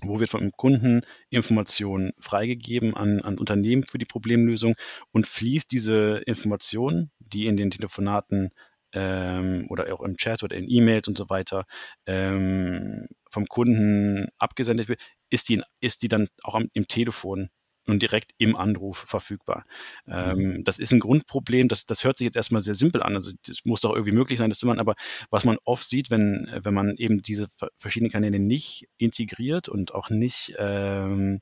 wo 0.00 0.18
wird 0.18 0.30
vom 0.30 0.50
Kunden 0.52 1.02
Informationen 1.28 2.12
freigegeben 2.18 2.96
an, 2.96 3.20
an 3.20 3.38
Unternehmen 3.38 3.84
für 3.88 3.98
die 3.98 4.06
Problemlösung? 4.06 4.74
Und 5.12 5.28
fließt 5.28 5.70
diese 5.70 6.22
Information, 6.26 7.10
die 7.20 7.46
in 7.46 7.56
den 7.56 7.70
Telefonaten 7.70 8.50
ähm, 8.92 9.66
oder 9.68 9.92
auch 9.92 10.02
im 10.02 10.16
Chat 10.16 10.42
oder 10.42 10.56
in 10.56 10.68
E-Mails 10.68 11.08
und 11.08 11.16
so 11.16 11.28
weiter 11.30 11.64
ähm, 12.06 13.08
vom 13.30 13.46
Kunden 13.46 14.28
abgesendet 14.38 14.88
wird, 14.88 15.00
ist 15.30 15.48
die, 15.48 15.62
ist 15.80 16.02
die 16.02 16.08
dann 16.08 16.28
auch 16.42 16.54
am, 16.54 16.68
im 16.74 16.86
Telefon 16.88 17.50
und 17.86 18.02
direkt 18.02 18.32
im 18.38 18.56
Anruf 18.56 19.04
verfügbar. 19.06 19.64
Ähm, 20.06 20.38
mhm. 20.38 20.64
das 20.64 20.78
ist 20.78 20.92
ein 20.92 21.00
Grundproblem, 21.00 21.68
das, 21.68 21.86
das 21.86 22.04
hört 22.04 22.16
sich 22.16 22.26
jetzt 22.26 22.36
erstmal 22.36 22.60
sehr 22.60 22.74
simpel 22.74 23.02
an. 23.02 23.14
Also 23.14 23.32
das 23.46 23.64
muss 23.64 23.80
doch 23.80 23.92
irgendwie 23.92 24.12
möglich 24.12 24.38
sein, 24.38 24.50
das 24.50 24.58
zu 24.58 24.66
machen, 24.66 24.80
aber 24.80 24.94
was 25.30 25.44
man 25.44 25.58
oft 25.64 25.88
sieht, 25.88 26.10
wenn, 26.10 26.48
wenn 26.52 26.74
man 26.74 26.96
eben 26.96 27.22
diese 27.22 27.48
verschiedenen 27.78 28.12
Kanäle 28.12 28.38
nicht 28.38 28.88
integriert 28.98 29.68
und 29.68 29.94
auch 29.94 30.10
nicht 30.10 30.54
ähm, 30.58 31.40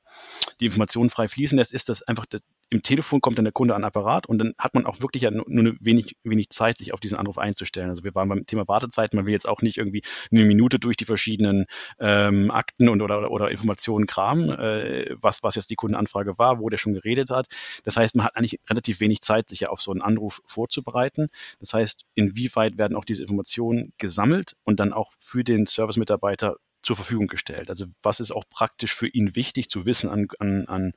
die 0.61 0.67
Informationen 0.67 1.11
frei 1.11 1.29
fließen 1.29 1.59
lässt, 1.59 1.73
ist 1.73 1.89
das 1.89 2.03
einfach 2.03 2.27
das, 2.27 2.43
im 2.71 2.83
Telefon 2.83 3.21
kommt 3.21 3.37
dann 3.37 3.45
der 3.45 3.53
Kunde 3.53 3.75
an 3.75 3.83
den 3.83 3.87
Apparat 3.87 4.27
und 4.27 4.39
dann 4.39 4.55
hat 4.57 4.75
man 4.75 4.87
auch 4.87 5.01
wirklich 5.01 5.25
ja 5.25 5.31
nur, 5.33 5.45
nur 5.49 5.75
wenig, 5.81 6.17
wenig 6.23 6.51
Zeit, 6.51 6.79
sich 6.79 6.95
auf 6.95 7.01
diesen 7.01 7.19
Anruf 7.19 7.37
einzustellen. 7.37 7.91
Also 7.91 8.05
wir 8.05 8.15
waren 8.15 8.29
beim 8.29 8.47
Thema 8.47 8.69
Wartezeit, 8.69 9.13
man 9.13 9.27
will 9.27 9.33
jetzt 9.33 9.49
auch 9.49 9.61
nicht 9.61 9.77
irgendwie 9.77 10.03
eine 10.31 10.45
Minute 10.45 10.79
durch 10.79 10.97
die 10.97 11.05
verschiedenen 11.05 11.67
ähm, 11.99 12.51
Akten 12.53 12.89
und 12.89 13.03
oder, 13.03 13.31
oder 13.31 13.51
Informationen 13.51 14.07
kramen, 14.07 14.51
äh, 14.51 15.17
was, 15.21 15.43
was 15.43 15.57
jetzt 15.57 15.71
die 15.71 15.75
Kundenanfrage 15.75 16.30
war, 16.39 16.61
wo 16.61 16.69
der 16.69 16.79
schon 16.79 16.95
geredet 16.95 17.31
hat. 17.31 17.47
Das 17.85 17.97
heißt, 17.97 18.17
man 18.17 18.27
hat 18.27 18.37
eigentlich 18.37 18.61
relativ 18.69 19.01
wenig 19.01 19.21
Zeit, 19.21 19.49
sich 19.49 19.61
ja 19.61 19.69
auf 19.69 19.81
so 19.81 19.91
einen 19.91 20.03
Anruf 20.03 20.41
vorzubereiten. 20.47 21.29
Das 21.59 21.75
heißt, 21.75 22.05
inwieweit 22.15 22.79
werden 22.79 22.97
auch 22.97 23.05
diese 23.05 23.23
Informationen 23.23 23.93
gesammelt 23.99 24.57
und 24.65 24.81
dann 24.81 24.93
auch 24.93 25.13
für 25.23 25.45
den 25.45 25.67
Service-Mitarbeiter 25.67 26.57
zur 26.83 26.97
Verfügung 26.97 27.27
gestellt. 27.27 27.69
Also 27.69 27.87
was 28.03 28.21
ist 28.21 28.31
auch 28.31 28.45
praktisch 28.49 28.95
für 28.95 29.09
ihn 29.09 29.37
wichtig 29.37 29.69
zu 29.69 29.85
wissen 29.85 30.09
an, 30.09 30.29
an, 30.39 30.67
an 30.67 30.93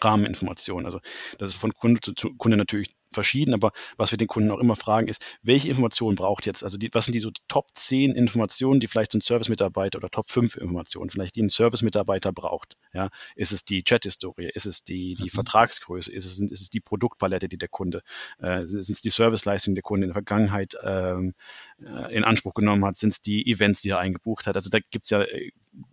Rahmeninformationen. 0.00 0.86
Also 0.86 1.00
das 1.38 1.50
ist 1.50 1.56
von 1.56 1.72
Kunde 1.72 2.00
zu 2.00 2.14
Kunde 2.36 2.56
natürlich 2.56 2.94
verschieden, 3.14 3.54
aber 3.54 3.72
was 3.96 4.10
wir 4.10 4.18
den 4.18 4.28
Kunden 4.28 4.50
auch 4.50 4.58
immer 4.58 4.76
fragen 4.76 5.08
ist, 5.08 5.24
welche 5.42 5.68
Informationen 5.68 6.16
braucht 6.16 6.46
jetzt, 6.46 6.62
also 6.62 6.78
die, 6.78 6.90
was 6.92 7.06
sind 7.06 7.14
die 7.14 7.20
so 7.20 7.30
Top 7.48 7.68
10 7.74 8.12
Informationen, 8.12 8.80
die 8.80 8.86
vielleicht 8.86 9.12
so 9.12 9.18
ein 9.18 9.22
Service-Mitarbeiter 9.22 9.98
oder 9.98 10.10
Top 10.10 10.30
5 10.30 10.56
Informationen, 10.56 11.10
vielleicht 11.10 11.36
die 11.36 11.42
ein 11.42 11.50
Service-Mitarbeiter 11.50 12.32
braucht. 12.32 12.76
Ja, 12.92 13.10
ist 13.36 13.52
es 13.52 13.64
die 13.64 13.82
Chat-Historie, 13.82 14.50
ist 14.54 14.66
es 14.66 14.84
die, 14.84 15.14
die 15.14 15.24
mhm. 15.24 15.28
Vertragsgröße, 15.30 16.12
ist 16.12 16.24
es, 16.24 16.38
ist 16.40 16.60
es 16.60 16.70
die 16.70 16.80
Produktpalette, 16.80 17.48
die 17.48 17.58
der 17.58 17.68
Kunde, 17.68 18.02
äh, 18.38 18.66
sind 18.66 18.90
es 18.90 19.00
die 19.00 19.10
Serviceleistungen, 19.10 19.74
die 19.74 19.80
der 19.80 19.82
Kunde 19.82 20.04
in 20.04 20.08
der 20.10 20.14
Vergangenheit 20.14 20.76
ähm, 20.82 21.34
äh, 21.82 22.14
in 22.14 22.24
Anspruch 22.24 22.54
genommen 22.54 22.84
hat, 22.84 22.96
sind 22.96 23.10
es 23.10 23.22
die 23.22 23.50
Events, 23.50 23.80
die 23.80 23.90
er 23.90 23.98
eingebucht 23.98 24.46
hat. 24.46 24.56
Also 24.56 24.70
da 24.70 24.78
gibt's 24.90 25.10
ja 25.10 25.22
äh, 25.22 25.50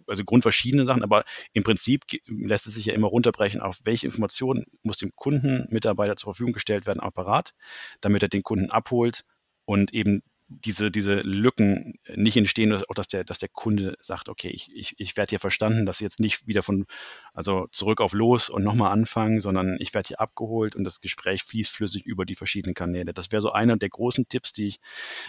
also 0.07 0.23
grundverschiedene 0.23 0.85
Sachen, 0.85 1.03
aber 1.03 1.23
im 1.53 1.63
Prinzip 1.63 2.03
lässt 2.27 2.67
es 2.67 2.75
sich 2.75 2.85
ja 2.85 2.93
immer 2.93 3.07
runterbrechen, 3.07 3.61
auf 3.61 3.79
welche 3.83 4.05
Informationen 4.05 4.65
muss 4.83 4.97
dem 4.97 5.15
Kunden, 5.15 5.67
Mitarbeiter 5.69 6.15
zur 6.15 6.33
Verfügung 6.33 6.53
gestellt 6.53 6.85
werden, 6.85 6.99
Apparat, 7.11 7.53
damit 8.01 8.23
er 8.23 8.29
den 8.29 8.43
Kunden 8.43 8.69
abholt 8.69 9.23
und 9.65 9.93
eben 9.93 10.23
diese, 10.51 10.91
diese 10.91 11.21
Lücken 11.21 11.93
nicht 12.13 12.35
entstehen, 12.35 12.73
auch 12.73 12.93
dass 12.93 13.07
der, 13.07 13.23
dass 13.23 13.39
der 13.39 13.49
Kunde 13.49 13.95
sagt, 14.01 14.27
okay, 14.27 14.49
ich, 14.49 14.69
ich, 14.75 14.95
ich 14.97 15.15
werde 15.15 15.29
hier 15.31 15.39
verstanden, 15.39 15.85
dass 15.85 16.01
jetzt 16.01 16.19
nicht 16.19 16.45
wieder 16.45 16.61
von, 16.61 16.85
also 17.33 17.67
zurück 17.71 18.01
auf 18.01 18.13
los 18.13 18.49
und 18.49 18.63
nochmal 18.63 18.91
anfangen, 18.91 19.39
sondern 19.39 19.77
ich 19.79 19.93
werde 19.93 20.09
hier 20.09 20.19
abgeholt 20.19 20.75
und 20.75 20.83
das 20.83 20.99
Gespräch 20.99 21.43
fließt 21.43 21.71
flüssig 21.71 22.05
über 22.05 22.25
die 22.25 22.35
verschiedenen 22.35 22.73
Kanäle. 22.73 23.13
Das 23.13 23.31
wäre 23.31 23.41
so 23.41 23.51
einer 23.51 23.77
der 23.77 23.89
großen 23.89 24.27
Tipps, 24.27 24.51
die 24.51 24.67
ich 24.67 24.79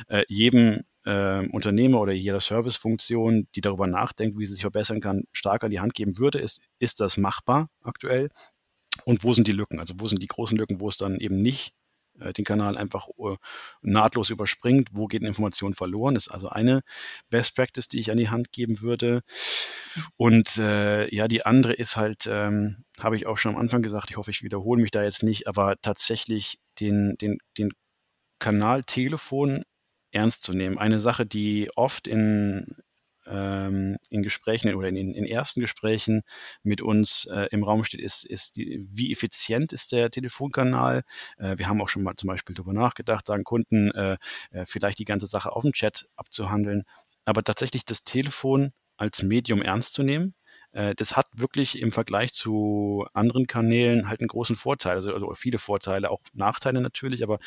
äh, 0.08 0.24
jedem 0.28 0.82
äh, 1.04 1.46
Unternehmer 1.48 2.00
oder 2.00 2.12
jeder 2.12 2.40
Servicefunktion, 2.40 3.46
die 3.54 3.60
darüber 3.60 3.86
nachdenkt, 3.86 4.38
wie 4.38 4.46
sie 4.46 4.54
sich 4.54 4.62
verbessern 4.62 5.00
kann, 5.00 5.24
stark 5.32 5.62
an 5.62 5.70
die 5.70 5.80
Hand 5.80 5.94
geben 5.94 6.18
würde. 6.18 6.40
Ist, 6.40 6.62
ist 6.80 7.00
das 7.00 7.16
machbar 7.16 7.68
aktuell? 7.82 8.30
Und 9.04 9.24
wo 9.24 9.32
sind 9.32 9.48
die 9.48 9.52
Lücken? 9.52 9.80
Also 9.80 9.94
wo 9.98 10.06
sind 10.06 10.22
die 10.22 10.28
großen 10.28 10.56
Lücken, 10.56 10.80
wo 10.80 10.88
es 10.88 10.96
dann 10.96 11.18
eben 11.18 11.40
nicht 11.40 11.72
äh, 12.20 12.32
den 12.32 12.44
Kanal 12.44 12.76
einfach 12.76 13.08
uh, 13.18 13.36
nahtlos 13.80 14.30
überspringt, 14.30 14.90
wo 14.92 15.06
geht 15.06 15.22
eine 15.22 15.28
Information 15.28 15.74
verloren, 15.74 16.16
ist 16.16 16.28
also 16.28 16.48
eine 16.48 16.82
Best 17.30 17.56
Practice, 17.56 17.88
die 17.88 18.00
ich 18.00 18.10
an 18.10 18.18
die 18.18 18.30
Hand 18.30 18.52
geben 18.52 18.80
würde. 18.80 19.22
Und 20.16 20.58
äh, 20.58 21.12
ja, 21.14 21.28
die 21.28 21.44
andere 21.44 21.72
ist 21.72 21.96
halt, 21.96 22.26
ähm, 22.26 22.84
habe 23.00 23.16
ich 23.16 23.26
auch 23.26 23.36
schon 23.36 23.54
am 23.54 23.60
Anfang 23.60 23.82
gesagt, 23.82 24.10
ich 24.10 24.16
hoffe, 24.16 24.30
ich 24.30 24.42
wiederhole 24.42 24.80
mich 24.80 24.90
da 24.90 25.02
jetzt 25.02 25.22
nicht, 25.22 25.46
aber 25.46 25.76
tatsächlich 25.82 26.58
den, 26.80 27.16
den, 27.20 27.38
den 27.58 27.72
Kanal 28.38 28.84
Telefon 28.84 29.64
ernst 30.12 30.42
zu 30.42 30.52
nehmen. 30.52 30.78
Eine 30.78 31.00
Sache, 31.00 31.26
die 31.26 31.70
oft 31.76 32.06
in, 32.06 32.76
ähm, 33.26 33.96
in 34.10 34.22
Gesprächen 34.22 34.74
oder 34.74 34.88
in, 34.88 34.96
in 34.96 35.24
ersten 35.24 35.60
Gesprächen 35.60 36.22
mit 36.62 36.80
uns 36.80 37.26
äh, 37.26 37.48
im 37.50 37.62
Raum 37.62 37.84
steht, 37.84 38.00
ist, 38.00 38.24
ist 38.24 38.56
die, 38.56 38.86
wie 38.90 39.12
effizient 39.12 39.72
ist 39.72 39.92
der 39.92 40.10
Telefonkanal. 40.10 41.02
Äh, 41.38 41.58
wir 41.58 41.68
haben 41.68 41.80
auch 41.80 41.88
schon 41.88 42.02
mal 42.02 42.14
zum 42.16 42.28
Beispiel 42.28 42.54
darüber 42.54 42.72
nachgedacht, 42.72 43.26
sagen 43.26 43.44
Kunden, 43.44 43.90
äh, 43.92 44.16
äh, 44.50 44.64
vielleicht 44.66 44.98
die 44.98 45.04
ganze 45.04 45.26
Sache 45.26 45.52
auf 45.52 45.62
dem 45.62 45.72
Chat 45.72 46.08
abzuhandeln. 46.16 46.84
Aber 47.24 47.42
tatsächlich 47.44 47.84
das 47.84 48.04
Telefon 48.04 48.72
als 48.96 49.22
Medium 49.22 49.62
ernst 49.62 49.94
zu 49.94 50.02
nehmen, 50.02 50.34
äh, 50.72 50.94
das 50.94 51.16
hat 51.16 51.26
wirklich 51.34 51.80
im 51.80 51.92
Vergleich 51.92 52.32
zu 52.32 53.06
anderen 53.12 53.46
Kanälen 53.46 54.08
halt 54.08 54.20
einen 54.20 54.28
großen 54.28 54.56
Vorteil, 54.56 54.96
also, 54.96 55.12
also 55.12 55.32
viele 55.34 55.58
Vorteile, 55.58 56.10
auch 56.10 56.20
Nachteile 56.32 56.80
natürlich, 56.80 57.22
aber 57.22 57.38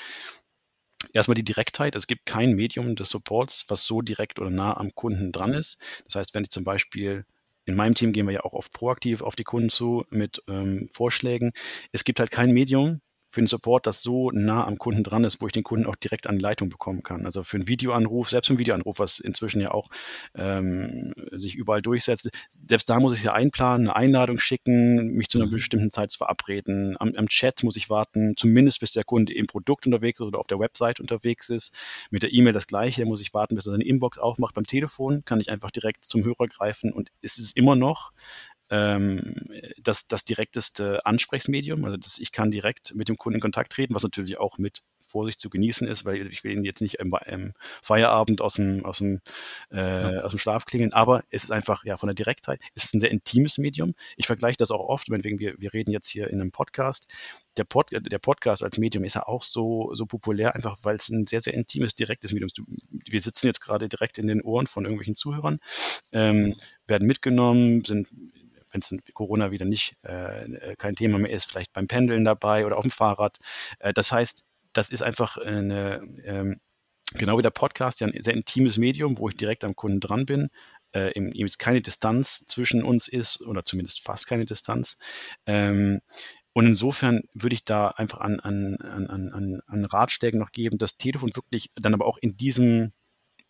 erstmal 1.13 1.35
die 1.35 1.43
Direktheit. 1.43 1.95
Es 1.95 2.07
gibt 2.07 2.25
kein 2.25 2.53
Medium 2.53 2.95
des 2.95 3.09
Supports, 3.09 3.65
was 3.67 3.85
so 3.85 4.01
direkt 4.01 4.39
oder 4.39 4.49
nah 4.49 4.77
am 4.77 4.93
Kunden 4.95 5.31
dran 5.31 5.53
ist. 5.53 5.79
Das 6.05 6.15
heißt, 6.15 6.33
wenn 6.35 6.43
ich 6.43 6.51
zum 6.51 6.63
Beispiel 6.63 7.25
in 7.65 7.75
meinem 7.75 7.95
Team 7.95 8.13
gehen 8.13 8.27
wir 8.27 8.33
ja 8.33 8.41
auch 8.41 8.53
oft 8.53 8.71
proaktiv 8.73 9.21
auf 9.21 9.35
die 9.35 9.43
Kunden 9.43 9.69
zu 9.69 10.05
mit 10.09 10.41
ähm, 10.47 10.87
Vorschlägen. 10.91 11.51
Es 11.91 12.03
gibt 12.03 12.19
halt 12.19 12.31
kein 12.31 12.51
Medium 12.51 13.01
für 13.35 13.41
den 13.41 13.47
Support, 13.47 13.85
das 13.85 14.01
so 14.01 14.31
nah 14.31 14.65
am 14.65 14.77
Kunden 14.77 15.03
dran 15.03 15.23
ist, 15.25 15.41
wo 15.41 15.47
ich 15.47 15.53
den 15.53 15.63
Kunden 15.63 15.85
auch 15.85 15.95
direkt 15.95 16.27
an 16.27 16.37
die 16.37 16.41
Leitung 16.41 16.69
bekommen 16.69 17.03
kann. 17.03 17.25
Also 17.25 17.43
für 17.43 17.57
einen 17.57 17.67
Videoanruf, 17.67 18.29
selbst 18.29 18.49
ein 18.49 18.57
Videoanruf, 18.57 18.99
was 18.99 19.19
inzwischen 19.19 19.61
ja 19.61 19.71
auch 19.71 19.89
ähm, 20.35 21.13
sich 21.31 21.55
überall 21.55 21.81
durchsetzt, 21.81 22.29
selbst 22.67 22.89
da 22.89 22.99
muss 22.99 23.15
ich 23.17 23.23
ja 23.23 23.33
einplanen, 23.33 23.89
eine 23.89 23.95
Einladung 23.95 24.37
schicken, 24.37 25.13
mich 25.13 25.27
zu 25.27 25.37
einer 25.37 25.47
mhm. 25.47 25.51
bestimmten 25.51 25.91
Zeit 25.91 26.11
zu 26.11 26.17
verabreden. 26.19 26.95
Am, 26.99 27.13
am 27.15 27.27
Chat 27.27 27.63
muss 27.63 27.75
ich 27.75 27.89
warten, 27.89 28.35
zumindest 28.37 28.79
bis 28.79 28.93
der 28.93 29.03
Kunde 29.03 29.33
im 29.33 29.47
Produkt 29.47 29.85
unterwegs 29.85 30.19
ist 30.19 30.27
oder 30.27 30.39
auf 30.39 30.47
der 30.47 30.59
Website 30.59 30.99
unterwegs 30.99 31.49
ist. 31.49 31.73
Mit 32.09 32.23
der 32.23 32.33
E-Mail 32.33 32.53
das 32.53 32.67
gleiche, 32.67 33.05
muss 33.05 33.21
ich 33.21 33.33
warten, 33.33 33.55
bis 33.55 33.67
er 33.67 33.71
seine 33.71 33.83
Inbox 33.83 34.17
aufmacht. 34.17 34.55
Beim 34.55 34.65
Telefon 34.65 35.23
kann 35.25 35.41
ich 35.41 35.51
einfach 35.51 35.71
direkt 35.71 36.05
zum 36.05 36.23
Hörer 36.23 36.47
greifen 36.47 36.93
und 36.93 37.11
es 37.21 37.37
ist 37.37 37.57
immer 37.57 37.75
noch 37.75 38.13
ähm, 38.69 39.35
das, 39.81 40.07
das 40.07 40.25
direkteste 40.25 41.05
Ansprechmedium. 41.05 41.85
Also 41.85 41.97
das, 41.97 42.17
ich 42.19 42.31
kann 42.31 42.51
direkt 42.51 42.95
mit 42.95 43.09
dem 43.09 43.17
Kunden 43.17 43.35
in 43.35 43.41
Kontakt 43.41 43.71
treten, 43.71 43.93
was 43.93 44.03
natürlich 44.03 44.37
auch 44.37 44.57
mit 44.57 44.81
Vorsicht 45.07 45.39
zu 45.39 45.49
genießen 45.49 45.87
ist, 45.87 46.03
weil 46.03 46.27
ich 46.27 46.43
will 46.43 46.51
ihn 46.51 46.65
jetzt 46.65 46.81
nicht 46.81 46.95
im, 46.95 47.15
im 47.27 47.53
Feierabend 47.81 48.41
aus 48.41 48.55
dem, 48.55 48.85
aus, 48.85 48.97
dem, 48.97 49.21
äh, 49.69 50.17
aus 50.19 50.31
dem 50.31 50.39
Schlaf 50.39 50.65
klingeln, 50.65 50.93
aber 50.93 51.23
es 51.29 51.43
ist 51.43 51.51
einfach, 51.51 51.85
ja, 51.85 51.95
von 51.95 52.07
der 52.07 52.15
Direktheit, 52.15 52.59
es 52.73 52.85
ist 52.85 52.95
ein 52.95 52.99
sehr 52.99 53.11
intimes 53.11 53.57
Medium. 53.57 53.93
Ich 54.17 54.27
vergleiche 54.27 54.57
das 54.57 54.71
auch 54.71 54.81
oft, 54.81 55.09
wegen 55.09 55.39
wir, 55.39 55.55
wir 55.57 55.73
reden 55.73 55.91
jetzt 55.91 56.09
hier 56.09 56.29
in 56.29 56.41
einem 56.41 56.51
Podcast. 56.51 57.07
Der, 57.57 57.63
Pod, 57.63 57.91
der 57.91 58.19
Podcast 58.19 58.63
als 58.63 58.77
Medium 58.77 59.05
ist 59.05 59.15
ja 59.15 59.25
auch 59.25 59.43
so, 59.43 59.93
so 59.93 60.05
populär, 60.05 60.55
einfach 60.55 60.77
weil 60.83 60.97
es 60.97 61.07
ein 61.09 61.25
sehr, 61.27 61.39
sehr 61.39 61.53
intimes, 61.53 61.95
direktes 61.95 62.33
Medium 62.33 62.47
ist. 62.47 62.61
Wir 62.89 63.21
sitzen 63.21 63.47
jetzt 63.47 63.61
gerade 63.61 63.87
direkt 63.87 64.17
in 64.17 64.27
den 64.27 64.41
Ohren 64.41 64.67
von 64.67 64.83
irgendwelchen 64.83 65.15
Zuhörern, 65.15 65.59
ähm, 66.11 66.55
werden 66.87 67.07
mitgenommen, 67.07 67.85
sind 67.85 68.09
wenn 68.75 68.81
es 68.81 69.13
Corona 69.13 69.51
wieder 69.51 69.65
nicht 69.65 69.95
äh, 70.03 70.75
kein 70.77 70.95
Thema 70.95 71.17
mehr 71.17 71.31
ist, 71.31 71.45
vielleicht 71.45 71.73
beim 71.73 71.87
Pendeln 71.87 72.25
dabei 72.25 72.65
oder 72.65 72.77
auf 72.77 72.83
dem 72.83 72.91
Fahrrad. 72.91 73.37
Äh, 73.79 73.93
das 73.93 74.11
heißt, 74.11 74.43
das 74.73 74.89
ist 74.91 75.01
einfach 75.01 75.37
eine, 75.37 76.01
ähm, 76.23 76.59
genau 77.13 77.37
wie 77.37 77.41
der 77.41 77.51
Podcast, 77.51 78.01
ja 78.01 78.07
ein 78.07 78.21
sehr 78.21 78.33
intimes 78.33 78.77
Medium, 78.77 79.17
wo 79.17 79.29
ich 79.29 79.37
direkt 79.37 79.63
am 79.63 79.75
Kunden 79.75 80.01
dran 80.01 80.25
bin, 80.25 80.49
äh, 80.93 81.13
eben 81.15 81.49
keine 81.57 81.81
Distanz 81.81 82.45
zwischen 82.47 82.83
uns 82.83 83.07
ist 83.07 83.41
oder 83.41 83.63
zumindest 83.63 84.01
fast 84.01 84.27
keine 84.27 84.45
Distanz. 84.45 84.97
Ähm, 85.45 86.01
und 86.53 86.65
insofern 86.65 87.21
würde 87.33 87.53
ich 87.53 87.65
da 87.65 87.89
einfach 87.89 88.19
an, 88.19 88.39
an, 88.39 88.77
an, 88.77 89.07
an, 89.07 89.61
an 89.65 89.85
Ratschlägen 89.85 90.39
noch 90.39 90.51
geben, 90.51 90.77
das 90.77 90.97
Telefon 90.97 91.35
wirklich 91.35 91.69
dann 91.75 91.93
aber 91.93 92.05
auch 92.05 92.17
in 92.17 92.37
diesem 92.37 92.93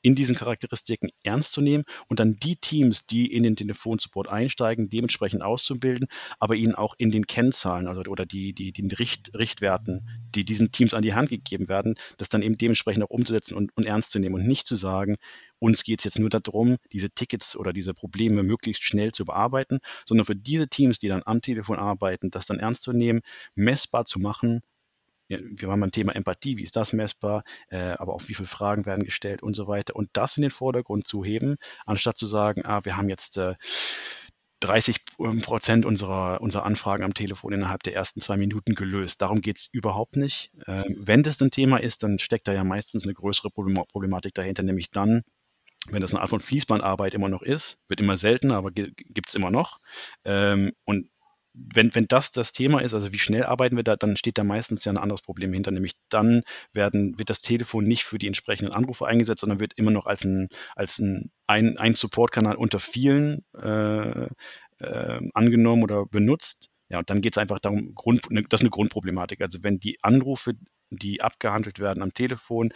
in 0.06 0.14
diesen 0.14 0.36
Charakteristiken 0.36 1.10
ernst 1.24 1.53
zu 1.53 1.62
nehmen 1.62 1.84
und 2.08 2.20
dann 2.20 2.36
die 2.36 2.58
Teams, 2.58 3.08
die 3.08 3.26
in 3.34 3.41
den 3.41 3.56
Telefonsupport 3.56 4.30
einsteigen, 4.30 4.88
dementsprechend 4.88 5.41
auszubilden, 5.41 6.08
aber 6.38 6.53
ihnen 6.53 6.76
auch 6.76 6.93
in 6.99 7.10
den 7.10 7.26
Kennzahlen 7.26 7.88
also, 7.88 8.01
oder 8.01 8.28
die, 8.28 8.53
die, 8.53 8.72
den 8.72 8.91
Richt, 8.91 9.32
Richtwerten, 9.34 10.08
die 10.36 10.45
diesen 10.45 10.72
Teams 10.72 10.93
an 10.93 11.01
die 11.01 11.16
Hand 11.16 11.30
gegeben 11.30 11.70
werden, 11.70 11.95
das 12.18 12.30
dann 12.30 12.43
eben 12.43 12.56
dementsprechend 12.56 13.03
auch 13.03 13.10
umzusetzen 13.10 13.56
und, 13.56 13.76
und 13.76 13.88
ernst 13.88 14.12
zu 14.12 14.20
nehmen 14.20 14.36
und 14.36 14.45
nicht 14.45 14.68
zu 14.68 14.76
sagen, 14.76 15.16
uns 15.58 15.84
geht 15.84 16.01
es 16.01 16.06
jetzt 16.06 16.20
nur 16.20 16.30
darum, 16.30 16.76
diese 16.93 17.10
Tickets 17.10 17.58
oder 17.58 17.74
diese 17.74 17.95
Probleme 17.95 18.43
möglichst 18.43 18.84
schnell 18.84 19.12
zu 19.12 19.26
bearbeiten, 19.26 19.80
sondern 20.06 20.26
für 20.26 20.36
diese 20.36 20.68
Teams, 20.68 20.99
die 20.99 21.08
dann 21.08 21.24
am 21.26 21.41
Telefon 21.41 21.80
arbeiten, 21.80 22.30
das 22.30 22.45
dann 22.45 22.60
ernst 22.60 22.84
zu 22.84 22.93
nehmen, 22.93 23.22
messbar 23.56 24.06
zu 24.06 24.20
machen, 24.20 24.62
wir 25.28 25.67
waren 25.67 25.80
beim 25.80 25.91
Thema 25.91 26.15
Empathie, 26.15 26.57
wie 26.57 26.63
ist 26.63 26.76
das 26.76 26.93
messbar, 26.93 27.43
äh, 27.69 27.78
aber 27.78 28.13
auch 28.13 28.23
wie 28.28 28.34
viele 28.34 28.47
Fragen 28.47 28.86
werden 28.86 29.03
gestellt 29.03 29.43
und 29.43 29.53
so 29.53 29.67
weiter. 29.67 29.95
Und 29.95 30.09
das 30.13 30.38
in 30.38 30.41
den 30.41 30.51
Vordergrund 30.51 31.07
zu 31.07 31.23
heben, 31.23 31.57
anstatt 31.86 32.17
zu 32.17 32.26
sagen, 32.26 32.65
ah, 32.65 32.86
wir 32.86 32.97
haben 32.97 33.09
jetzt 33.09 33.38
äh, 33.38 33.55
30 34.61 34.97
ähm, 35.19 35.41
Prozent 35.41 35.86
unserer, 35.86 36.41
unserer 36.41 36.65
Anfragen 36.65 37.03
am 37.03 37.13
Telefon 37.13 37.53
innerhalb 37.53 37.84
der 37.84 37.93
ersten 37.93 38.21
zwei 38.21 38.38
Minuten 38.38 38.73
gelöst. 38.76 39.21
Darum 39.21 39.41
geht's 39.41 39.67
überhaupt 39.71 40.15
nicht. 40.15 40.51
Ähm, 40.67 40.95
wenn 40.97 41.23
das 41.23 41.41
ein 41.41 41.51
Thema 41.51 41.78
ist, 41.78 42.03
dann 42.03 42.19
steckt 42.19 42.47
da 42.47 42.53
ja 42.53 42.63
meistens 42.63 43.03
eine 43.03 43.13
größere 43.13 43.49
Problematik 43.51 44.34
dahinter, 44.34 44.63
nämlich 44.63 44.91
dann, 44.91 45.23
wenn 45.89 46.01
das 46.01 46.13
eine 46.13 46.21
Art 46.21 46.30
von 46.30 46.39
Fließbandarbeit 46.39 47.13
immer 47.13 47.30
noch 47.30 47.41
ist, 47.41 47.80
wird 47.88 47.99
immer 47.99 48.17
seltener, 48.17 48.57
aber 48.57 48.71
gibt's 48.71 49.36
immer 49.36 49.51
noch. 49.51 49.80
Ähm, 50.23 50.71
und 50.86 51.09
wenn, 51.56 51.93
wenn 51.95 52.06
das 52.08 52.32
das 52.32 52.51
Thema 52.51 52.82
ist, 52.82 52.93
also 52.93 53.12
wie 53.14 53.20
schnell 53.20 53.43
arbeiten 53.43 53.76
wir 53.76 53.84
da, 53.84 53.95
dann 53.95 54.18
steht 54.18 54.38
da 54.38 54.43
meistens 54.43 54.86
ja 54.86 54.91
ein 54.91 54.97
anderes 54.97 55.22
Problem 55.22 55.53
hinter, 55.53 55.72
nämlich 55.72 55.93
dann 56.10 56.43
werden, 56.74 57.18
wird 57.18 57.30
das 57.30 57.41
Telefon 57.41 57.86
nicht 57.86 58.03
für 58.03 58.18
die 58.18 58.28
entsprechenden 58.28 58.74
Anrufe 58.74 59.08
eingesetzt, 59.08 59.41
sondern 59.41 59.60
wird 59.60 59.74
immer 59.76 59.91
noch 59.91 60.06
als 60.06 60.24
ein, 60.26 60.49
als 60.76 60.99
ein, 60.99 61.32
ein, 61.47 61.78
ein 61.78 61.93
Supportkanal 61.93 62.56
unter 62.56 62.80
vielen 62.80 63.45
äh, 63.53 64.28
äh, 64.80 65.20
angenommen 65.34 65.84
oder 65.84 66.06
benutzt. 66.06 66.70
Ja, 66.89 66.99
und 66.99 67.10
dann 67.10 67.22
geht 67.22 67.34
es 67.34 67.38
einfach 67.38 67.60
darum, 67.60 67.95
Grund, 67.95 68.30
ne, 68.30 68.43
das 68.43 68.60
ist 68.62 68.66
eine 68.66 68.70
Grundproblematik. 68.72 69.41
Also 69.41 69.64
wenn 69.64 69.80
die 69.80 69.97
Anrufe, 70.03 70.53
die 70.91 71.22
abgehandelt 71.22 71.80
werden 71.80 72.03
am 72.03 72.14
Telefon, 72.14 72.74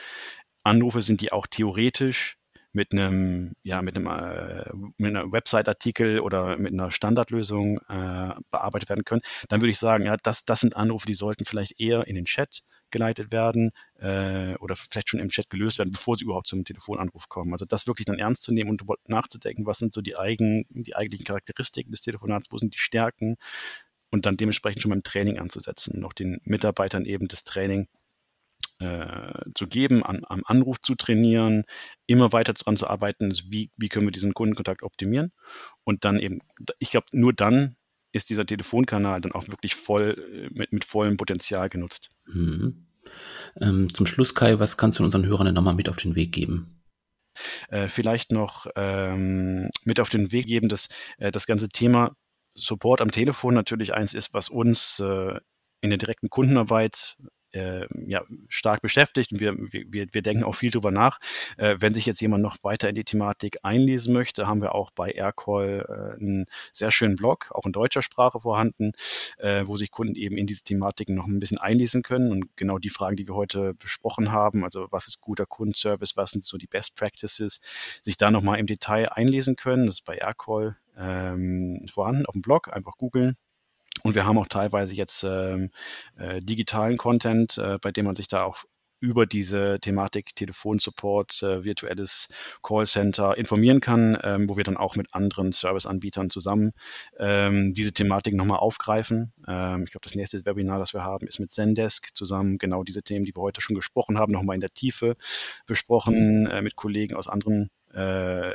Anrufe 0.63 1.01
sind, 1.01 1.21
die 1.21 1.31
auch 1.31 1.47
theoretisch 1.47 2.38
mit 2.71 2.91
einem, 2.91 3.53
ja, 3.63 3.81
mit 3.81 3.97
einem, 3.97 4.07
äh, 4.07 4.69
mit 4.97 5.15
einer 5.15 5.31
Website-Artikel 5.31 6.19
oder 6.19 6.57
mit 6.57 6.73
einer 6.73 6.91
Standardlösung 6.91 7.79
äh, 7.89 8.35
bearbeitet 8.51 8.89
werden 8.89 9.05
können, 9.05 9.21
dann 9.47 9.61
würde 9.61 9.71
ich 9.71 9.79
sagen, 9.79 10.05
ja, 10.05 10.17
das, 10.21 10.45
das 10.45 10.59
sind 10.59 10.75
Anrufe, 10.75 11.07
die 11.07 11.15
sollten 11.15 11.45
vielleicht 11.45 11.79
eher 11.79 12.07
in 12.07 12.15
den 12.15 12.25
Chat 12.25 12.61
geleitet 12.91 13.31
werden 13.31 13.71
äh, 13.99 14.55
oder 14.55 14.75
vielleicht 14.75 15.09
schon 15.09 15.19
im 15.19 15.29
Chat 15.29 15.49
gelöst 15.49 15.79
werden, 15.79 15.91
bevor 15.91 16.15
sie 16.15 16.25
überhaupt 16.25 16.47
zum 16.47 16.63
Telefonanruf 16.63 17.29
kommen. 17.29 17.53
Also 17.53 17.65
das 17.65 17.87
wirklich 17.87 18.05
dann 18.05 18.19
ernst 18.19 18.43
zu 18.43 18.53
nehmen 18.53 18.69
und 18.69 18.83
nachzudenken, 19.07 19.65
was 19.65 19.77
sind 19.77 19.93
so 19.93 20.01
die, 20.01 20.17
eigen, 20.17 20.65
die 20.69 20.95
eigentlichen 20.95 21.25
Charakteristiken 21.25 21.91
des 21.91 22.01
Telefonats, 22.01 22.47
wo 22.51 22.57
sind 22.57 22.73
die 22.73 22.79
Stärken 22.79 23.37
und 24.11 24.25
dann 24.25 24.37
dementsprechend 24.37 24.81
schon 24.81 24.89
beim 24.89 25.03
Training 25.03 25.39
anzusetzen, 25.39 25.99
noch 25.99 26.13
den 26.13 26.39
Mitarbeitern 26.43 27.05
eben 27.05 27.27
das 27.27 27.43
Training 27.43 27.87
äh, 28.79 29.33
zu 29.55 29.67
geben, 29.67 30.03
an, 30.03 30.23
am 30.27 30.41
Anruf 30.45 30.81
zu 30.81 30.95
trainieren, 30.95 31.63
immer 32.07 32.31
weiter 32.31 32.53
daran 32.53 32.77
zu 32.77 32.87
arbeiten, 32.87 33.31
wie, 33.49 33.71
wie 33.77 33.89
können 33.89 34.07
wir 34.07 34.11
diesen 34.11 34.33
Kundenkontakt 34.33 34.83
optimieren. 34.83 35.31
Und 35.83 36.05
dann 36.05 36.19
eben, 36.19 36.39
ich 36.79 36.91
glaube, 36.91 37.07
nur 37.11 37.33
dann 37.33 37.75
ist 38.11 38.29
dieser 38.29 38.45
Telefonkanal 38.45 39.21
dann 39.21 39.33
auch 39.33 39.47
wirklich 39.47 39.75
voll, 39.75 40.15
äh, 40.33 40.49
mit, 40.57 40.71
mit 40.71 40.85
vollem 40.85 41.17
Potenzial 41.17 41.69
genutzt. 41.69 42.11
Mhm. 42.25 42.87
Ähm, 43.59 43.93
zum 43.93 44.05
Schluss, 44.05 44.35
Kai, 44.35 44.59
was 44.59 44.77
kannst 44.77 44.99
du 44.99 45.03
unseren 45.03 45.25
Hörern 45.25 45.53
nochmal 45.53 45.75
mit 45.75 45.89
auf 45.89 45.97
den 45.97 46.15
Weg 46.15 46.31
geben? 46.31 46.81
Äh, 47.69 47.87
vielleicht 47.87 48.31
noch 48.31 48.67
ähm, 48.75 49.69
mit 49.85 49.99
auf 49.99 50.09
den 50.09 50.31
Weg 50.31 50.47
geben, 50.47 50.69
dass 50.69 50.89
äh, 51.17 51.31
das 51.31 51.47
ganze 51.47 51.69
Thema 51.69 52.15
Support 52.55 53.01
am 53.01 53.11
Telefon 53.11 53.53
natürlich 53.53 53.93
eins 53.93 54.13
ist, 54.13 54.33
was 54.33 54.49
uns 54.49 54.99
äh, 54.99 55.39
in 55.81 55.89
der 55.89 55.97
direkten 55.97 56.29
Kundenarbeit 56.29 57.15
äh, 57.51 57.85
ja, 58.07 58.23
stark 58.47 58.81
beschäftigt 58.81 59.31
und 59.31 59.39
wir, 59.39 59.55
wir, 59.57 60.07
wir 60.11 60.21
denken 60.21 60.43
auch 60.43 60.53
viel 60.53 60.71
drüber 60.71 60.91
nach. 60.91 61.19
Äh, 61.57 61.77
wenn 61.79 61.93
sich 61.93 62.05
jetzt 62.05 62.21
jemand 62.21 62.43
noch 62.43 62.63
weiter 62.63 62.89
in 62.89 62.95
die 62.95 63.03
Thematik 63.03 63.57
einlesen 63.63 64.13
möchte, 64.13 64.45
haben 64.45 64.61
wir 64.61 64.75
auch 64.75 64.91
bei 64.91 65.11
Aircall 65.11 65.85
äh, 65.87 66.21
einen 66.21 66.45
sehr 66.71 66.91
schönen 66.91 67.15
Blog, 67.15 67.51
auch 67.53 67.65
in 67.65 67.71
deutscher 67.71 68.01
Sprache 68.01 68.39
vorhanden, 68.39 68.93
äh, 69.37 69.63
wo 69.65 69.77
sich 69.77 69.91
Kunden 69.91 70.15
eben 70.15 70.37
in 70.37 70.47
diese 70.47 70.63
Thematiken 70.63 71.15
noch 71.15 71.27
ein 71.27 71.39
bisschen 71.39 71.59
einlesen 71.59 72.03
können 72.03 72.31
und 72.31 72.55
genau 72.55 72.77
die 72.77 72.89
Fragen, 72.89 73.15
die 73.15 73.27
wir 73.27 73.35
heute 73.35 73.73
besprochen 73.73 74.31
haben, 74.31 74.63
also 74.63 74.87
was 74.91 75.07
ist 75.07 75.21
guter 75.21 75.45
Kundenservice, 75.45 76.17
was 76.17 76.31
sind 76.31 76.43
so 76.43 76.57
die 76.57 76.67
Best 76.67 76.95
Practices, 76.95 77.61
sich 78.01 78.17
da 78.17 78.31
nochmal 78.31 78.59
im 78.59 78.67
Detail 78.67 79.11
einlesen 79.11 79.55
können. 79.55 79.85
Das 79.85 79.95
ist 79.95 80.05
bei 80.05 80.17
Aircall 80.17 80.77
ähm, 80.97 81.85
vorhanden 81.89 82.25
auf 82.25 82.33
dem 82.33 82.41
Blog, 82.41 82.73
einfach 82.73 82.97
googeln 82.97 83.37
und 84.03 84.15
wir 84.15 84.25
haben 84.25 84.37
auch 84.37 84.47
teilweise 84.47 84.93
jetzt 84.95 85.23
ähm, 85.23 85.71
äh, 86.17 86.39
digitalen 86.39 86.97
Content, 86.97 87.57
äh, 87.57 87.77
bei 87.81 87.91
dem 87.91 88.05
man 88.05 88.15
sich 88.15 88.27
da 88.27 88.41
auch 88.41 88.63
über 89.01 89.25
diese 89.25 89.79
Thematik 89.79 90.35
Telefonsupport, 90.35 91.43
äh, 91.43 91.63
virtuelles 91.63 92.27
Callcenter 92.61 93.37
informieren 93.37 93.79
kann, 93.79 94.17
ähm, 94.23 94.49
wo 94.49 94.57
wir 94.57 94.63
dann 94.63 94.77
auch 94.77 94.95
mit 94.95 95.13
anderen 95.13 95.51
Serviceanbietern 95.51 96.29
zusammen 96.29 96.71
ähm, 97.17 97.73
diese 97.73 97.93
Thematik 97.93 98.33
nochmal 98.33 98.59
aufgreifen. 98.59 99.33
Ähm, 99.47 99.83
ich 99.83 99.91
glaube, 99.91 100.03
das 100.03 100.15
nächste 100.15 100.45
Webinar, 100.45 100.79
das 100.79 100.93
wir 100.93 101.03
haben, 101.03 101.27
ist 101.27 101.39
mit 101.39 101.51
Zendesk 101.51 102.15
zusammen 102.15 102.57
genau 102.57 102.83
diese 102.83 103.03
Themen, 103.03 103.25
die 103.25 103.35
wir 103.35 103.41
heute 103.41 103.61
schon 103.61 103.75
gesprochen 103.75 104.17
haben, 104.17 104.33
nochmal 104.33 104.55
in 104.55 104.61
der 104.61 104.73
Tiefe 104.73 105.15
besprochen 105.65 106.47
äh, 106.47 106.61
mit 106.61 106.75
Kollegen 106.75 107.15
aus 107.15 107.29
anderen 107.29 107.69
äh, 107.93 108.51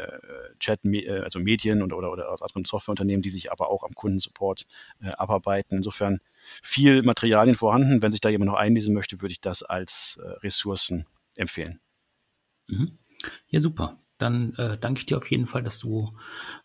Chat, 0.58 0.84
äh, 0.84 1.20
also 1.20 1.40
Medien 1.40 1.82
und, 1.82 1.92
oder, 1.92 2.10
oder 2.12 2.30
aus 2.30 2.42
anderen 2.42 2.64
Softwareunternehmen, 2.64 3.22
die 3.22 3.30
sich 3.30 3.50
aber 3.52 3.70
auch 3.70 3.82
am 3.84 3.94
Kundensupport 3.94 4.66
äh, 5.02 5.10
abarbeiten. 5.10 5.76
Insofern 5.78 6.20
viel 6.62 7.02
Materialien 7.02 7.56
vorhanden. 7.56 8.02
Wenn 8.02 8.12
sich 8.12 8.20
da 8.20 8.28
jemand 8.28 8.50
noch 8.50 8.58
einlesen 8.58 8.94
möchte, 8.94 9.20
würde 9.20 9.32
ich 9.32 9.40
das 9.40 9.62
als 9.62 10.20
äh, 10.22 10.28
Ressourcen 10.44 11.06
empfehlen. 11.36 11.80
Mhm. 12.68 12.98
Ja, 13.48 13.60
super. 13.60 13.98
Dann 14.18 14.54
äh, 14.54 14.78
danke 14.78 15.00
ich 15.00 15.06
dir 15.06 15.16
auf 15.16 15.28
jeden 15.30 15.46
Fall, 15.46 15.62
dass 15.62 15.80
du 15.80 16.12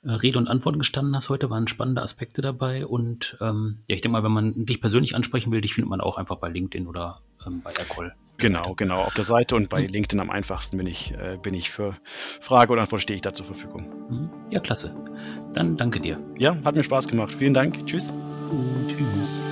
äh, 0.03 0.11
Rede 0.11 0.37
und 0.37 0.49
Antwort 0.49 0.77
gestanden 0.77 1.15
hast. 1.15 1.29
Heute 1.29 1.49
waren 1.49 1.67
spannende 1.67 2.01
Aspekte 2.01 2.41
dabei. 2.41 2.85
Und 2.85 3.37
ähm, 3.41 3.79
ja, 3.89 3.95
ich 3.95 4.01
denke 4.01 4.13
mal, 4.13 4.23
wenn 4.23 4.31
man 4.31 4.65
dich 4.65 4.81
persönlich 4.81 5.15
ansprechen 5.15 5.51
will, 5.51 5.61
dich 5.61 5.73
findet 5.73 5.89
man 5.89 6.01
auch 6.01 6.17
einfach 6.17 6.37
bei 6.37 6.49
LinkedIn 6.49 6.87
oder 6.87 7.21
ähm, 7.45 7.61
bei 7.61 7.71
Aircall. 7.71 8.15
Genau, 8.39 8.73
genau, 8.73 9.01
auf 9.01 9.13
der 9.15 9.25
Seite 9.25 9.57
und 9.57 9.67
bei 9.67 9.83
hm. 9.83 9.89
LinkedIn 9.89 10.19
am 10.21 10.29
einfachsten 10.29 10.77
bin 10.77 10.87
ich, 10.87 11.13
äh, 11.13 11.37
bin 11.41 11.53
ich 11.53 11.69
für 11.69 11.95
Frage 12.39 12.71
und 12.71 12.79
Antwort 12.79 13.01
stehe 13.01 13.15
ich 13.15 13.21
da 13.21 13.33
zur 13.33 13.45
Verfügung. 13.45 13.91
Mhm. 14.09 14.29
Ja, 14.51 14.61
klasse. 14.61 14.95
Dann 15.53 15.75
danke 15.75 15.99
dir. 15.99 16.19
Ja, 16.37 16.55
hat 16.63 16.73
mir 16.73 16.83
Spaß 16.83 17.09
gemacht. 17.09 17.35
Vielen 17.37 17.53
Dank. 17.53 17.85
Tschüss. 17.85 18.11
Und 18.49 18.87
tschüss. 18.87 19.43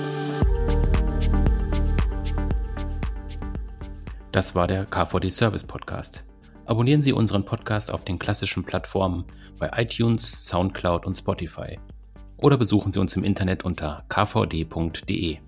Das 4.32 4.54
war 4.54 4.66
der 4.66 4.86
KVD 4.86 5.28
Service 5.28 5.64
Podcast. 5.64 6.24
Abonnieren 6.64 7.02
Sie 7.02 7.12
unseren 7.12 7.44
Podcast 7.44 7.92
auf 7.92 8.04
den 8.04 8.18
klassischen 8.18 8.64
Plattformen 8.64 9.26
bei 9.58 9.70
iTunes, 9.76 10.46
SoundCloud 10.48 11.04
und 11.04 11.16
Spotify. 11.16 11.78
Oder 12.38 12.56
besuchen 12.56 12.92
Sie 12.92 13.00
uns 13.00 13.16
im 13.16 13.24
Internet 13.24 13.64
unter 13.64 14.04
kvd.de. 14.08 15.38